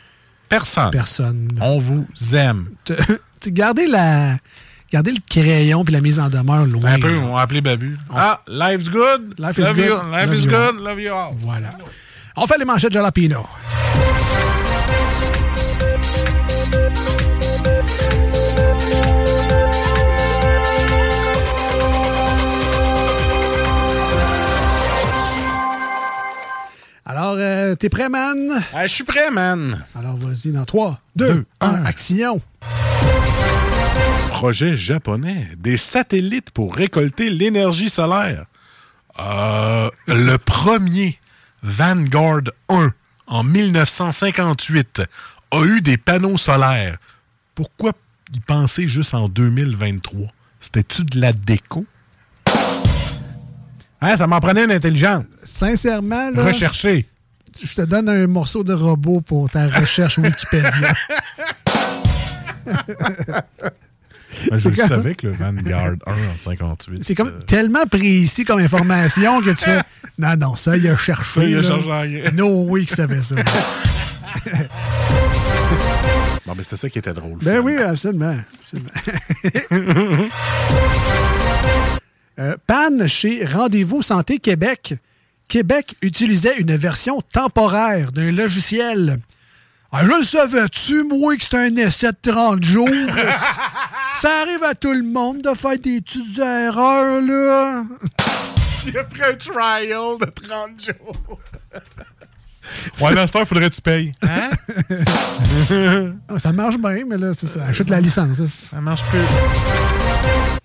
[0.49, 0.91] personne.
[0.91, 1.49] Personne.
[1.61, 2.67] On vous aime.
[3.47, 4.37] gardez, la,
[4.93, 6.93] gardez le crayon puis la mise en demeure loin.
[6.93, 7.23] Un peu, là.
[7.23, 7.97] on va appeler Babu.
[8.15, 9.35] Ah, life's good.
[9.39, 9.87] Life is love good.
[9.87, 9.95] You.
[10.13, 10.77] Life Love is you good.
[10.77, 10.83] all.
[10.83, 11.35] Love you all.
[11.39, 11.71] Voilà.
[12.37, 13.47] On fait les manchettes Jalapino.
[27.05, 28.63] Alors, euh, t'es prêt, man?
[28.83, 29.85] je suis prêt, man.
[29.99, 32.41] Alors, vas-y, dans 3, 2, 1, action.
[34.31, 35.49] Projet japonais.
[35.59, 38.47] Des satellites pour récolter l'énergie solaire.
[39.19, 41.19] Euh, le premier,
[41.63, 42.93] Vanguard 1,
[43.29, 45.03] en 1958,
[45.53, 46.99] a eu des panneaux solaires.
[47.55, 47.93] Pourquoi
[48.35, 50.29] y penser juste en 2023?
[50.61, 51.85] C'était-tu de la déco?
[54.01, 55.27] Hein, ça m'en prenait une intelligente.
[55.45, 57.07] Sincèrement, là, Rechercher.
[57.63, 60.95] je te donne un morceau de robot pour ta recherche Wikipédia.
[62.65, 67.05] Ben, je C'est le comme- savais que le Vanguard 1 en 58.
[67.05, 69.81] C'est comme tellement précis comme information que tu fais
[70.19, 71.41] Non, non, ça, il a cherché.
[71.41, 72.31] Ça, il a cherché.
[72.33, 73.37] No way qu'il savait ça.
[76.45, 77.39] Bon, mais c'était ça qui était drôle.
[77.41, 78.37] ben oui, absolument.
[78.65, 78.91] absolument.
[82.39, 84.95] Euh, panne chez Rendez-vous Santé Québec.
[85.49, 89.19] Québec utilisait une version temporaire d'un logiciel.
[89.95, 92.89] Ah, je le savais-tu, moi, que c'est un essai de 30 jours?
[94.15, 97.85] Ça arrive à tout le monde de faire des petites erreurs, là.
[98.87, 101.39] Il a pris un trial de 30 jours.
[103.01, 104.13] Ouais, il faudrait que tu payes.
[104.23, 104.51] Hein?
[106.29, 107.65] Ah, ça marche bien, mais là, c'est ça.
[107.67, 108.43] Achète la licence.
[108.45, 109.21] Ça marche plus.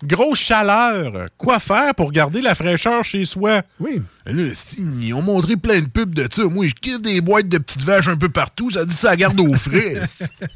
[0.02, 1.28] Grosse chaleur.
[1.36, 3.62] Quoi faire pour garder la fraîcheur chez soi?
[3.80, 4.00] Oui.
[4.26, 4.32] Là,
[4.78, 6.44] ils ont montré plein de pubs de ça.
[6.44, 8.70] Moi, je quitte des boîtes de petites vaches un peu partout.
[8.70, 10.00] Ça dit ça garde au frais.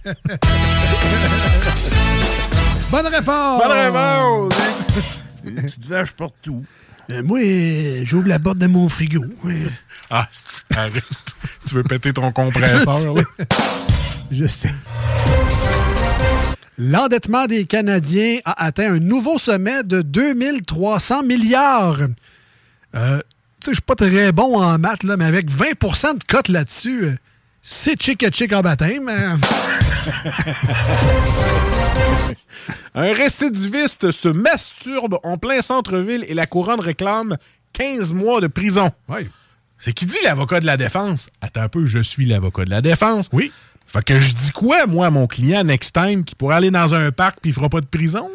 [2.91, 3.63] Bonne réponse!
[3.63, 4.53] Bonne réponse!
[5.45, 6.65] Des petites vaches partout.
[7.11, 9.25] Euh, moi, euh, j'ouvre la porte de mon frigo.
[9.47, 9.69] Euh,
[10.11, 10.29] Ah,
[10.77, 11.03] arrête.
[11.67, 13.23] tu veux péter ton compresseur, là?
[14.31, 14.73] Je sais.
[16.79, 21.99] L'endettement des Canadiens a atteint un nouveau sommet de 2300 milliards.
[22.95, 23.19] Euh,
[23.61, 26.49] tu sais, je suis pas très bon en maths, là, mais avec 20% de cote
[26.49, 27.11] là-dessus,
[27.63, 29.11] c'est chic et chic en baptême.
[31.97, 32.33] hein.
[32.95, 37.37] Un récidiviste se masturbe en plein centre-ville et la couronne réclame
[37.73, 38.91] 15 mois de prison.
[39.09, 39.29] Oui.
[39.79, 41.31] C'est qui dit l'avocat de la défense?
[41.41, 43.29] Attends un peu, je suis l'avocat de la défense.
[43.33, 43.51] Oui.
[43.87, 46.95] Fait que je dis quoi, moi, à mon client, next time, qui pourrait aller dans
[46.95, 48.31] un parc puis il fera pas de prison?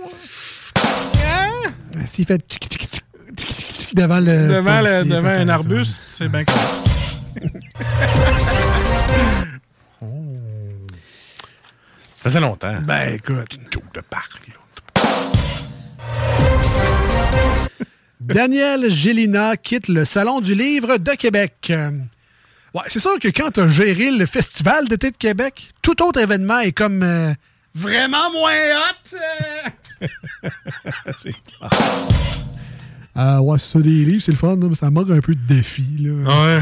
[1.15, 1.71] hein?
[2.05, 3.01] S'il fait tchic, tchic,
[3.35, 4.47] tchic, devant le.
[4.49, 6.63] devant le- devant un arbuste, c'est bien correct.
[12.17, 12.73] Ça faisait longtemps.
[12.81, 13.59] Ben, écoute.
[13.71, 14.55] Joke de parc, là.
[18.19, 21.71] Daniel Gélina quitte le Salon du Livre de Québec.
[22.73, 26.19] Ouais, c'est sûr que quand tu as géré le Festival d'été de Québec, tout autre
[26.19, 27.35] événement est comme euh,
[27.75, 29.15] vraiment moins hot.
[30.01, 30.11] euh.
[33.19, 35.47] Ah ouais, c'est ça des livres, c'est le fun, mais ça manque un peu de
[35.47, 35.85] défi.
[35.99, 36.55] Là.
[36.55, 36.61] Ouais.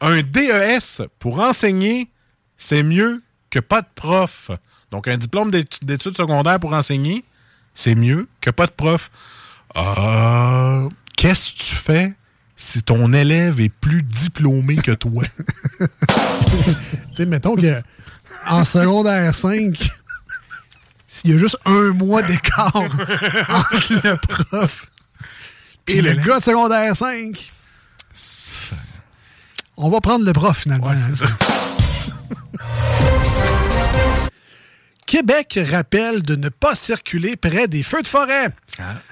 [0.00, 2.08] un DES pour enseigner,
[2.56, 4.50] c'est mieux que pas de prof.
[4.90, 7.24] Donc, un diplôme d'étu- d'études secondaires pour enseigner,
[7.74, 9.10] c'est mieux que pas de prof.
[9.76, 12.14] Euh, Qu'est-ce que tu fais
[12.56, 15.22] si ton élève est plus diplômé que toi?
[15.78, 15.86] tu
[17.16, 17.82] sais, mettons que
[18.46, 19.90] en secondaire 5,
[21.06, 22.96] s'il y a juste un mois d'écart entre
[24.04, 24.86] le prof
[25.88, 27.52] et le gars de secondaire 5,
[29.76, 30.92] on va prendre le prof finalement.
[35.06, 38.48] Québec rappelle de ne pas circuler près des feux de forêt.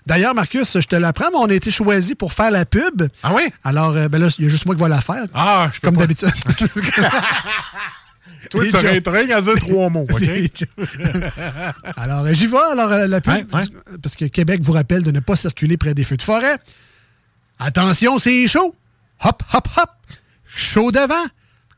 [0.07, 3.09] D'ailleurs, Marcus, je te l'apprends, mais on a été choisi pour faire la pub.
[3.23, 3.43] Ah oui?
[3.63, 5.25] Alors, euh, ben là, il y a juste moi qui vais la faire.
[5.33, 6.31] Ah, je peux Comme d'habitude.
[8.51, 10.23] Toi, tu rien qu'à dire trois mots, OK?
[11.97, 12.59] Alors, j'y vais.
[12.73, 13.49] Alors, euh, la pub,
[14.03, 16.59] parce que Québec vous rappelle de ne pas circuler près des feux de forêt.
[17.59, 18.75] Attention, c'est chaud.
[19.23, 19.91] Hop, hop, hop.
[20.47, 21.25] Chaud devant.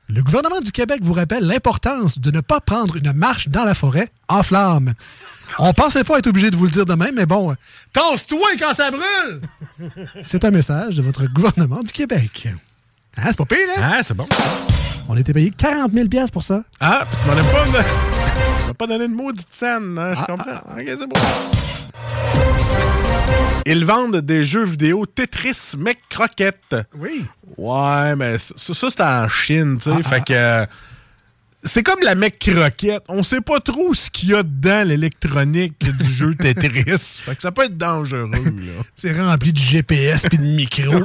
[0.09, 3.75] Le gouvernement du Québec vous rappelle l'importance de ne pas prendre une marche dans la
[3.75, 4.93] forêt en flammes.
[5.59, 7.55] On pensait pas être obligé de vous le dire demain, mais bon,
[7.93, 9.41] tasse-toi quand ça brûle!
[10.25, 12.49] C'est un message de votre gouvernement du Québec.
[13.19, 13.93] Hein, c'est pas pire, hein?
[13.95, 14.29] Ah, c'est bon.
[15.09, 16.63] On a été payé 40 000 pour ça.
[16.81, 17.71] Ah, puis tu m'en as pas, de...
[17.71, 20.61] tu m'as pas donné de maudite scène, hein, je Ah, comprends.
[20.77, 21.19] Ok, c'est bon.
[23.67, 26.77] Ils vendent des jeux vidéo Tetris Mec Croquette.
[26.97, 27.25] Oui.
[27.57, 30.03] Ouais, mais ça, ça, c'est en Chine, tu sais.
[30.03, 30.33] fait que.
[30.33, 30.67] euh,
[31.65, 33.03] C'est comme la Mec Croquette.
[33.09, 37.19] On sait pas trop ce qu'il y a dedans l'électronique du jeu Tetris.
[37.25, 38.39] fait que ça peut être dangereux, là.
[38.95, 41.05] C'est rempli de GPS puis de micros.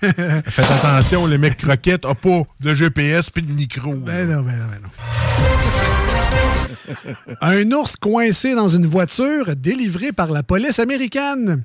[0.00, 3.94] Faites attention, les Mecs Croquettes n'ont pas de GPS puis de micro.
[3.94, 4.88] Ben non, ben non, ben non.
[7.40, 11.62] Un ours coincé dans une voiture délivré par la police américaine.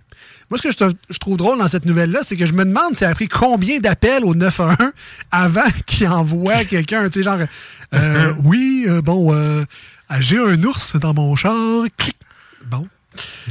[0.49, 2.63] Moi, ce que je, te- je trouve drôle dans cette nouvelle-là, c'est que je me
[2.65, 4.75] demande ça a pris combien d'appels au 911
[5.31, 7.39] avant qu'il envoie quelqu'un, tu sais, genre,
[7.93, 9.63] euh, oui, euh, bon, euh,
[10.19, 11.53] j'ai un ours dans mon char.
[11.97, 12.15] Clic.
[12.65, 12.87] Bon.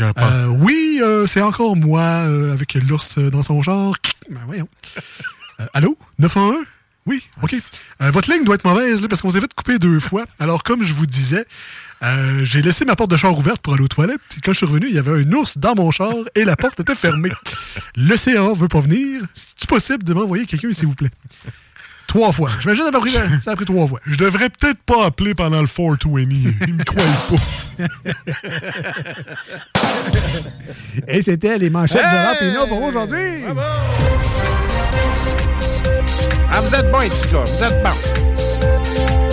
[0.01, 2.03] Euh, oui, c'est encore moi
[2.53, 3.93] avec l'ours dans son char.
[4.01, 4.17] Clic.
[4.31, 4.69] Ben voyons.
[5.75, 5.97] Allô?
[6.19, 6.57] 911?
[7.07, 7.55] Oui, OK.
[8.03, 10.25] Euh, votre ligne doit être mauvaise là, parce qu'on s'est fait couper deux fois.
[10.41, 11.45] Alors, comme je vous disais,
[12.03, 14.21] euh, j'ai laissé ma porte de char ouverte pour aller aux toilettes.
[14.37, 16.57] Et quand je suis revenu, il y avait un ours dans mon char et la
[16.57, 17.31] porte était fermée.
[17.95, 19.23] Le CA veut pas venir.
[19.35, 21.11] C'est possible de m'envoyer quelqu'un, s'il vous plaît?
[22.09, 22.51] Trois fois.
[22.61, 23.11] J'imagine ça a pris,
[23.43, 24.01] ça a pris trois fois.
[24.05, 26.21] Je devrais peut-être pas appeler pendant le 420.
[26.67, 27.03] Ils me croient
[27.79, 27.85] pas.
[31.09, 33.45] Et c'était les manchettes de Rapino pour aujourd'hui.
[36.59, 37.45] Ah, vous êtes bon, gars.
[37.45, 39.26] Vous êtes bon.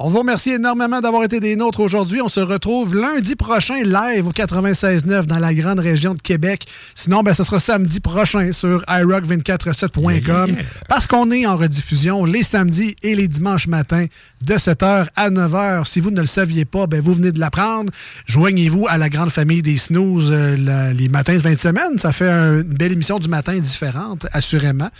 [0.00, 2.20] On vous remercie énormément d'avoir été des nôtres aujourd'hui.
[2.22, 6.66] On se retrouve lundi prochain live au 96.9 dans la grande région de Québec.
[6.94, 10.56] Sinon, ben, ce sera samedi prochain sur iRock247.com
[10.88, 14.06] parce qu'on est en rediffusion les samedis et les dimanches matins
[14.42, 15.86] de 7h à 9h.
[15.88, 17.92] Si vous ne le saviez pas, ben, vous venez de l'apprendre.
[18.26, 21.98] Joignez-vous à la grande famille des snooze euh, la- les matins de fin de semaine.
[21.98, 24.90] Ça fait un- une belle émission du matin différente, assurément.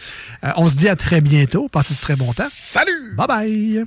[0.45, 1.69] Euh, on se dit à très bientôt.
[1.69, 2.49] Passez de très bon temps.
[2.51, 3.15] Salut!
[3.17, 3.85] Bye bye!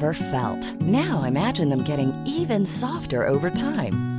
[0.00, 0.80] Ever felt.
[0.80, 4.09] Now imagine them getting even softer over time.